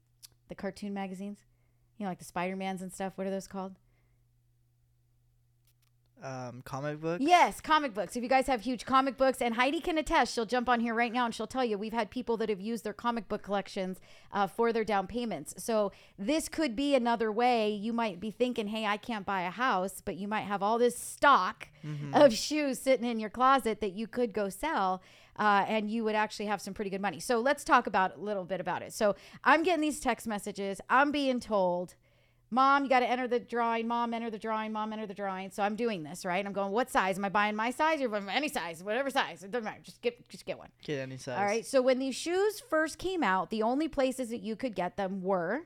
the 0.49 0.55
cartoon 0.55 0.95
magazines. 0.95 1.39
You 1.99 2.05
know, 2.05 2.11
like 2.11 2.19
the 2.19 2.25
Spider 2.25 2.57
Mans 2.57 2.81
and 2.83 2.93
stuff. 2.93 3.13
What 3.17 3.27
are 3.27 3.31
those 3.31 3.47
called? 3.47 3.77
Um, 6.23 6.63
comic 6.65 7.01
books? 7.01 7.23
Yes, 7.23 7.61
comic 7.61 7.95
books. 7.95 8.17
If 8.17 8.23
you 8.23 8.29
guys 8.29 8.47
have 8.47 8.63
huge 8.63 8.85
comic 8.85 9.17
books, 9.17 9.41
and 9.41 9.55
Heidi 9.55 9.81
can 9.81 9.99
attest, 9.99 10.35
she'll 10.35 10.47
jump 10.47 10.69
on 10.69 10.81
here 10.81 10.95
right 10.95 11.13
now 11.13 11.25
and 11.25 11.35
she'll 11.35 11.47
tell 11.47 11.65
you 11.65 11.79
we've 11.79 11.93
had 11.93 12.11
people 12.11 12.37
that 12.39 12.49
have 12.49 12.61
used 12.61 12.85
their 12.85 12.93
comic 12.93 13.29
book 13.29 13.43
collections 13.43 14.01
uh, 14.33 14.47
for 14.47 14.73
their 14.73 14.85
down 14.85 15.07
payments. 15.07 15.55
So 15.59 15.93
this 16.19 16.49
could 16.49 16.77
be 16.77 16.95
another 16.95 17.31
way. 17.33 17.71
You 17.71 17.93
might 17.93 18.21
be 18.21 18.31
thinking, 18.31 18.69
hey, 18.69 18.87
I 18.87 18.97
can't 18.97 19.27
buy 19.27 19.43
a 19.43 19.51
house, 19.51 20.03
but 20.05 20.17
you 20.17 20.29
might 20.29 20.43
have 20.43 20.63
all 20.63 20.79
this 20.79 20.99
stock 20.99 21.69
of 22.13 22.33
shoes 22.35 22.79
sitting 22.79 23.09
in 23.09 23.19
your 23.19 23.31
closet 23.31 23.81
that 23.81 23.93
you 23.93 24.07
could 24.07 24.33
go 24.33 24.49
sell. 24.49 25.03
Uh, 25.37 25.65
and 25.69 25.91
you 25.91 26.05
would 26.05 26.15
actually 26.15 26.45
have 26.45 26.61
some 26.61 26.75
pretty 26.75 26.91
good 26.91 27.01
money. 27.01 27.19
So 27.19 27.41
let's 27.41 27.65
talk 27.65 27.87
about 27.87 28.17
a 28.17 28.21
little 28.21 28.45
bit 28.45 28.61
about 28.61 28.83
it. 28.83 28.93
So 28.93 29.17
I'm 29.43 29.63
getting 29.63 29.81
these 29.81 29.99
text 29.99 30.27
messages. 30.27 30.83
I'm 30.91 31.11
being 31.11 31.41
told 31.41 31.95
Mom, 32.51 32.85
you 32.85 32.91
got 32.91 33.01
to 33.01 33.09
enter 33.09 33.29
the 33.29 33.39
drawing. 33.39 33.87
Mom, 33.87 34.13
enter 34.13 34.31
the 34.31 34.39
drawing. 34.39 34.73
Mom, 34.73 34.93
enter 34.93 35.07
the 35.07 35.15
drawing. 35.15 35.51
So 35.51 35.63
I'm 35.63 35.77
doing 35.77 36.03
this, 36.03 36.25
right? 36.25 36.45
I'm 36.45 36.53
going, 36.53 36.73
what 36.73 36.91
size? 36.91 37.17
Am 37.17 37.25
I 37.25 37.29
buying 37.29 37.55
my 37.55 37.71
size 37.71 38.03
or 38.03 38.15
any 38.29 38.49
size? 38.49 38.83
Whatever 38.83 39.11
size. 39.11 39.43
It 39.45 39.51
doesn't 39.51 39.65
matter. 39.65 39.81
Just 39.83 40.03
get, 40.03 40.29
just 40.29 40.45
get 40.45 40.59
one. 40.59 40.69
Get 40.83 40.99
any 40.99 41.17
size. 41.17 41.39
All 41.39 41.45
right. 41.45 41.65
So 41.65 41.81
when 41.81 41.99
these 41.99 42.17
shoes 42.17 42.59
first 42.59 42.99
came 42.99 43.23
out, 43.23 43.51
the 43.51 43.63
only 43.63 43.89
places 43.89 44.31
that 44.31 44.41
you 44.41 44.57
could 44.57 44.75
get 44.75 44.97
them 44.97 45.23
were 45.23 45.63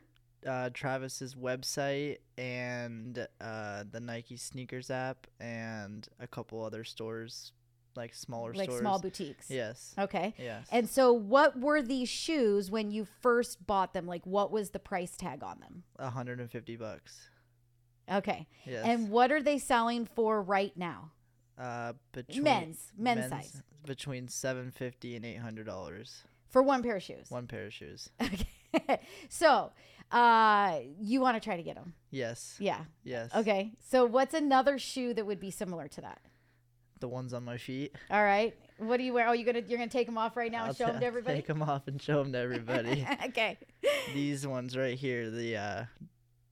Uh, 0.47 0.69
Travis's 0.75 1.35
website 1.35 2.19
and 2.37 3.27
uh, 3.41 3.85
the 3.91 4.01
Nike 4.01 4.37
sneakers 4.37 4.91
app 4.91 5.27
and 5.41 6.07
a 6.21 6.27
couple 6.27 6.63
other 6.63 6.85
stores 6.85 7.53
like 7.97 8.15
smaller 8.15 8.53
like 8.55 8.69
stores. 8.69 8.81
small 8.81 8.99
boutiques. 9.01 9.51
Yes. 9.51 9.95
Okay. 9.99 10.35
Yes. 10.39 10.67
And 10.71 10.89
so, 10.89 11.13
what 11.13 11.59
were 11.59 11.83
these 11.83 12.09
shoes 12.09 12.71
when 12.71 12.91
you 12.91 13.07
first 13.23 13.67
bought 13.67 13.95
them? 13.95 14.07
Like, 14.07 14.25
what 14.27 14.51
was 14.51 14.71
the 14.71 14.79
price 14.79 15.17
tag 15.17 15.43
on 15.43 15.61
them? 15.61 15.85
150 15.97 16.77
bucks. 16.77 17.29
Okay. 18.11 18.47
Yes. 18.67 18.85
And 18.87 19.09
what 19.11 19.33
are 19.33 19.43
they 19.43 19.59
selling 19.59 20.07
for 20.07 20.43
right 20.43 20.77
now? 20.77 21.13
uh, 21.59 21.93
between 22.13 22.43
Men's, 22.43 22.93
men's 22.99 23.29
size. 23.31 23.63
between 23.87 24.27
750 24.29 25.15
and 25.17 25.25
800 25.25 25.65
dollars. 25.67 26.25
For 26.49 26.63
one 26.63 26.83
pair 26.83 26.97
of 26.97 27.03
shoes. 27.03 27.31
One 27.31 27.47
pair 27.47 27.67
of 27.67 27.73
shoes. 27.73 28.11
Okay. 28.77 29.01
so, 29.29 29.71
uh, 30.11 30.81
you 31.01 31.21
want 31.21 31.37
to 31.37 31.41
try 31.41 31.57
to 31.57 31.63
get 31.63 31.77
them? 31.77 31.95
Yes. 32.11 32.57
Yeah. 32.59 32.81
Yes. 33.05 33.31
Okay. 33.33 33.71
So, 33.79 34.05
what's 34.05 34.35
another 34.35 34.79
shoe 34.81 35.15
that 35.15 35.25
would 35.25 35.39
be 35.39 35.53
similar 35.53 35.87
to 35.87 36.01
that? 36.01 36.21
The 37.05 37.09
ones 37.09 37.35
on 37.35 37.45
my 37.45 37.59
feet. 37.59 37.95
All 38.11 38.25
right. 38.25 38.57
What 38.79 38.97
do 38.97 39.03
you 39.03 39.13
wear? 39.13 39.29
Oh, 39.29 39.33
you're 39.33 39.45
gonna 39.45 39.63
you're 39.69 39.77
gonna 39.77 39.91
take 39.91 40.07
them 40.07 40.17
off 40.17 40.39
right 40.39 40.51
now 40.51 40.61
and 40.61 40.69
I'll 40.69 40.75
show 40.75 40.87
them 40.87 41.01
to 41.01 41.05
everybody. 41.05 41.37
Take 41.37 41.47
them 41.47 41.61
off 41.61 41.87
and 41.87 42.01
show 42.01 42.23
them 42.23 42.33
to 42.33 42.39
everybody. 42.39 43.07
okay. 43.27 43.59
These 44.15 44.47
ones 44.47 44.75
right 44.75 44.97
here, 44.97 45.29
the 45.29 45.55
uh, 45.55 45.85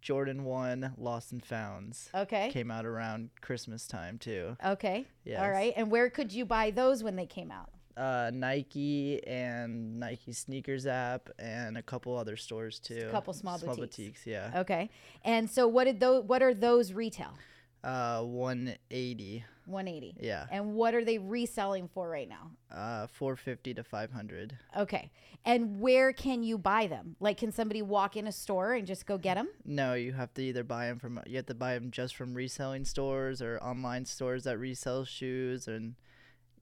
Jordan 0.03 0.45
1 0.45 0.93
Lost 0.99 1.33
and 1.33 1.43
Founds. 1.43 2.11
Okay. 2.15 2.51
Came 2.51 2.71
out 2.71 2.85
around 2.85 3.31
Christmas 3.41 3.87
time 3.87 4.19
too. 4.19 4.59
Okay. 4.63 5.07
Yeah. 5.25 5.43
All 5.43 5.51
right. 5.51 5.73
And 5.75 5.91
where 5.91 6.11
could 6.11 6.35
you 6.35 6.45
buy 6.45 6.71
those 6.71 7.03
when 7.03 7.17
they 7.17 7.25
came 7.25 7.51
out? 7.51 7.71
Uh, 7.97 8.31
Nike 8.35 9.27
and 9.27 9.99
Nike 9.99 10.35
sneakers 10.35 10.87
app 10.87 11.31
and 11.39 11.79
a 11.79 11.83
couple 11.83 12.19
other 12.19 12.37
stores 12.37 12.79
too. 12.79 13.07
A 13.09 13.11
couple 13.11 13.33
small 13.33 13.57
small 13.59 13.75
boutiques. 13.75 13.97
boutiques. 13.97 14.27
Yeah. 14.27 14.61
Okay. 14.61 14.91
And 15.25 15.49
so, 15.49 15.67
what 15.67 15.85
did 15.85 15.99
those? 15.99 16.25
What 16.25 16.43
are 16.43 16.53
those 16.53 16.93
retail? 16.93 17.39
Uh, 17.85 18.23
180. 18.23 19.45
180. 19.67 20.17
Yeah. 20.21 20.47
And 20.51 20.75
what 20.75 20.95
are 20.95 21.05
they 21.05 21.19
reselling 21.19 21.89
for 21.89 22.09
right 22.09 22.29
now? 22.29 22.51
Uh, 22.71 23.07
450 23.09 23.75
to 23.75 23.85
500. 23.85 24.57
Okay. 24.77 25.11
And 25.45 25.81
where 25.81 26.13
can 26.13 26.43
you 26.43 26.59
buy 26.59 26.87
them? 26.87 27.17
Like, 27.19 27.39
can 27.39 27.51
somebody 27.51 27.83
walk 27.83 28.17
in 28.17 28.27
a 28.27 28.33
store 28.33 28.75
and 28.75 28.87
just 28.87 29.07
go 29.07 29.19
get 29.19 29.35
them? 29.35 29.49
No, 29.65 29.95
you 29.95 30.13
have 30.13 30.33
to 30.35 30.43
either 30.43 30.63
buy 30.63 30.87
them 30.87 30.99
from 31.01 31.21
you 31.27 31.37
have 31.37 31.47
to 31.47 31.55
buy 31.55 31.75
them 31.75 31.91
just 31.91 32.15
from 32.15 32.35
reselling 32.35 32.85
stores 32.85 33.43
or 33.43 33.59
online 33.61 34.05
stores 34.05 34.45
that 34.45 34.59
resell 34.59 35.05
shoes 35.05 35.67
and 35.67 35.95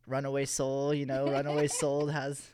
Runaway 0.07 0.47
Soul, 0.47 0.95
you 0.95 1.05
know, 1.05 1.27
Runaway 1.31 1.69
Soul 1.69 2.07
has 2.07 2.49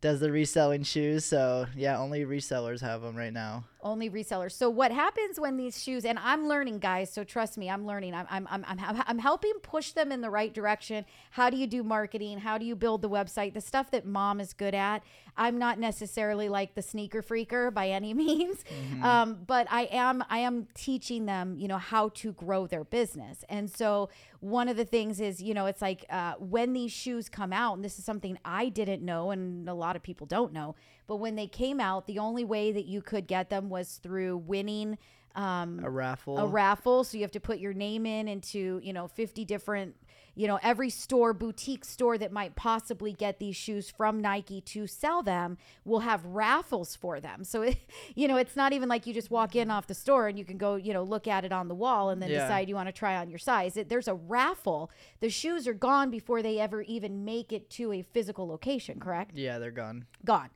does 0.00 0.20
the 0.20 0.32
reselling 0.32 0.82
shoes. 0.82 1.24
So, 1.26 1.66
yeah, 1.76 1.98
only 1.98 2.24
resellers 2.24 2.80
have 2.80 3.02
them 3.02 3.16
right 3.16 3.32
now. 3.32 3.64
Only 3.82 4.10
resellers. 4.10 4.52
So 4.52 4.68
what 4.70 4.92
happens 4.92 5.40
when 5.40 5.56
these 5.56 5.82
shoes? 5.82 6.04
And 6.04 6.18
I'm 6.18 6.48
learning, 6.48 6.78
guys. 6.78 7.12
So 7.12 7.24
trust 7.24 7.58
me, 7.58 7.70
I'm 7.70 7.86
learning. 7.86 8.14
I'm 8.14 8.26
I'm 8.30 8.46
I'm 8.50 8.64
I'm, 8.66 9.02
I'm 9.06 9.18
helping 9.18 9.54
push 9.62 9.92
them 9.92 10.12
in 10.12 10.20
the 10.20 10.30
right 10.30 10.52
direction. 10.52 11.04
How 11.30 11.50
do 11.50 11.56
you 11.56 11.66
do 11.66 11.82
marketing? 11.82 12.38
How 12.38 12.58
do 12.58 12.64
you 12.64 12.76
build 12.76 13.02
the 13.02 13.08
website? 13.08 13.54
The 13.54 13.60
stuff 13.60 13.90
that 13.92 14.06
mom 14.06 14.40
is 14.40 14.52
good 14.52 14.74
at. 14.74 15.02
I'm 15.36 15.58
not 15.58 15.78
necessarily 15.78 16.48
like 16.48 16.74
the 16.74 16.82
sneaker 16.82 17.22
freaker 17.22 17.72
by 17.72 17.88
any 17.88 18.12
means, 18.24 18.64
um, 19.02 19.38
but 19.46 19.66
I 19.70 19.82
am 19.90 20.24
I 20.28 20.38
am 20.38 20.68
teaching 20.74 21.26
them, 21.26 21.56
you 21.56 21.68
know, 21.68 21.78
how 21.78 22.10
to 22.10 22.32
grow 22.32 22.66
their 22.66 22.84
business. 22.84 23.44
And 23.48 23.70
so 23.70 24.10
one 24.40 24.68
of 24.68 24.76
the 24.76 24.84
things 24.84 25.20
is, 25.20 25.42
you 25.42 25.54
know, 25.54 25.66
it's 25.66 25.82
like 25.82 26.04
uh, 26.10 26.34
when 26.38 26.72
these 26.72 26.92
shoes 26.92 27.28
come 27.28 27.52
out, 27.52 27.74
and 27.74 27.84
this 27.84 27.98
is 27.98 28.04
something 28.04 28.38
I 28.44 28.68
didn't 28.68 29.02
know, 29.02 29.30
and 29.30 29.68
a 29.68 29.74
lot 29.74 29.96
of 29.96 30.02
people 30.02 30.26
don't 30.26 30.52
know. 30.52 30.74
But 31.10 31.16
when 31.16 31.34
they 31.34 31.48
came 31.48 31.80
out, 31.80 32.06
the 32.06 32.20
only 32.20 32.44
way 32.44 32.70
that 32.70 32.84
you 32.84 33.02
could 33.02 33.26
get 33.26 33.50
them 33.50 33.68
was 33.68 33.98
through 34.00 34.36
winning 34.36 34.96
um, 35.34 35.80
A 35.84 35.90
raffle. 35.90 36.38
a 36.38 36.46
raffle. 36.46 37.02
So 37.02 37.16
you 37.16 37.22
have 37.24 37.32
to 37.32 37.40
put 37.40 37.58
your 37.58 37.72
name 37.72 38.06
in 38.06 38.28
into, 38.28 38.80
you 38.82 38.92
know, 38.92 39.06
50 39.08 39.44
different, 39.44 39.94
you 40.34 40.48
know, 40.48 40.58
every 40.62 40.90
store, 40.90 41.32
boutique 41.32 41.84
store 41.84 42.18
that 42.18 42.32
might 42.32 42.56
possibly 42.56 43.12
get 43.12 43.38
these 43.38 43.54
shoes 43.56 43.88
from 43.90 44.20
Nike 44.20 44.60
to 44.62 44.88
sell 44.88 45.22
them 45.22 45.56
will 45.84 46.00
have 46.00 46.24
raffles 46.26 46.96
for 46.96 47.20
them. 47.20 47.44
So, 47.44 47.62
it, 47.62 47.76
you 48.16 48.26
know, 48.26 48.36
it's 48.36 48.56
not 48.56 48.72
even 48.72 48.88
like 48.88 49.06
you 49.06 49.14
just 49.14 49.30
walk 49.30 49.54
in 49.54 49.70
off 49.70 49.86
the 49.86 49.94
store 49.94 50.26
and 50.26 50.36
you 50.36 50.44
can 50.44 50.58
go, 50.58 50.74
you 50.74 50.92
know, 50.92 51.04
look 51.04 51.28
at 51.28 51.44
it 51.44 51.52
on 51.52 51.68
the 51.68 51.76
wall 51.76 52.10
and 52.10 52.20
then 52.20 52.30
Yeah. 52.30 52.40
decide 52.42 52.68
you 52.68 52.74
want 52.74 52.88
to 52.88 52.92
try 52.92 53.16
on 53.16 53.30
your 53.30 53.38
size. 53.38 53.76
It, 53.76 53.88
there's 53.88 54.08
a 54.08 54.14
raffle. 54.14 54.90
The 55.20 55.30
shoes 55.30 55.68
are 55.68 55.74
gone 55.74 56.10
before 56.10 56.42
they 56.42 56.58
ever 56.58 56.82
even 56.82 57.24
make 57.24 57.52
it 57.52 57.70
to 57.70 57.92
a 57.92 58.02
physical 58.02 58.48
location, 58.48 58.98
correct? 58.98 59.36
yeah, 59.36 59.58
they're 59.60 59.70
gone. 59.70 60.06
gone. 60.24 60.50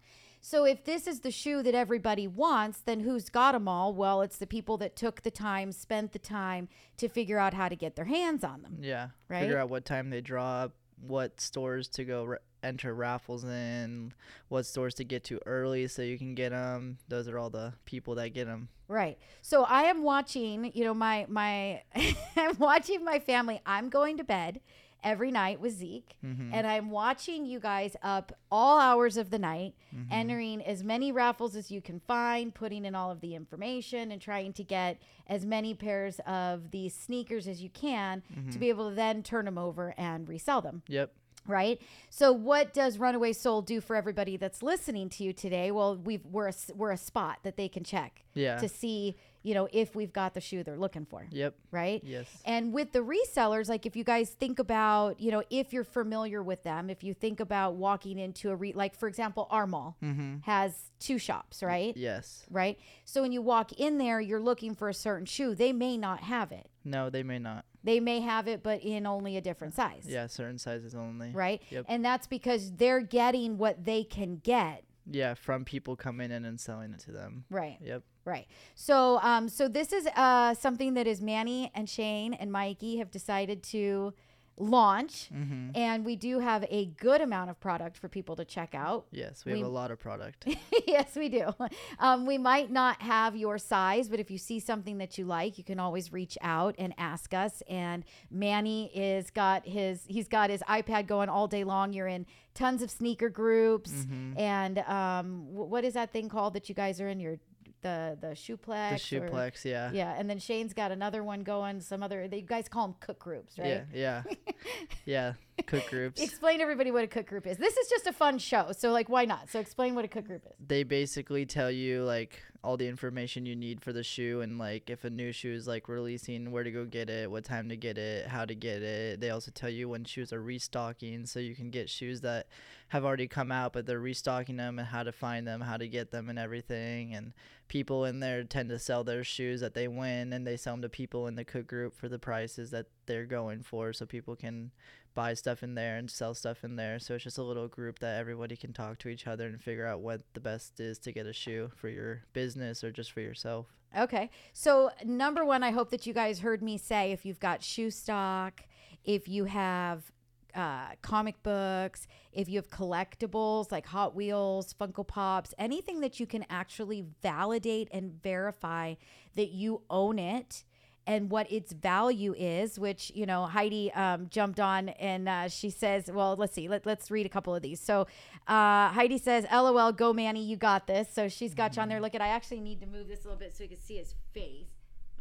So 0.46 0.66
if 0.66 0.84
this 0.84 1.06
is 1.06 1.20
the 1.20 1.30
shoe 1.30 1.62
that 1.62 1.74
everybody 1.74 2.28
wants, 2.28 2.80
then 2.80 3.00
who's 3.00 3.30
got 3.30 3.52
them 3.52 3.66
all? 3.66 3.94
Well, 3.94 4.20
it's 4.20 4.36
the 4.36 4.46
people 4.46 4.76
that 4.76 4.94
took 4.94 5.22
the 5.22 5.30
time, 5.30 5.72
spent 5.72 6.12
the 6.12 6.18
time 6.18 6.68
to 6.98 7.08
figure 7.08 7.38
out 7.38 7.54
how 7.54 7.70
to 7.70 7.74
get 7.74 7.96
their 7.96 8.04
hands 8.04 8.44
on 8.44 8.60
them. 8.60 8.76
Yeah. 8.78 9.08
Right? 9.26 9.40
Figure 9.40 9.56
out 9.56 9.70
what 9.70 9.86
time 9.86 10.10
they 10.10 10.20
drop, 10.20 10.72
what 11.00 11.40
stores 11.40 11.88
to 11.88 12.04
go 12.04 12.26
ra- 12.26 12.36
enter 12.62 12.94
raffles 12.94 13.44
in, 13.44 14.12
what 14.48 14.66
stores 14.66 14.92
to 14.96 15.04
get 15.04 15.24
to 15.24 15.40
early 15.46 15.86
so 15.86 16.02
you 16.02 16.18
can 16.18 16.34
get 16.34 16.50
them. 16.50 16.98
Those 17.08 17.26
are 17.26 17.38
all 17.38 17.48
the 17.48 17.72
people 17.86 18.16
that 18.16 18.34
get 18.34 18.44
them. 18.44 18.68
Right. 18.86 19.16
So 19.40 19.64
I 19.64 19.84
am 19.84 20.02
watching, 20.02 20.72
you 20.74 20.84
know, 20.84 20.92
my 20.92 21.24
my 21.26 21.84
I'm 22.36 22.58
watching 22.58 23.02
my 23.02 23.18
family. 23.18 23.62
I'm 23.64 23.88
going 23.88 24.18
to 24.18 24.24
bed 24.24 24.60
every 25.04 25.30
night 25.30 25.60
with 25.60 25.74
Zeke 25.74 26.16
mm-hmm. 26.24 26.52
and 26.52 26.66
I'm 26.66 26.90
watching 26.90 27.44
you 27.44 27.60
guys 27.60 27.94
up 28.02 28.32
all 28.50 28.80
hours 28.80 29.16
of 29.16 29.30
the 29.30 29.38
night 29.38 29.74
mm-hmm. 29.94 30.10
entering 30.10 30.62
as 30.62 30.82
many 30.82 31.12
raffles 31.12 31.54
as 31.54 31.70
you 31.70 31.80
can 31.82 32.00
find, 32.08 32.54
putting 32.54 32.84
in 32.84 32.94
all 32.94 33.10
of 33.10 33.20
the 33.20 33.34
information 33.34 34.10
and 34.10 34.20
trying 34.20 34.52
to 34.54 34.64
get 34.64 34.98
as 35.28 35.44
many 35.44 35.74
pairs 35.74 36.20
of 36.26 36.70
these 36.70 36.94
sneakers 36.94 37.46
as 37.46 37.62
you 37.62 37.68
can 37.70 38.22
to 38.34 38.40
mm-hmm. 38.40 38.58
be 38.58 38.68
able 38.70 38.88
to 38.88 38.94
then 38.94 39.22
turn 39.22 39.44
them 39.44 39.58
over 39.58 39.94
and 39.98 40.28
resell 40.28 40.60
them 40.62 40.82
Yep. 40.88 41.12
right? 41.46 41.80
So 42.10 42.32
what 42.32 42.72
does 42.72 42.98
Runaway 42.98 43.34
Soul 43.34 43.60
do 43.62 43.80
for 43.80 43.96
everybody 43.96 44.36
that's 44.38 44.62
listening 44.62 45.10
to 45.10 45.24
you 45.24 45.32
today? 45.34 45.70
Well, 45.70 45.96
we've 45.96 46.24
we're 46.24 46.48
a, 46.48 46.54
we're 46.74 46.92
a 46.92 46.96
spot 46.96 47.38
that 47.42 47.56
they 47.56 47.68
can 47.68 47.84
check 47.84 48.24
Yeah. 48.34 48.56
to 48.56 48.68
see, 48.68 49.16
you 49.44 49.54
know, 49.54 49.68
if 49.72 49.94
we've 49.94 50.12
got 50.12 50.32
the 50.34 50.40
shoe 50.40 50.64
they're 50.64 50.78
looking 50.78 51.04
for, 51.04 51.26
Yep. 51.30 51.54
right? 51.70 52.02
Yes. 52.02 52.26
And 52.46 52.72
with 52.72 52.92
the 52.92 53.00
resellers, 53.00 53.68
like 53.68 53.84
if 53.86 53.94
you 53.94 54.02
guys 54.02 54.30
think 54.30 54.58
about, 54.58 55.20
you 55.20 55.30
know, 55.30 55.42
if 55.50 55.72
you're 55.72 55.84
familiar 55.84 56.42
with 56.42 56.62
them, 56.64 56.88
if 56.90 57.04
you 57.04 57.12
think 57.14 57.40
about 57.40 57.74
walking 57.74 58.18
into 58.18 58.50
a 58.50 58.56
re 58.56 58.72
like 58.72 58.96
for 58.96 59.06
example, 59.06 59.46
our 59.50 59.66
mall 59.66 59.96
mm-hmm. 60.02 60.38
has 60.42 60.90
two 60.98 61.18
shops, 61.18 61.62
right? 61.62 61.94
Yes. 61.96 62.46
Right? 62.50 62.78
So 63.04 63.20
when 63.22 63.32
you 63.32 63.42
walk 63.42 63.72
in 63.72 63.98
there, 63.98 64.20
you're 64.20 64.40
looking 64.40 64.74
for 64.74 64.88
a 64.88 64.94
certain 64.94 65.26
shoe. 65.26 65.54
They 65.54 65.72
may 65.72 65.98
not 65.98 66.20
have 66.20 66.50
it. 66.50 66.70
No, 66.84 67.10
they 67.10 67.22
may 67.22 67.38
not. 67.38 67.66
They 67.82 68.00
may 68.00 68.20
have 68.20 68.48
it 68.48 68.62
but 68.62 68.80
in 68.82 69.06
only 69.06 69.36
a 69.36 69.42
different 69.42 69.74
uh, 69.74 69.76
size. 69.76 70.06
Yeah, 70.08 70.26
certain 70.26 70.58
sizes 70.58 70.94
only. 70.94 71.32
right? 71.32 71.62
Yep. 71.70 71.84
And 71.88 72.02
that's 72.02 72.26
because 72.26 72.72
they're 72.72 73.00
getting 73.02 73.58
what 73.58 73.84
they 73.84 74.04
can 74.04 74.36
get, 74.36 74.84
Yeah, 75.06 75.34
from 75.34 75.66
people 75.66 75.96
coming 75.96 76.30
in 76.30 76.46
and 76.46 76.58
selling 76.58 76.94
it 76.94 77.00
to 77.00 77.12
them. 77.12 77.44
right? 77.50 77.76
Yep. 77.82 78.02
Right. 78.24 78.46
So, 78.74 79.18
um, 79.22 79.48
so 79.48 79.68
this 79.68 79.92
is 79.92 80.06
uh 80.16 80.54
something 80.54 80.94
that 80.94 81.06
is 81.06 81.20
Manny 81.20 81.70
and 81.74 81.88
Shane 81.88 82.32
and 82.34 82.50
Mikey 82.50 82.96
have 82.98 83.10
decided 83.10 83.62
to 83.64 84.14
launch, 84.56 85.30
Mm-hmm. 85.34 85.70
and 85.74 86.04
we 86.04 86.14
do 86.14 86.38
have 86.38 86.64
a 86.70 86.86
good 86.86 87.20
amount 87.20 87.50
of 87.50 87.58
product 87.58 87.96
for 87.98 88.08
people 88.08 88.36
to 88.36 88.44
check 88.44 88.72
out. 88.72 89.06
Yes, 89.10 89.44
we, 89.44 89.52
We- 89.54 89.58
have 89.58 89.66
a 89.66 89.70
lot 89.70 89.90
of 89.90 89.98
product. 89.98 90.46
yes, 90.86 91.16
we 91.16 91.28
do. 91.28 91.52
Um, 91.98 92.24
we 92.24 92.38
might 92.38 92.70
not 92.70 93.02
have 93.02 93.34
your 93.36 93.58
size, 93.58 94.08
but 94.08 94.20
if 94.20 94.30
you 94.30 94.38
see 94.38 94.60
something 94.60 94.98
that 94.98 95.18
you 95.18 95.24
like, 95.24 95.58
you 95.58 95.64
can 95.64 95.80
always 95.80 96.12
reach 96.12 96.38
out 96.40 96.76
and 96.78 96.94
ask 96.98 97.34
us. 97.34 97.64
And 97.68 98.04
Manny 98.30 98.92
is 98.96 99.30
got 99.30 99.66
his 99.66 100.04
he's 100.06 100.28
got 100.28 100.50
his 100.50 100.62
iPad 100.68 101.08
going 101.08 101.28
all 101.28 101.48
day 101.48 101.64
long. 101.64 101.92
You're 101.92 102.06
in 102.06 102.24
tons 102.54 102.80
of 102.80 102.90
sneaker 102.92 103.28
groups, 103.30 103.90
Mm-hmm. 103.90 104.38
and 104.38 104.78
um, 104.86 105.46
wh- 105.48 105.68
what 105.68 105.84
is 105.84 105.94
that 105.94 106.12
thing 106.12 106.28
called 106.28 106.54
that 106.54 106.68
you 106.68 106.76
guys 106.76 107.00
are 107.00 107.08
in? 107.08 107.18
Your 107.18 107.38
the 107.84 108.16
the 108.20 108.28
the 108.28 108.34
shoeplex. 108.34 108.92
or- 108.94 108.96
shoeplex, 108.96 109.64
yeah. 109.64 109.90
Yeah, 109.92 110.14
and 110.18 110.28
then 110.28 110.38
Shane's 110.38 110.72
got 110.74 110.90
another 110.90 111.22
one 111.22 111.42
going. 111.42 111.80
Some 111.80 112.02
other 112.02 112.24
you 112.24 112.42
guys 112.42 112.68
call 112.68 112.88
them 112.88 112.96
cook 113.00 113.18
groups, 113.18 113.58
right? 113.58 113.84
Yeah, 113.92 114.22
yeah. 114.26 114.34
yeah, 115.04 115.32
cook 115.66 115.88
groups. 115.88 116.20
Explain 116.20 116.60
everybody 116.60 116.90
what 116.90 117.04
a 117.04 117.06
cook 117.06 117.26
group 117.26 117.46
is. 117.46 117.58
This 117.58 117.76
is 117.76 117.88
just 117.88 118.06
a 118.06 118.12
fun 118.12 118.38
show, 118.38 118.72
so 118.76 118.90
like, 118.90 119.08
why 119.08 119.24
not? 119.24 119.50
So 119.50 119.60
explain 119.60 119.94
what 119.94 120.04
a 120.04 120.08
cook 120.08 120.26
group 120.26 120.42
is. 120.46 120.52
they 120.66 120.82
basically 120.82 121.46
tell 121.46 121.70
you 121.70 122.02
like 122.02 122.42
all 122.64 122.76
the 122.78 122.88
information 122.88 123.44
you 123.44 123.54
need 123.54 123.82
for 123.82 123.92
the 123.92 124.02
shoe 124.02 124.40
and 124.40 124.58
like 124.58 124.88
if 124.88 125.04
a 125.04 125.10
new 125.10 125.32
shoe 125.32 125.52
is 125.52 125.68
like 125.68 125.88
releasing 125.88 126.50
where 126.50 126.64
to 126.64 126.70
go 126.70 126.86
get 126.86 127.10
it 127.10 127.30
what 127.30 127.44
time 127.44 127.68
to 127.68 127.76
get 127.76 127.98
it 127.98 128.26
how 128.26 128.44
to 128.44 128.54
get 128.54 128.82
it. 128.82 129.20
They 129.20 129.30
also 129.30 129.50
tell 129.54 129.68
you 129.68 129.88
when 129.88 130.04
shoes 130.04 130.32
are 130.32 130.42
restocking 130.42 131.26
so 131.26 131.40
you 131.40 131.54
can 131.54 131.70
get 131.70 131.90
shoes 131.90 132.22
that 132.22 132.48
have 132.88 133.04
already 133.04 133.28
come 133.28 133.52
out 133.52 133.74
but 133.74 133.84
they're 133.84 134.00
restocking 134.00 134.56
them 134.56 134.78
and 134.78 134.88
how 134.88 135.02
to 135.02 135.12
find 135.12 135.46
them 135.46 135.60
how 135.60 135.76
to 135.76 135.86
get 135.86 136.10
them 136.10 136.30
and 136.30 136.38
everything. 136.38 137.14
And 137.14 137.34
people 137.68 138.06
in 138.06 138.20
there 138.20 138.44
tend 138.44 138.70
to 138.70 138.78
sell 138.78 139.04
their 139.04 139.24
shoes 139.24 139.60
that 139.60 139.74
they 139.74 139.86
win 139.86 140.32
and 140.32 140.46
they 140.46 140.56
sell 140.56 140.72
them 140.72 140.82
to 140.82 140.88
people 140.88 141.26
in 141.26 141.34
the 141.34 141.44
cook 141.44 141.66
group 141.66 141.94
for 141.94 142.08
the 142.08 142.18
prices 142.18 142.70
that 142.70 142.86
they're 143.06 143.26
going 143.26 143.62
for 143.62 143.92
so 143.92 144.06
people 144.06 144.36
can 144.36 144.70
buy 145.14 145.34
stuff 145.34 145.62
in 145.62 145.74
there 145.74 145.96
and 145.96 146.10
sell 146.10 146.34
stuff 146.34 146.64
in 146.64 146.76
there. 146.76 146.98
So 146.98 147.14
it's 147.14 147.24
just 147.24 147.38
a 147.38 147.42
little 147.42 147.68
group 147.68 147.98
that 148.00 148.18
everybody 148.18 148.56
can 148.56 148.72
talk 148.72 148.98
to 148.98 149.08
each 149.08 149.26
other 149.26 149.46
and 149.46 149.62
figure 149.62 149.86
out 149.86 150.00
what 150.00 150.22
the 150.34 150.40
best 150.40 150.80
is 150.80 150.98
to 151.00 151.12
get 151.12 151.26
a 151.26 151.32
shoe 151.32 151.70
for 151.76 151.88
your 151.88 152.24
business 152.32 152.82
or 152.82 152.90
just 152.90 153.12
for 153.12 153.20
yourself. 153.20 153.66
Okay. 153.96 154.30
So, 154.52 154.90
number 155.04 155.44
one, 155.44 155.62
I 155.62 155.70
hope 155.70 155.90
that 155.90 156.06
you 156.06 156.12
guys 156.12 156.40
heard 156.40 156.62
me 156.62 156.78
say 156.78 157.12
if 157.12 157.24
you've 157.24 157.38
got 157.38 157.62
shoe 157.62 157.90
stock, 157.90 158.62
if 159.04 159.28
you 159.28 159.44
have 159.44 160.10
uh, 160.54 160.90
comic 161.02 161.42
books, 161.42 162.06
if 162.32 162.48
you 162.48 162.56
have 162.56 162.70
collectibles 162.70 163.70
like 163.70 163.86
Hot 163.86 164.14
Wheels, 164.14 164.74
Funko 164.74 165.06
Pops, 165.06 165.54
anything 165.58 166.00
that 166.00 166.18
you 166.18 166.26
can 166.26 166.44
actually 166.50 167.04
validate 167.22 167.88
and 167.92 168.20
verify 168.22 168.94
that 169.36 169.50
you 169.50 169.82
own 169.90 170.18
it 170.18 170.64
and 171.06 171.30
what 171.30 171.50
its 171.52 171.72
value 171.72 172.34
is, 172.36 172.78
which, 172.78 173.12
you 173.14 173.26
know, 173.26 173.46
Heidi 173.46 173.92
um, 173.92 174.28
jumped 174.30 174.60
on 174.60 174.88
and 174.90 175.28
uh, 175.28 175.48
she 175.48 175.70
says, 175.70 176.10
well, 176.10 176.36
let's 176.36 176.54
see, 176.54 176.68
let, 176.68 176.86
let's 176.86 177.10
read 177.10 177.26
a 177.26 177.28
couple 177.28 177.54
of 177.54 177.62
these. 177.62 177.80
So 177.80 178.06
uh, 178.46 178.88
Heidi 178.88 179.18
says, 179.18 179.46
LOL, 179.52 179.92
go 179.92 180.12
Manny, 180.12 180.44
you 180.44 180.56
got 180.56 180.86
this. 180.86 181.08
So 181.12 181.28
she's 181.28 181.54
got 181.54 181.76
you 181.76 181.82
on 181.82 181.88
there. 181.88 182.00
Look 182.00 182.14
at, 182.14 182.22
I 182.22 182.28
actually 182.28 182.60
need 182.60 182.80
to 182.80 182.86
move 182.86 183.08
this 183.08 183.24
a 183.24 183.28
little 183.28 183.38
bit 183.38 183.56
so 183.56 183.64
you 183.64 183.68
can 183.68 183.80
see 183.80 183.96
his 183.96 184.14
face. 184.32 184.66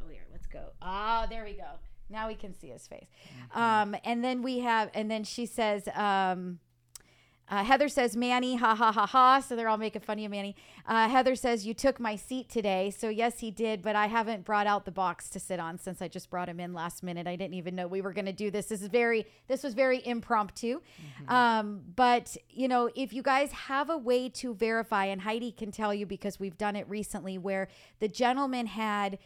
Oh, 0.01 0.09
here, 0.09 0.25
let's 0.31 0.47
go. 0.47 0.71
Ah, 0.81 1.27
there 1.29 1.43
we 1.43 1.53
go. 1.53 1.79
Now 2.09 2.27
we 2.27 2.35
can 2.35 2.53
see 2.53 2.67
his 2.67 2.87
face. 2.87 3.07
Um, 3.53 3.95
and 4.03 4.23
then 4.23 4.41
we 4.41 4.59
have, 4.59 4.89
and 4.93 5.09
then 5.09 5.23
she 5.23 5.45
says, 5.45 5.87
um, 5.95 6.59
uh, 7.49 7.63
Heather 7.63 7.89
says, 7.89 8.15
Manny, 8.15 8.55
ha 8.55 8.73
ha 8.73 8.91
ha 8.91 9.05
ha. 9.05 9.39
So 9.41 9.55
they're 9.55 9.67
all 9.67 9.77
making 9.77 10.01
fun 10.01 10.17
of 10.17 10.23
you, 10.23 10.29
Manny. 10.29 10.55
Uh, 10.87 11.09
Heather 11.09 11.35
says, 11.35 11.67
You 11.67 11.73
took 11.73 11.99
my 11.99 12.15
seat 12.15 12.49
today. 12.49 12.89
So, 12.89 13.09
yes, 13.09 13.39
he 13.39 13.51
did, 13.51 13.81
but 13.81 13.95
I 13.95 14.07
haven't 14.07 14.45
brought 14.45 14.65
out 14.65 14.85
the 14.85 14.91
box 14.91 15.29
to 15.31 15.39
sit 15.39 15.59
on 15.59 15.77
since 15.77 16.01
I 16.01 16.07
just 16.07 16.29
brought 16.29 16.47
him 16.47 16.59
in 16.59 16.73
last 16.73 17.03
minute. 17.03 17.27
I 17.27 17.35
didn't 17.35 17.55
even 17.55 17.75
know 17.75 17.87
we 17.87 18.01
were 18.01 18.13
going 18.13 18.25
to 18.25 18.33
do 18.33 18.49
this. 18.49 18.67
This 18.67 18.81
is 18.81 18.87
very, 18.87 19.25
this 19.47 19.61
was 19.61 19.73
very 19.73 20.05
impromptu. 20.05 20.79
Um, 21.27 21.81
but, 21.95 22.35
you 22.49 22.67
know, 22.67 22.89
if 22.95 23.13
you 23.13 23.21
guys 23.21 23.51
have 23.51 23.89
a 23.89 23.97
way 23.97 24.29
to 24.29 24.55
verify, 24.55 25.05
and 25.05 25.21
Heidi 25.21 25.51
can 25.51 25.71
tell 25.71 25.93
you 25.93 26.05
because 26.05 26.39
we've 26.39 26.57
done 26.57 26.75
it 26.75 26.87
recently, 26.89 27.37
where 27.37 27.67
the 27.99 28.07
gentleman 28.07 28.67
had 28.67 29.19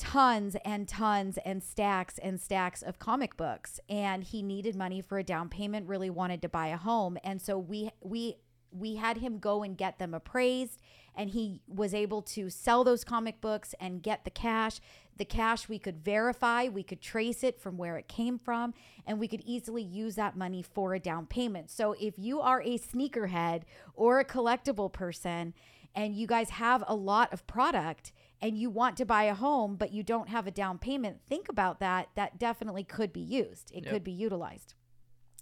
tons 0.00 0.56
and 0.64 0.88
tons 0.88 1.38
and 1.44 1.62
stacks 1.62 2.18
and 2.18 2.40
stacks 2.40 2.80
of 2.80 2.98
comic 2.98 3.36
books. 3.36 3.78
And 3.88 4.24
he 4.24 4.42
needed 4.42 4.74
money 4.74 5.02
for 5.02 5.18
a 5.18 5.22
down 5.22 5.50
payment 5.50 5.86
really 5.86 6.08
wanted 6.08 6.40
to 6.42 6.48
buy 6.48 6.68
a 6.68 6.78
home. 6.78 7.18
And 7.22 7.40
so 7.40 7.58
we 7.58 7.90
we 8.00 8.36
we 8.72 8.94
had 8.96 9.18
him 9.18 9.38
go 9.38 9.62
and 9.62 9.76
get 9.76 9.98
them 9.98 10.14
appraised. 10.14 10.80
And 11.14 11.30
he 11.30 11.60
was 11.68 11.92
able 11.92 12.22
to 12.22 12.48
sell 12.48 12.82
those 12.82 13.04
comic 13.04 13.42
books 13.42 13.74
and 13.78 14.02
get 14.02 14.24
the 14.24 14.30
cash. 14.30 14.80
The 15.18 15.24
cash 15.26 15.68
we 15.68 15.78
could 15.78 16.02
verify 16.02 16.68
we 16.68 16.82
could 16.82 17.02
trace 17.02 17.44
it 17.44 17.60
from 17.60 17.76
where 17.76 17.98
it 17.98 18.08
came 18.08 18.38
from. 18.38 18.72
And 19.06 19.20
we 19.20 19.28
could 19.28 19.42
easily 19.44 19.82
use 19.82 20.14
that 20.14 20.34
money 20.34 20.62
for 20.62 20.94
a 20.94 21.00
down 21.00 21.26
payment. 21.26 21.70
So 21.70 21.94
if 22.00 22.14
you 22.18 22.40
are 22.40 22.62
a 22.62 22.78
sneakerhead 22.78 23.64
or 23.94 24.18
a 24.18 24.24
collectible 24.24 24.90
person 24.90 25.52
and 25.94 26.14
you 26.14 26.26
guys 26.26 26.50
have 26.50 26.84
a 26.86 26.94
lot 26.94 27.32
of 27.34 27.46
product 27.46 28.12
and 28.42 28.56
you 28.56 28.70
want 28.70 28.96
to 28.96 29.04
buy 29.04 29.24
a 29.24 29.34
home 29.34 29.76
but 29.76 29.92
you 29.92 30.02
don't 30.02 30.28
have 30.28 30.46
a 30.46 30.50
down 30.50 30.78
payment 30.78 31.18
think 31.28 31.48
about 31.48 31.80
that 31.80 32.08
that 32.14 32.38
definitely 32.38 32.84
could 32.84 33.12
be 33.12 33.20
used 33.20 33.70
it 33.74 33.84
Yep. 33.84 33.92
could 33.92 34.04
be 34.04 34.12
utilized 34.12 34.74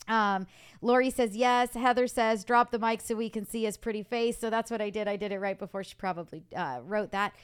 um, 0.06 0.46
Lori 0.80 1.10
says 1.10 1.36
yes. 1.36 1.74
Heather 1.74 2.06
says 2.06 2.42
drop 2.42 2.70
the 2.70 2.78
mic 2.78 3.02
so 3.02 3.14
we 3.14 3.28
can 3.28 3.44
see 3.44 3.64
his 3.64 3.76
pretty 3.76 4.02
face. 4.02 4.38
So 4.38 4.48
that's 4.48 4.70
what 4.70 4.80
I 4.80 4.88
did. 4.88 5.06
I 5.06 5.16
did 5.16 5.32
it 5.32 5.38
right 5.38 5.58
before 5.58 5.84
she 5.84 5.94
probably 5.96 6.44
uh, 6.56 6.80
wrote 6.82 7.12
that. 7.12 7.34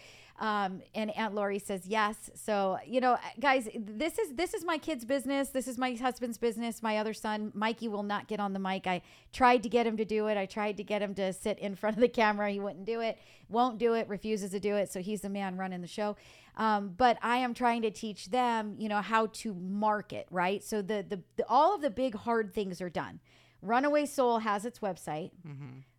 Um, 0.41 0.83
and 0.97 1.11
Aunt 1.13 1.33
Lori 1.33 1.61
says 1.61 1.87
yes. 1.87 2.31
So 2.35 2.79
you 2.85 3.01
know, 3.01 3.17
guys, 3.39 3.69
this 3.77 4.19
is 4.19 4.35
this 4.35 4.53
is 4.53 4.65
my 4.65 4.79
kid's 4.79 5.05
business. 5.05 5.51
This 5.51 5.69
is 5.69 5.79
my 5.79 5.95
husband's 5.95 6.39
business. 6.39 6.83
My 6.83 6.99
other 6.99 7.15
son, 7.15 7.53
Mikey, 7.55 7.89
will 7.89 8.03
not 8.03 8.27
get 8.27 8.41
on 8.41 8.53
the 8.53 8.59
mic. 8.59 8.87
I 8.87 9.03
tried 9.33 9.63
to 9.63 9.69
get 9.69 9.87
him 9.87 9.97
to 9.97 10.05
do 10.05 10.27
it. 10.27 10.37
I 10.37 10.47
tried 10.47 10.77
to 10.79 10.85
get 10.85 11.03
him 11.03 11.15
to 11.15 11.33
sit 11.33 11.59
in 11.61 11.77
front 11.77 11.97
of 11.97 12.01
the 12.01 12.09
camera. 12.09 12.51
He 12.51 12.59
wouldn't 12.59 12.85
do 12.85 13.01
it. 13.01 13.19
Won't 13.49 13.79
do 13.79 13.95
it. 13.95 14.09
Refuses 14.09 14.51
to 14.51 14.61
do 14.61 14.75
it. 14.75 14.91
So 14.91 15.01
he's 15.01 15.21
the 15.21 15.29
man 15.29 15.57
running 15.57 15.81
the 15.81 15.87
show. 15.87 16.17
Um, 16.57 16.95
but 16.97 17.17
I 17.23 17.39
am 17.39 17.55
trying 17.55 17.83
to 17.83 17.91
teach 17.91 18.31
them, 18.31 18.75
you 18.79 18.89
know, 18.89 19.01
how 19.03 19.27
to 19.27 19.55
market, 19.55 20.27
right? 20.31 20.63
So 20.65 20.83
the, 20.83 21.05
the 21.09 21.21
the 21.37 21.45
all 21.49 21.77
of 21.77 21.81
the 21.81 21.91
big 21.91 22.17
hard 22.17 22.53
things 22.53 22.81
are 22.81 22.91
done. 22.91 23.21
Runaway 23.63 24.07
Soul 24.07 24.41
has 24.41 24.65
its 24.65 24.81
website. 24.81 25.31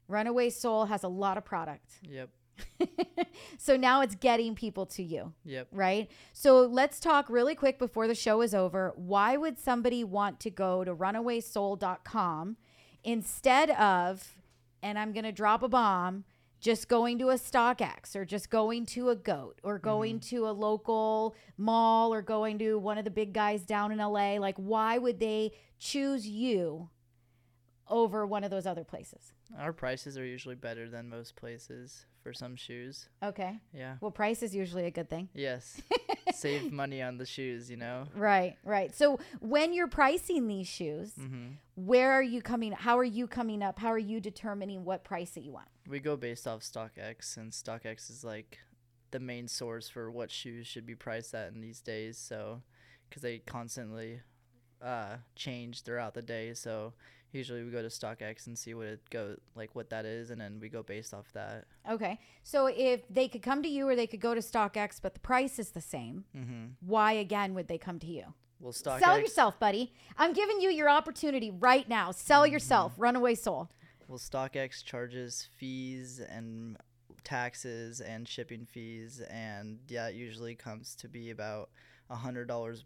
Runaway 0.08 0.50
Soul 0.50 0.86
has 0.86 1.04
a 1.04 1.08
lot 1.08 1.38
of 1.38 1.46
product. 1.46 2.00
Yep. 2.08 2.30
so 3.58 3.78
now 3.78 4.02
it's 4.02 4.16
getting 4.16 4.56
people 4.56 4.86
to 4.86 5.04
you, 5.04 5.34
Yep. 5.44 5.68
right? 5.72 6.10
So 6.34 6.62
let's 6.62 7.00
talk 7.00 7.30
really 7.30 7.56
quick 7.56 7.80
before 7.80 8.08
the 8.08 8.16
show 8.16 8.42
is 8.42 8.54
over. 8.54 8.94
Why 8.96 9.38
would 9.38 9.60
somebody 9.60 10.04
want 10.04 10.40
to 10.42 10.50
go 10.50 10.84
to 10.84 10.96
runawaysoul.com 10.96 12.58
instead 13.04 13.70
of, 13.72 14.36
and 14.82 14.98
I'm 15.00 15.14
going 15.14 15.26
to 15.26 15.32
drop 15.32 15.64
a 15.64 15.68
bomb, 15.68 16.26
just 16.60 16.88
going 16.88 17.20
to 17.20 17.30
a 17.30 17.36
StockX 17.36 18.16
or 18.16 18.26
just 18.26 18.50
going 18.50 18.86
to 18.88 19.10
a 19.10 19.16
GOAT 19.16 19.60
or 19.64 19.76
mm-hmm. 19.76 19.84
going 19.84 20.20
to 20.22 20.48
a 20.48 20.52
local 20.52 21.36
mall 21.58 22.14
or 22.14 22.22
going 22.22 22.58
to 22.60 22.80
one 22.80 22.98
of 22.98 23.06
the 23.06 23.12
big 23.12 23.34
guys 23.34 23.62
down 23.64 23.92
in 23.92 24.00
LA? 24.00 24.38
Like, 24.38 24.56
why 24.58 24.98
would 24.98 25.20
they 25.20 25.52
choose 25.78 26.28
you 26.28 26.90
over 27.90 28.26
one 28.26 28.44
of 28.44 28.52
those 28.52 28.66
other 28.66 28.84
places? 28.84 29.34
Our 29.60 29.74
prices 29.74 30.18
are 30.18 30.26
usually 30.26 30.56
better 30.56 30.90
than 30.90 31.10
most 31.10 31.36
places 31.36 32.06
for 32.24 32.34
some 32.34 32.56
shoes. 32.56 33.08
Okay. 33.24 33.60
Yeah. 33.74 33.98
Well, 34.02 34.12
price 34.12 34.42
is 34.42 34.56
usually 34.56 34.86
a 34.86 34.92
good 34.92 35.10
thing. 35.10 35.30
Yes. 35.34 35.82
Save 36.34 36.72
money 36.72 37.02
on 37.02 37.18
the 37.18 37.26
shoes, 37.26 37.70
you 37.70 37.78
know? 37.78 38.06
Right, 38.16 38.58
right. 38.64 38.94
So 38.96 39.20
when 39.40 39.74
you're 39.74 39.88
pricing 39.88 40.48
these 40.48 40.68
shoes, 40.68 41.14
Mm-hmm. 41.20 41.54
where 41.76 42.12
are 42.12 42.24
you 42.24 42.42
coming? 42.42 42.72
How 42.72 42.98
are 42.98 43.04
you 43.04 43.28
coming 43.28 43.62
up? 43.62 43.78
How 43.80 43.92
are 43.92 43.98
you 43.98 44.20
determining 44.20 44.84
what 44.86 45.04
price 45.04 45.32
that 45.32 45.42
you 45.44 45.52
want? 45.54 45.68
We 45.88 46.00
go 46.00 46.18
based 46.18 46.48
off 46.48 46.62
StockX, 46.62 47.38
and 47.38 47.52
StockX 47.52 48.10
is 48.10 48.24
like 48.24 48.58
the 49.12 49.20
main 49.20 49.48
source 49.48 49.88
for 49.88 50.10
what 50.10 50.32
shoes 50.32 50.66
should 50.66 50.86
be 50.86 50.96
priced 50.96 51.36
at 51.36 51.54
in 51.54 51.62
these 51.62 51.80
days. 51.80 52.18
So, 52.18 52.64
because 53.08 53.22
they 53.22 53.38
constantly 53.38 54.22
uh, 54.82 55.18
change 55.36 55.84
throughout 55.84 56.16
the 56.16 56.22
day. 56.24 56.54
So, 56.56 56.94
usually 57.36 57.64
we 57.64 57.70
go 57.70 57.82
to 57.82 57.88
StockX 57.90 58.48
and 58.48 58.58
see 58.58 58.74
what 58.74 58.88
it 58.88 59.02
go 59.10 59.36
like 59.56 59.76
what 59.76 59.90
that 59.92 60.06
is, 60.06 60.30
and 60.32 60.40
then 60.42 60.60
we 60.60 60.70
go 60.70 60.82
based 60.82 61.14
off 61.14 61.32
that. 61.34 61.66
Okay. 61.90 62.20
So 62.44 62.68
if 62.68 63.02
they 63.10 63.28
could 63.28 63.42
come 63.44 63.62
to 63.62 63.70
you 63.70 63.88
or 63.88 63.96
they 63.96 64.08
could 64.08 64.22
go 64.22 64.34
to 64.34 64.42
StockX, 64.42 65.00
but 65.02 65.14
the 65.14 65.20
price 65.20 65.60
is 65.60 65.72
the 65.72 65.82
same, 65.82 66.24
Mm-hmm. 66.36 66.66
why 66.80 67.12
again 67.14 67.54
would 67.54 67.68
they 67.68 67.78
come 67.78 68.00
to 68.00 68.08
you? 68.08 68.34
Well, 68.60 68.72
StockX. 68.74 69.00
Sell 69.02 69.20
yourself, 69.20 69.60
buddy. 69.60 69.94
I'm 70.18 70.34
giving 70.34 70.62
you 70.62 70.70
your 70.72 70.90
opportunity 70.90 71.52
right 71.52 71.88
now. 71.90 72.12
Sell 72.12 72.48
yourself. 72.48 72.94
Runaway 72.98 73.36
soul. 73.36 73.70
Well, 74.08 74.18
StockX 74.18 74.84
charges 74.84 75.48
fees 75.58 76.20
and 76.20 76.78
taxes 77.24 78.02
and 78.02 78.28
shipping 78.28 78.66
fees, 78.66 79.20
and 79.30 79.80
yeah, 79.90 80.08
it 80.08 80.16
usually 80.16 80.56
comes 80.56 80.96
to 80.96 81.08
be 81.10 81.32
about 81.32 81.70
a 82.10 82.16
hundred 82.16 82.48
dollars 82.48 82.84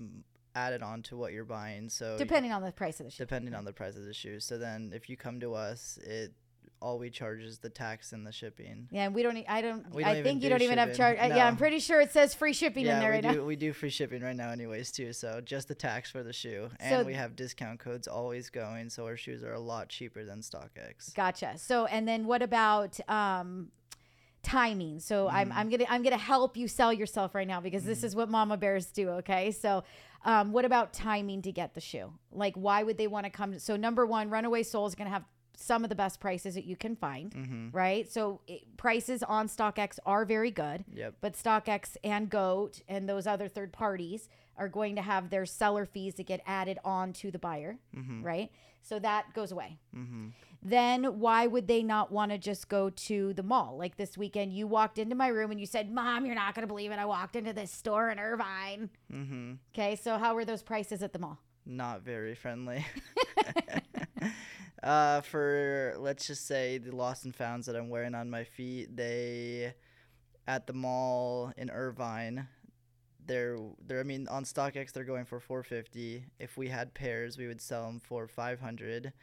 added 0.55 0.81
on 0.83 1.01
to 1.03 1.17
what 1.17 1.33
you're 1.33 1.45
buying. 1.45 1.89
So 1.89 2.17
Depending 2.17 2.51
on 2.51 2.61
the 2.63 2.71
price 2.71 2.99
of 2.99 3.05
the 3.05 3.11
shoe. 3.11 3.23
depending 3.23 3.53
on 3.53 3.65
the 3.65 3.73
price 3.73 3.95
of 3.95 4.03
the 4.05 4.13
shoe. 4.13 4.39
So 4.39 4.57
then, 4.57 4.91
if 4.93 5.09
you 5.09 5.17
come 5.17 5.39
to 5.41 5.53
us, 5.53 5.97
it 6.03 6.33
all 6.81 6.97
we 6.97 7.09
charge 7.09 7.41
is 7.41 7.57
the 7.59 7.67
tax 7.69 8.13
and 8.13 8.25
the 8.25 8.31
shipping. 8.31 8.87
Yeah, 8.89 9.03
and 9.03 9.13
we 9.13 9.21
don't. 9.21 9.35
I 9.49 9.61
don't. 9.61 9.85
I 9.97 10.13
don't 10.13 10.23
think 10.23 10.25
even 10.27 10.35
you 10.37 10.41
do 10.43 10.49
don't 10.49 10.61
even 10.61 10.77
have 10.77 10.95
charge. 10.95 11.17
shipping. 11.17 11.33
uh, 11.33 11.35
Yeah, 11.35 11.45
I'm 11.47 11.57
pretty 11.57 11.79
sure 11.79 11.99
it 11.99 12.11
says 12.11 12.33
free 12.33 12.53
shipping 12.53 12.85
in 12.85 12.99
there 12.99 13.09
we 13.09 13.15
right 13.17 13.21
do. 13.33 13.39
now. 13.39 13.43
We 13.43 13.57
do 13.57 13.73
free 13.73 13.89
shipping 13.89 14.21
right 14.21 14.35
now, 14.35 14.51
anyways, 14.51 14.91
too. 14.93 15.11
So 15.11 15.41
just 15.41 15.67
the 15.67 15.75
tax 15.75 16.09
for 16.09 16.23
the 16.23 16.31
shoe, 16.31 16.69
and 16.79 17.01
So- 17.01 17.05
we 17.05 17.15
have 17.15 17.35
discount 17.35 17.79
codes 17.79 18.07
always 18.07 18.49
going. 18.49 18.89
So 18.89 19.05
our 19.07 19.17
shoes 19.17 19.43
are 19.43 19.53
a 19.53 19.59
lot 19.59 19.89
cheaper 19.89 20.23
than 20.23 20.39
StockX. 20.39 21.13
Gotcha. 21.13 21.57
So, 21.57 21.85
and 21.87 22.07
then 22.07 22.25
what 22.27 22.41
about 22.41 22.97
um, 23.09 23.71
timing? 24.43 24.99
So, 24.99 25.27
I'm 25.29 25.51
I'm 25.51 25.69
gonna 25.69 25.85
I'm 25.89 26.03
gonna 26.03 26.17
help 26.17 26.57
you 26.57 26.67
sell 26.67 26.91
yourself 26.93 27.35
right 27.35 27.47
now 27.47 27.61
because 27.61 27.83
this 27.83 28.03
is 28.03 28.15
what 28.15 28.29
Mama 28.29 28.57
Bears 28.57 28.87
do. 28.87 29.09
Okay. 29.09 29.51
So, 29.51 29.83
um, 30.25 30.51
what 30.51 30.65
about 30.65 30.93
timing 30.93 31.41
to 31.43 31.51
get 31.51 31.73
the 31.73 31.81
shoe? 31.81 32.11
Like, 32.31 32.55
why 32.55 32.83
would 32.83 32.97
they 32.97 33.07
want 33.07 33.25
to 33.25 33.29
come? 33.29 33.59
So, 33.59 33.75
number 33.75 34.05
one, 34.05 34.29
Runaway 34.29 34.63
Soul 34.63 34.85
is 34.87 34.95
gonna 34.95 35.09
have 35.09 35.23
some 35.61 35.83
of 35.83 35.89
the 35.89 35.95
best 35.95 36.21
prices 36.21 36.55
that 36.55 36.63
you 36.63 36.77
can 36.77 36.95
find, 36.95 37.31
Mm-hmm. 37.35 37.69
right? 37.71 38.09
So, 38.09 38.39
it, 38.47 38.77
prices 38.77 39.23
on 39.23 39.47
StockX 39.49 39.99
are 40.05 40.23
very 40.23 40.51
good. 40.51 40.85
Yep. 40.93 41.15
But 41.19 41.33
StockX 41.33 41.97
and 42.03 42.29
Goat 42.29 42.81
and 42.87 43.09
those 43.09 43.27
other 43.27 43.49
third 43.49 43.73
parties 43.73 44.29
are 44.57 44.69
going 44.69 44.95
to 44.95 45.01
have 45.01 45.29
their 45.29 45.45
seller 45.45 45.85
fees 45.85 46.15
that 46.15 46.27
get 46.27 46.41
added 46.45 46.79
on 46.85 47.11
to 47.13 47.29
the 47.31 47.39
buyer, 47.39 47.77
right? 48.21 48.49
So 48.81 48.99
that 48.99 49.33
goes 49.33 49.51
away. 49.51 49.79
Then 50.61 51.19
why 51.19 51.47
would 51.47 51.67
they 51.67 51.83
not 51.83 52.11
want 52.11 52.31
to 52.31 52.37
just 52.37 52.67
go 52.67 52.89
to 52.89 53.33
the 53.33 53.43
mall? 53.43 53.77
Like 53.77 53.95
this 53.95 54.17
weekend, 54.17 54.51
you 54.51 54.67
walked 54.67 54.97
into 54.97 55.15
my 55.15 55.27
room 55.27 55.51
and 55.51 55.59
you 55.59 55.65
said, 55.65 55.89
Mom, 55.89 56.25
you're 56.25 56.35
not 56.35 56.53
going 56.53 56.63
to 56.63 56.67
believe 56.67 56.91
it. 56.91 56.99
I 56.99 57.05
walked 57.05 57.37
into 57.37 57.53
this 57.53 57.71
store 57.71 58.09
in 58.09 58.19
Irvine. 58.19 58.89
Mm-hmm. 59.11 59.53
Okay, 59.73 59.95
so 59.95 60.17
how 60.17 60.35
were 60.35 60.43
those 60.43 60.61
prices 60.61 61.01
at 61.01 61.13
the 61.13 61.19
mall? 61.19 61.39
Not 61.65 62.01
very 62.01 62.35
friendly. 62.35 62.85
uh, 64.83 65.21
for 65.21 65.95
let's 65.97 66.27
just 66.27 66.45
say 66.45 66.77
the 66.77 66.93
lost 66.93 67.23
and 67.23 67.33
founds 67.33 67.65
that 67.67 67.75
I'm 67.77 67.89
wearing 67.89 68.15
on 68.15 68.29
my 68.29 68.43
feet, 68.43 68.97
they 68.97 69.73
at 70.45 70.67
the 70.67 70.73
mall 70.73 71.53
in 71.55 71.69
Irvine. 71.69 72.47
They're, 73.25 73.59
they're 73.85 73.99
I 73.99 74.03
mean 74.03 74.27
on 74.27 74.43
StockX 74.43 74.91
they're 74.91 75.03
going 75.05 75.25
for 75.25 75.39
450. 75.39 76.25
If 76.39 76.57
we 76.57 76.67
had 76.67 76.93
pairs, 76.93 77.37
we 77.37 77.47
would 77.47 77.61
sell 77.61 77.85
them 77.85 78.01
for 78.01 78.27
500 78.27 79.13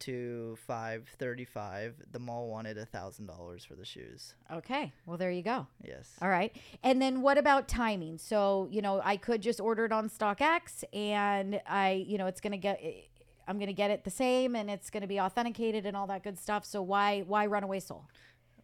to 0.00 0.56
535. 0.66 1.94
The 2.12 2.18
mall 2.18 2.48
wanted 2.48 2.78
a 2.78 2.86
thousand 2.86 3.26
dollars 3.26 3.64
for 3.64 3.74
the 3.74 3.84
shoes. 3.84 4.34
Okay, 4.52 4.92
well, 5.06 5.16
there 5.16 5.30
you 5.30 5.42
go. 5.42 5.66
Yes. 5.84 6.10
All 6.20 6.28
right. 6.28 6.56
And 6.82 7.00
then 7.00 7.22
what 7.22 7.38
about 7.38 7.68
timing? 7.68 8.18
So, 8.18 8.68
you 8.70 8.82
know, 8.82 9.00
I 9.04 9.16
could 9.16 9.42
just 9.42 9.60
order 9.60 9.84
it 9.84 9.92
on 9.92 10.08
StockX 10.08 10.84
and 10.92 11.60
I, 11.66 12.04
you 12.06 12.18
know, 12.18 12.26
it's 12.26 12.40
going 12.40 12.52
to 12.52 12.58
get 12.58 12.78
eh, 12.82 13.02
I'm 13.48 13.58
gonna 13.58 13.72
get 13.72 13.90
it 13.90 14.04
the 14.04 14.10
same, 14.10 14.56
and 14.56 14.68
it's 14.68 14.90
gonna 14.90 15.06
be 15.06 15.20
authenticated 15.20 15.86
and 15.86 15.96
all 15.96 16.06
that 16.08 16.24
good 16.24 16.38
stuff. 16.38 16.64
So 16.64 16.82
why 16.82 17.20
why 17.20 17.46
Runaway 17.46 17.80
Soul? 17.80 18.04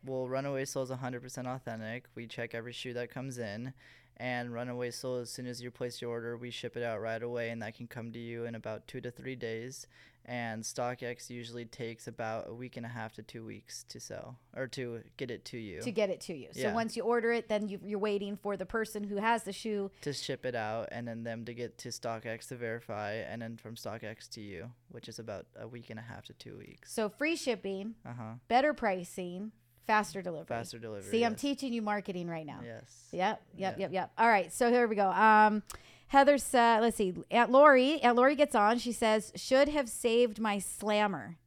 Well, 0.05 0.29
Runaway 0.29 0.65
Soul 0.65 0.83
is 0.83 0.91
100% 0.91 1.47
authentic. 1.47 2.07
We 2.17 2.27
check 2.27 2.55
every 2.55 2.73
shoe 2.73 2.93
that 2.95 3.09
comes 3.09 3.39
in. 3.39 3.73
And 4.17 4.53
Runaway 4.53 4.91
Soul, 4.91 5.19
as 5.19 5.31
soon 5.31 5.47
as 5.47 5.63
you 5.63 5.71
place 5.71 6.03
your 6.03 6.11
order, 6.11 6.37
we 6.37 6.51
ship 6.51 6.77
it 6.77 6.83
out 6.83 7.01
right 7.01 7.23
away, 7.23 7.51
and 7.51 7.63
that 7.63 7.77
can 7.77 7.87
come 7.87 8.13
to 8.13 8.19
you 8.19 8.45
in 8.45 8.55
about 8.55 8.87
two 8.87 9.01
to 9.01 9.11
three 9.11 9.37
days. 9.37 9.87
And 10.25 10.63
StockX 10.63 11.29
usually 11.31 11.65
takes 11.65 12.07
about 12.07 12.49
a 12.49 12.55
week 12.55 12.77
and 12.77 12.87
a 12.87 12.89
half 12.89 13.13
to 13.15 13.23
two 13.23 13.45
weeks 13.45 13.85
to 13.89 13.99
sell 13.99 14.39
or 14.57 14.69
to 14.69 15.01
get 15.17 15.31
it 15.31 15.45
to 15.47 15.59
you. 15.59 15.81
To 15.83 15.91
get 15.91 16.11
it 16.11 16.21
to 16.23 16.35
you. 16.35 16.49
So 16.53 16.61
Yeah. 16.61 16.75
once 16.75 16.97
you 16.97 17.03
order 17.03 17.33
it, 17.33 17.49
then 17.49 17.69
you, 17.69 17.81
you're 17.83 17.99
waiting 17.99 18.37
for 18.37 18.57
the 18.57 18.65
person 18.67 19.03
who 19.05 19.17
has 19.17 19.43
the 19.43 19.53
shoe. 19.53 19.91
to 20.03 20.13
ship 20.13 20.47
it 20.47 20.55
out 20.55 20.89
and 20.93 21.09
then 21.09 21.25
them 21.25 21.45
to 21.47 21.55
get 21.55 21.77
to 21.79 21.89
StockX 21.89 22.49
to 22.49 22.57
verify 22.57 23.15
and 23.15 23.43
then 23.43 23.57
from 23.57 23.75
StockX 23.75 24.29
to 24.31 24.41
you, 24.41 24.71
which 24.91 25.09
is 25.09 25.19
about 25.19 25.47
a 25.59 25.67
week 25.67 25.91
and 25.91 25.99
a 25.99 26.03
half 26.03 26.25
to 26.27 26.33
two 26.35 26.57
weeks. 26.57 26.93
So 26.93 27.09
free 27.09 27.35
shipping, 27.37 27.97
Uh 28.07 28.13
huh. 28.17 28.33
better 28.49 28.73
pricing, 28.75 29.51
faster 29.89 30.23
delivery. 30.23 30.47
Faster 30.47 30.79
delivery. 30.79 31.11
See, 31.11 31.25
I'm 31.25 31.35
teaching 31.35 31.73
you 31.73 31.83
marketing 31.83 32.29
right 32.29 32.47
now. 32.47 32.61
Yes. 32.65 33.09
Yep, 33.11 33.43
yep, 33.57 33.75
Yeah. 33.77 33.81
yep, 33.83 33.93
yep. 33.93 34.13
All 34.17 34.29
right, 34.29 34.53
so 34.53 34.71
here 34.71 34.87
we 34.87 34.95
go. 34.95 35.09
Um, 35.11 35.65
Heather 36.13 36.37
said, 36.37 36.81
let's 36.83 36.99
see. 36.99 37.15
Aunt 37.31 37.51
Lori, 37.51 37.99
Aunt 38.03 38.17
Lori 38.17 38.37
gets 38.37 38.55
on. 38.55 38.79
She 38.79 38.93
says, 38.93 39.33
should 39.35 39.71
have 39.71 39.89
saved 39.89 40.39
my 40.39 40.59
slammer. 40.59 41.39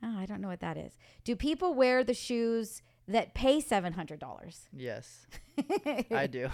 Oh, 0.00 0.16
I 0.16 0.26
don't 0.26 0.40
know 0.40 0.46
what 0.46 0.60
that 0.60 0.76
is. 0.76 0.96
Do 1.24 1.34
people 1.34 1.74
wear 1.74 2.04
the 2.04 2.14
shoes 2.14 2.82
that 3.08 3.34
pay 3.34 3.58
seven 3.60 3.94
hundred 3.94 4.20
dollars? 4.20 4.68
Yes. 4.72 5.26
I 6.12 6.28
do. 6.28 6.50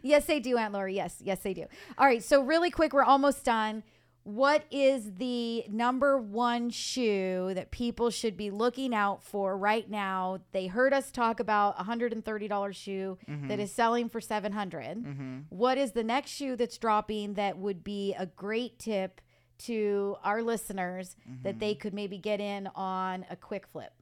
yes, 0.00 0.26
they 0.26 0.38
do, 0.38 0.56
Aunt 0.56 0.74
Lori. 0.74 0.94
Yes, 0.94 1.16
yes, 1.24 1.40
they 1.40 1.52
do. 1.52 1.66
All 1.98 2.06
right, 2.06 2.22
so 2.22 2.40
really 2.40 2.70
quick, 2.70 2.92
we're 2.92 3.02
almost 3.02 3.44
done. 3.44 3.82
What 4.22 4.64
is 4.70 5.14
the 5.14 5.64
number 5.70 6.18
one 6.18 6.68
shoe 6.70 7.52
that 7.54 7.70
people 7.70 8.10
should 8.10 8.36
be 8.36 8.50
looking 8.50 8.94
out 8.94 9.22
for 9.22 9.56
right 9.56 9.88
now? 9.88 10.40
They 10.52 10.66
heard 10.66 10.92
us 10.92 11.10
talk 11.10 11.40
about 11.40 11.76
a 11.78 11.84
hundred 11.84 12.12
and 12.12 12.24
thirty 12.24 12.46
dollars 12.46 12.76
shoe 12.76 13.18
mm-hmm. 13.28 13.48
that 13.48 13.58
is 13.58 13.72
selling 13.72 14.08
for 14.08 14.20
seven 14.20 14.52
mm-hmm. 14.52 15.38
What 15.48 15.78
is 15.78 15.92
the 15.92 16.04
next 16.04 16.30
shoe 16.32 16.54
that's 16.54 16.76
dropping 16.76 17.34
that 17.34 17.56
would 17.56 17.82
be 17.82 18.14
a 18.18 18.26
great 18.26 18.78
tip 18.78 19.20
to 19.60 20.16
our 20.22 20.42
listeners 20.42 21.16
that 21.42 21.50
mm-hmm. 21.50 21.58
they 21.58 21.74
could 21.74 21.94
maybe 21.94 22.18
get 22.18 22.40
in 22.40 22.68
on 22.74 23.24
a 23.30 23.36
quick 23.36 23.66
flip? 23.66 23.92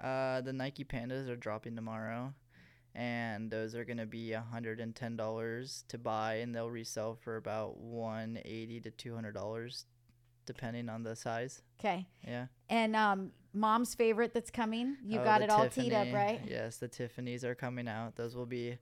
Uh, 0.00 0.40
the 0.40 0.52
Nike 0.52 0.84
Pandas 0.84 1.28
are 1.28 1.36
dropping 1.36 1.76
tomorrow, 1.76 2.32
and 2.94 3.50
those 3.50 3.74
are 3.74 3.84
gonna 3.84 4.06
be 4.06 4.32
hundred 4.32 4.80
and 4.80 4.94
ten 4.94 5.16
dollars 5.16 5.84
to 5.88 5.98
buy, 5.98 6.34
and 6.36 6.54
they'll 6.54 6.70
resell 6.70 7.14
for 7.14 7.36
about 7.36 7.78
one 7.78 8.38
eighty 8.44 8.80
to 8.80 8.90
two 8.90 9.14
hundred 9.14 9.32
dollars, 9.34 9.86
depending 10.46 10.88
on 10.88 11.02
the 11.02 11.14
size. 11.16 11.62
Okay, 11.78 12.06
Yeah. 12.26 12.46
and 12.68 12.94
um, 12.96 13.32
mom's 13.52 13.94
favorite 13.94 14.34
that's 14.34 14.50
coming. 14.50 14.96
You 15.04 15.20
Oh, 15.20 15.24
got 15.24 15.42
it 15.42 15.50
all 15.50 15.68
teed 15.68 15.92
up, 15.92 16.12
right? 16.12 16.40
Yes, 16.46 16.76
the 16.78 16.88
Tiffany's 16.88 17.44
are 17.44 17.54
coming 17.54 17.88
out. 17.88 18.16
Those 18.16 18.34
will 18.36 18.46
be 18.46 18.78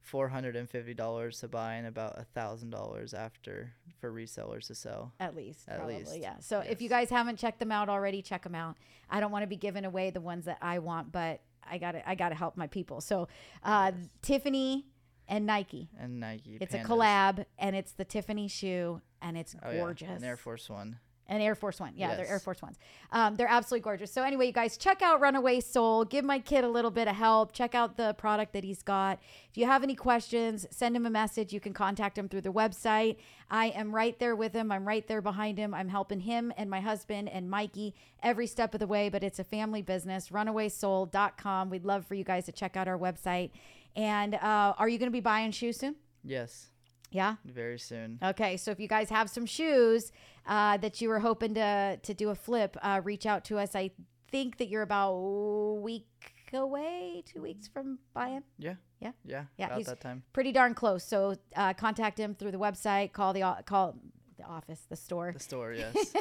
four 0.00 0.28
hundred 0.28 0.56
and 0.56 0.68
fifty 0.68 0.94
dollars 0.94 1.38
to 1.40 1.48
buy 1.48 1.74
and 1.74 1.86
about 1.86 2.18
a 2.18 2.24
thousand 2.24 2.70
dollars 2.70 3.14
after 3.14 3.72
for 4.00 4.10
resellers 4.12 4.66
to 4.66 4.74
sell. 4.74 5.12
At 5.20 5.36
least, 5.36 5.68
At 5.68 5.76
probably, 5.78 5.98
least, 5.98 6.18
yeah. 6.18 6.34
So 6.40 6.58
if 6.58 6.82
you 6.82 6.88
guys 6.88 7.08
haven't 7.08 7.36
checked 7.38 7.60
them 7.60 7.70
out 7.70 7.88
already, 7.88 8.20
check 8.20 8.42
them 8.42 8.54
out. 8.56 8.76
I 9.08 9.20
don't 9.20 9.30
want 9.30 9.44
to 9.44 9.46
be 9.46 9.56
giving 9.56 9.84
away 9.84 10.10
the 10.10 10.20
ones 10.20 10.46
that 10.46 10.58
I 10.60 10.80
want, 10.80 11.12
but 11.12 11.40
I 11.68 11.78
got 11.78 11.92
to 11.92 12.08
I 12.08 12.14
got 12.14 12.30
to 12.30 12.34
help 12.34 12.56
my 12.56 12.66
people. 12.66 13.00
So, 13.00 13.28
uh, 13.64 13.92
Tiffany 14.22 14.86
and 15.28 15.46
Nike. 15.46 15.88
And 15.98 16.20
Nike. 16.20 16.58
It's 16.60 16.74
Pandas. 16.74 16.84
a 16.84 16.88
collab, 16.88 17.44
and 17.58 17.76
it's 17.76 17.92
the 17.92 18.04
Tiffany 18.04 18.48
shoe, 18.48 19.00
and 19.20 19.36
it's 19.38 19.54
Oh, 19.62 19.70
yeah, 19.70 19.78
gorgeous. 19.78 20.22
An 20.22 20.24
Air 20.24 20.36
Force 20.36 20.68
One. 20.68 20.98
An 21.28 21.40
Air 21.40 21.54
Force 21.54 21.80
One. 21.80 21.92
Yeah, 21.96 22.14
they're 22.16 22.26
Air 22.28 22.38
Force 22.40 22.60
Ones. 22.60 22.78
Um, 23.10 23.36
they're 23.36 23.48
absolutely 23.48 23.82
gorgeous. 23.84 24.12
So, 24.12 24.22
anyway, 24.22 24.46
you 24.48 24.52
guys, 24.52 24.76
check 24.76 25.00
out 25.02 25.20
Runaway 25.20 25.60
Soul. 25.60 26.04
Give 26.04 26.24
my 26.24 26.38
kid 26.38 26.64
a 26.64 26.68
little 26.68 26.90
bit 26.90 27.08
of 27.08 27.14
help. 27.14 27.52
Check 27.52 27.74
out 27.74 27.96
the 27.96 28.12
product 28.14 28.52
that 28.52 28.64
he's 28.64 28.82
got. 28.82 29.18
If 29.50 29.56
you 29.56 29.64
have 29.66 29.82
any 29.82 29.94
questions, 29.94 30.66
send 30.70 30.94
him 30.96 31.06
a 31.06 31.10
message. 31.10 31.52
You 31.52 31.60
can 31.60 31.72
contact 31.72 32.18
him 32.18 32.28
through 32.28 32.40
the 32.42 32.52
website. 32.52 33.16
I 33.50 33.66
am 33.68 33.94
right 33.94 34.18
there 34.18 34.34
with 34.36 34.52
him. 34.52 34.70
I'm 34.72 34.86
right 34.86 35.06
there 35.06 35.22
behind 35.22 35.58
him. 35.58 35.72
I'm 35.74 35.88
helping 35.88 36.20
him 36.20 36.52
and 36.56 36.68
my 36.68 36.80
husband 36.80 37.28
and 37.28 37.48
Mikey 37.48 37.94
every 38.22 38.46
step 38.46 38.74
of 38.74 38.80
the 38.80 38.86
way, 38.86 39.08
but 39.08 39.22
it's 39.22 39.38
a 39.38 39.44
family 39.44 39.80
business. 39.82 40.30
Runawaysoul.com. 40.30 41.70
We'd 41.70 41.84
love 41.84 42.06
for 42.06 42.14
you 42.14 42.24
guys 42.24 42.44
to 42.46 42.52
check 42.52 42.76
out 42.76 42.88
our 42.88 42.98
website. 42.98 43.50
And 43.96 44.34
uh, 44.34 44.74
are 44.78 44.88
you 44.88 44.98
going 44.98 45.08
to 45.08 45.12
be 45.12 45.20
buying 45.20 45.50
shoes 45.52 45.78
soon? 45.78 45.96
Yes, 46.24 46.68
Yeah. 47.10 47.36
very 47.44 47.78
soon. 47.78 48.18
Okay, 48.22 48.56
so 48.56 48.70
if 48.70 48.80
you 48.80 48.88
guys 48.88 49.10
have 49.10 49.28
some 49.28 49.44
shoes 49.44 50.12
uh, 50.46 50.76
that 50.78 51.00
you 51.00 51.08
were 51.08 51.20
hoping 51.20 51.54
to 51.54 51.98
to 52.02 52.14
do 52.14 52.30
a 52.30 52.34
flip, 52.34 52.76
uh, 52.82 53.00
reach 53.04 53.26
out 53.26 53.44
to 53.46 53.58
us. 53.58 53.74
I 53.74 53.90
think 54.30 54.58
that 54.58 54.68
you're 54.68 54.82
about 54.82 55.12
a 55.12 55.74
week 55.74 56.06
away, 56.54 57.22
two 57.26 57.42
weeks 57.42 57.68
from 57.68 57.98
buying. 58.14 58.42
Yeah. 58.58 58.74
Yeah. 59.00 59.12
Yeah. 59.24 59.44
Yeah, 59.58 59.66
About 59.66 59.84
that 59.86 60.00
time. 60.00 60.22
Pretty 60.32 60.52
darn 60.52 60.74
close. 60.74 61.02
So 61.04 61.34
uh, 61.56 61.72
contact 61.74 62.18
him 62.18 62.34
through 62.34 62.52
the 62.52 62.58
website. 62.58 63.12
Call 63.12 63.32
the 63.32 63.56
call 63.66 63.96
the 64.38 64.44
office, 64.44 64.80
the 64.88 64.96
store. 64.96 65.32
The 65.32 65.40
store. 65.40 65.72
Yes. 65.76 66.12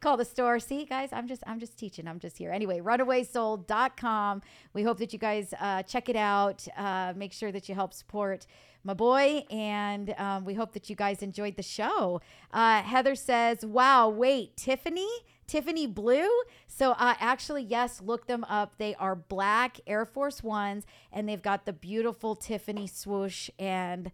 call 0.00 0.16
the 0.16 0.24
store. 0.24 0.58
See, 0.58 0.84
guys, 0.84 1.10
I'm 1.12 1.26
just 1.26 1.42
I'm 1.46 1.58
just 1.60 1.78
teaching. 1.78 2.06
I'm 2.08 2.18
just 2.18 2.38
here. 2.38 2.50
Anyway, 2.50 2.80
runawaysoul.com. 2.80 4.42
We 4.72 4.82
hope 4.82 4.98
that 4.98 5.12
you 5.12 5.18
guys 5.18 5.52
uh, 5.60 5.82
check 5.82 6.08
it 6.08 6.16
out. 6.16 6.66
Uh, 6.76 7.12
make 7.16 7.32
sure 7.32 7.52
that 7.52 7.68
you 7.68 7.74
help 7.74 7.92
support 7.94 8.46
my 8.84 8.94
boy, 8.94 9.44
and 9.50 10.14
um, 10.18 10.44
we 10.44 10.54
hope 10.54 10.72
that 10.72 10.90
you 10.90 10.96
guys 10.96 11.22
enjoyed 11.22 11.56
the 11.56 11.62
show. 11.62 12.20
Uh, 12.52 12.82
Heather 12.82 13.14
says, 13.14 13.64
"Wow, 13.64 14.08
wait, 14.08 14.56
Tiffany." 14.56 15.08
Tiffany 15.48 15.86
Blue. 15.86 16.30
So, 16.66 16.92
uh, 16.92 17.14
actually, 17.20 17.62
yes, 17.64 18.00
look 18.00 18.26
them 18.26 18.42
up. 18.44 18.78
They 18.78 18.94
are 18.94 19.14
black 19.14 19.80
Air 19.86 20.06
Force 20.06 20.42
Ones, 20.42 20.86
and 21.12 21.28
they've 21.28 21.42
got 21.42 21.66
the 21.66 21.72
beautiful 21.74 22.34
Tiffany 22.34 22.86
swoosh. 22.86 23.50
And 23.58 24.12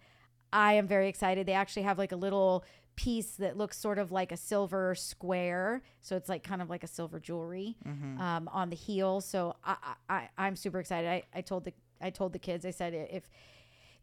I 0.53 0.73
am 0.73 0.89
very 0.89 1.09
excited. 1.09 1.47
They 1.47 1.53
actually 1.53 1.83
have 1.83 1.97
like 1.97 2.11
a 2.11 2.17
little 2.17 2.65
piece 2.97 3.33
that 3.37 3.57
looks 3.57 3.79
sort 3.79 3.99
of 4.01 4.11
like 4.11 4.33
a 4.33 4.37
silver 4.37 4.97
square. 4.97 5.83
So 6.01 6.17
it's 6.17 6.29
like 6.29 6.43
kind 6.43 6.61
of 6.61 6.69
like 6.71 6.83
a 6.83 6.89
silver 6.89 7.21
jewelry 7.21 7.77
um, 8.21 8.49
on 8.53 8.71
the 8.71 8.77
heel. 8.77 9.21
So 9.21 9.55
I, 9.65 9.77
I, 10.09 10.15
I- 10.17 10.29
I'm 10.47 10.57
super 10.57 10.81
excited. 10.81 11.09
I, 11.09 11.23
I 11.33 11.41
told 11.43 11.65
the 11.67 11.73
I 12.01 12.11
told 12.11 12.33
the 12.33 12.39
kids. 12.41 12.65
I 12.65 12.71
said 12.73 12.95
if 12.95 13.29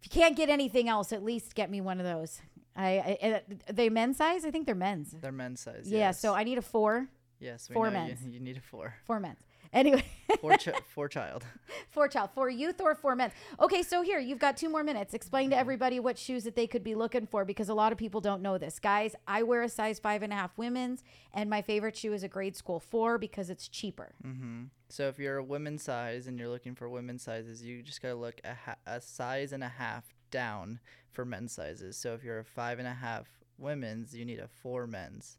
if 0.01 0.05
you 0.05 0.09
can't 0.21 0.35
get 0.35 0.49
anything 0.49 0.89
else, 0.89 1.11
at 1.13 1.23
least 1.23 1.55
get 1.55 1.69
me 1.69 1.81
one 1.81 1.99
of 1.99 2.05
those. 2.05 2.41
I, 2.75 2.85
I 2.87 3.17
and 3.21 3.41
they 3.71 3.89
men's 3.89 4.17
size. 4.17 4.43
I 4.45 4.51
think 4.51 4.65
they're 4.65 4.75
men's. 4.75 5.15
They're 5.21 5.31
men's 5.31 5.61
size. 5.61 5.85
Yeah. 5.89 5.99
Yes. 5.99 6.19
So 6.19 6.33
I 6.33 6.43
need 6.43 6.57
a 6.57 6.61
four. 6.61 7.07
Yes. 7.39 7.69
Four 7.71 7.89
know 7.89 8.05
you- 8.05 8.31
You, 8.31 8.39
need 8.39 8.57
a 8.57 8.61
four. 8.61 8.95
Four 9.05 9.19
men's. 9.19 9.39
Anyway, 9.73 10.05
Four. 10.39 10.51
Chi- 10.57 10.71
four 10.93 11.09
child. 11.09 11.43
four 11.89 12.07
child, 12.07 12.29
four 12.33 12.49
youth 12.49 12.79
or 12.79 12.95
four 12.95 13.13
men. 13.13 13.29
Okay, 13.59 13.83
so 13.83 14.03
here 14.03 14.19
you've 14.19 14.39
got 14.39 14.55
two 14.55 14.69
more 14.69 14.83
minutes. 14.83 15.13
Explain 15.13 15.49
to 15.49 15.57
everybody 15.57 15.99
what 15.99 16.17
shoes 16.17 16.45
that 16.45 16.55
they 16.55 16.65
could 16.65 16.83
be 16.83 16.95
looking 16.95 17.25
for 17.27 17.43
because 17.43 17.67
a 17.67 17.73
lot 17.73 17.91
of 17.91 17.97
people 17.97 18.21
don't 18.21 18.41
know 18.41 18.57
this. 18.57 18.79
Guys, 18.79 19.17
I 19.27 19.43
wear 19.43 19.63
a 19.63 19.69
size 19.69 19.99
five 19.99 20.23
and 20.23 20.31
a 20.31 20.35
half 20.35 20.57
women's, 20.57 21.03
and 21.33 21.49
my 21.49 21.61
favorite 21.61 21.97
shoe 21.97 22.13
is 22.13 22.23
a 22.23 22.29
grade 22.29 22.55
school 22.55 22.79
four 22.79 23.17
because 23.17 23.49
it's 23.49 23.67
cheaper. 23.67 24.13
Mm-hmm. 24.25 24.63
So 24.89 25.07
if 25.07 25.19
you're 25.19 25.37
a 25.37 25.43
women's 25.43 25.83
size 25.83 26.27
and 26.27 26.37
you're 26.39 26.49
looking 26.49 26.75
for 26.75 26.89
women's 26.89 27.23
sizes, 27.23 27.63
you 27.63 27.81
just 27.81 28.01
gotta 28.01 28.15
look 28.15 28.39
a, 28.43 28.53
ha- 28.53 28.77
a 28.85 29.01
size 29.01 29.51
and 29.51 29.63
a 29.63 29.69
half 29.69 30.13
down 30.31 30.79
for 31.11 31.25
men's 31.25 31.53
sizes. 31.53 31.97
So 31.97 32.13
if 32.13 32.23
you're 32.23 32.39
a 32.39 32.45
five 32.45 32.79
and 32.79 32.87
a 32.87 32.93
half 32.93 33.27
women's, 33.57 34.15
you 34.15 34.25
need 34.25 34.39
a 34.39 34.47
four 34.47 34.85
men's. 34.85 35.37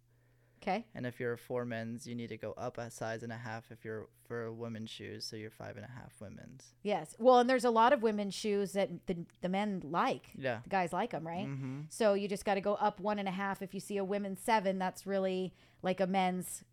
Okay. 0.63 0.85
And 0.95 1.07
if 1.07 1.21
you're 1.21 1.35
a 1.35 1.39
four 1.39 1.65
men's, 1.65 2.07
you 2.07 2.15
need 2.15 2.31
to 2.31 2.37
go 2.37 2.53
up 2.57 2.79
a 2.79 2.91
size 2.91 3.23
and 3.23 3.31
a 3.31 3.37
half 3.37 3.71
if 3.71 3.85
you're 3.85 4.09
for 4.27 4.51
women's 4.53 4.91
shoes. 4.91 5.25
So 5.25 5.37
you're 5.37 5.51
five 5.51 5.77
and 5.77 5.85
a 5.85 5.89
half 5.89 6.15
women's. 6.21 6.75
Yes. 6.83 7.15
Well, 7.19 7.39
and 7.39 7.49
there's 7.49 7.65
a 7.65 7.71
lot 7.71 7.93
of 7.93 8.03
women's 8.03 8.35
shoes 8.35 8.73
that 8.73 9.07
the, 9.07 9.19
the 9.43 9.49
men 9.49 9.83
like. 9.85 10.31
Yeah. 10.37 10.61
The 10.65 10.71
guys 10.71 10.93
like 10.93 11.11
them, 11.11 11.27
right? 11.27 11.47
Mm-hmm. 11.47 11.81
So 11.91 12.15
you 12.15 12.27
just 12.27 12.45
got 12.45 12.55
to 12.55 12.61
go 12.61 12.75
up 12.75 12.99
one 13.01 13.19
and 13.19 13.29
a 13.29 13.33
half. 13.33 13.63
If 13.63 13.75
you 13.75 13.81
see 13.81 13.99
a 13.99 14.05
women's 14.05 14.41
seven, 14.41 14.79
that's 14.79 15.07
really 15.07 15.53
like 15.83 16.01
a 16.01 16.07
men's 16.07 16.65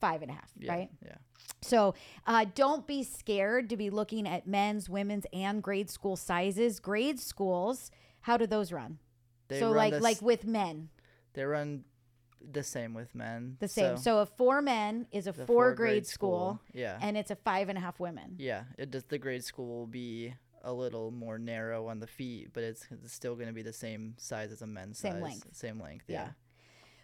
five 0.00 0.22
and 0.22 0.30
a 0.30 0.34
half, 0.34 0.50
Yeah. 0.58 0.72
right? 0.72 0.90
Yeah. 1.04 1.16
So 1.62 1.94
uh, 2.26 2.46
don't 2.54 2.86
be 2.86 3.02
scared 3.02 3.68
to 3.70 3.76
be 3.76 3.90
looking 3.90 4.26
at 4.28 4.46
men's, 4.46 4.88
women's, 4.88 5.26
and 5.32 5.62
grade 5.62 5.90
school 5.90 6.16
sizes. 6.16 6.80
Grade 6.80 7.18
schools, 7.20 7.90
how 8.20 8.36
do 8.36 8.46
those 8.46 8.72
run? 8.72 8.98
They 9.48 9.58
so 9.60 9.66
run 9.72 9.90
like 9.92 10.00
like 10.02 10.22
with 10.22 10.44
men, 10.44 10.88
they 11.34 11.44
run 11.44 11.84
the 12.48 12.62
same 12.62 12.94
with 12.94 13.14
men. 13.14 13.56
the 13.60 13.68
same. 13.68 13.96
So, 13.96 14.18
a 14.18 14.26
four 14.26 14.60
men 14.62 15.06
is 15.12 15.26
a 15.26 15.32
the 15.32 15.46
four, 15.46 15.74
grade, 15.74 16.06
school, 16.06 16.60
Yeah. 16.72 16.98
and 17.00 17.16
it's 17.16 17.30
a 17.30 17.36
five 17.36 17.68
and 17.68 17.76
a 17.78 17.80
half 17.80 17.98
women. 17.98 18.36
Yeah, 18.38 18.64
it 18.78 18.90
does. 18.90 19.04
The 19.04 19.18
grade 19.18 19.42
school 19.44 19.66
will 19.66 19.86
be 19.86 20.34
a 20.62 20.72
little 20.72 21.10
more 21.12 21.38
narrow 21.38 21.86
on 21.88 22.00
the 22.00 22.06
feet, 22.06 22.50
but 22.52 22.62
it's, 22.64 22.86
it's 22.90 23.12
still 23.12 23.34
going 23.36 23.46
to 23.46 23.52
be 23.52 23.62
the 23.62 23.72
same 23.72 24.14
size 24.18 24.50
as 24.52 24.62
a 24.62 24.66
men's 24.66 24.98
Same 24.98 25.14
size. 25.14 25.22
length. 25.22 25.46
Same 25.52 25.80
length. 25.80 26.04
Yeah. 26.08 26.24
Yeah. 26.24 26.28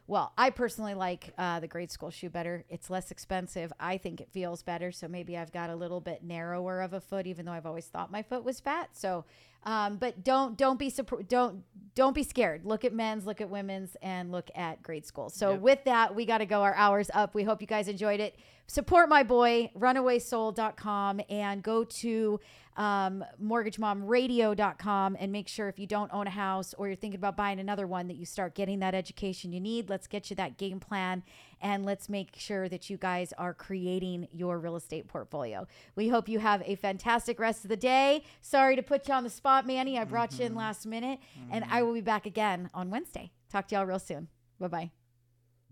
Well, 0.07 0.33
I 0.37 0.51
personally 0.51 0.95
like 0.95 1.33
uh, 1.39 1.61
the 1.61 1.69
grade 1.69 1.91
school 1.91 2.11
shoe 2.11 2.29
better. 2.29 2.65
It's 2.69 2.91
less 2.91 3.11
expensive. 3.11 3.73
I 3.79 3.97
think 3.99 4.21
it 4.21 4.29
feels 4.33 4.63
better. 4.63 4.91
So 4.93 5.09
maybe 5.09 5.37
I've 5.39 5.53
got 5.53 5.71
a 5.71 5.77
little 5.77 6.01
bit 6.01 6.23
narrower 6.25 6.81
of 6.81 6.93
a 6.93 7.01
foot, 7.01 7.27
even 7.27 7.47
though 7.47 7.53
I've 7.53 7.67
always 7.67 7.87
thought 7.87 8.11
my 8.11 8.23
foot 8.23 8.45
was 8.45 8.59
fat. 8.61 8.91
So, 8.95 9.25
um, 9.65 9.97
but 9.97 10.25
don't 10.25 10.57
don't 10.59 10.77
be. 10.79 10.93
Don't 11.29 11.63
don't 11.95 12.15
be 12.15 12.25
scared. 12.25 12.67
Look 12.67 12.85
at 12.85 12.93
men's, 12.93 13.25
look 13.27 13.41
at 13.41 13.49
women's, 13.49 13.97
and 14.03 14.33
look 14.33 14.51
at 14.57 14.83
grade 14.83 15.07
school. 15.07 15.31
So 15.31 15.51
Yep. 15.53 15.61
with 15.61 15.85
that, 15.85 16.15
we 16.17 16.27
got 16.27 16.39
to 16.39 16.47
go. 16.47 16.63
Our 16.63 16.75
hours 16.75 17.09
up. 17.15 17.33
We 17.35 17.45
hope 17.45 17.61
you 17.61 17.69
guys 17.69 17.87
enjoyed 17.87 18.19
it. 18.19 18.35
Support 18.67 19.09
my 19.09 19.23
boy, 19.23 19.71
runawaysoul.com, 19.79 21.21
and 21.29 21.63
go 21.63 21.85
to 21.85 22.41
um, 22.77 23.25
mortgagemomradio.com 23.43 25.17
and 25.19 25.33
make 25.33 25.49
sure 25.49 25.69
if 25.69 25.79
you 25.79 25.87
don't 25.87 26.13
own 26.13 26.27
a 26.27 26.31
house 26.31 26.75
or 26.75 26.87
you're 26.87 26.97
thinking 26.97 27.19
about 27.19 27.37
buying 27.37 27.61
another 27.61 27.87
one 27.87 28.09
that 28.09 28.17
you 28.17 28.25
start 28.25 28.55
getting 28.55 28.81
that 28.81 28.95
education 28.95 29.53
you 29.53 29.61
need. 29.61 29.91
Let's 29.91 30.07
get 30.07 30.31
you 30.31 30.37
that 30.37 30.57
game 30.57 30.81
plan 30.81 31.23
and 31.61 31.85
let's 31.85 32.09
make 32.09 32.35
sure 32.37 32.69
that 32.69 32.91
you 32.91 32.97
guys 32.97 33.33
are 33.39 33.55
creating 33.55 34.29
your 34.33 34.59
real 34.59 34.77
estate 34.77 35.09
portfolio. 35.09 35.67
We 35.97 36.09
hope 36.09 36.29
you 36.29 36.39
have 36.39 36.63
a 36.65 36.77
fantastic 36.77 37.39
rest 37.39 37.65
of 37.65 37.69
the 37.69 37.77
day. 37.77 38.25
Sorry 38.41 38.77
to 38.77 38.83
put 38.83 39.09
you 39.09 39.15
on 39.15 39.25
the 39.25 39.31
spot, 39.31 39.67
Manny. 39.67 39.99
I 39.99 40.05
brought 40.05 40.39
you 40.39 40.47
in 40.47 40.55
last 40.55 40.87
minute, 40.87 41.21
and 41.51 41.65
I 41.71 41.83
will 41.83 41.95
be 41.95 42.01
back 42.01 42.27
again 42.27 42.71
on 42.75 42.91
Wednesday. 42.91 43.33
Talk 43.51 43.69
to 43.69 43.77
y'all 43.77 43.87
real 43.87 43.99
soon. 43.99 44.29
Bye 44.59 44.69
bye. 44.69 45.02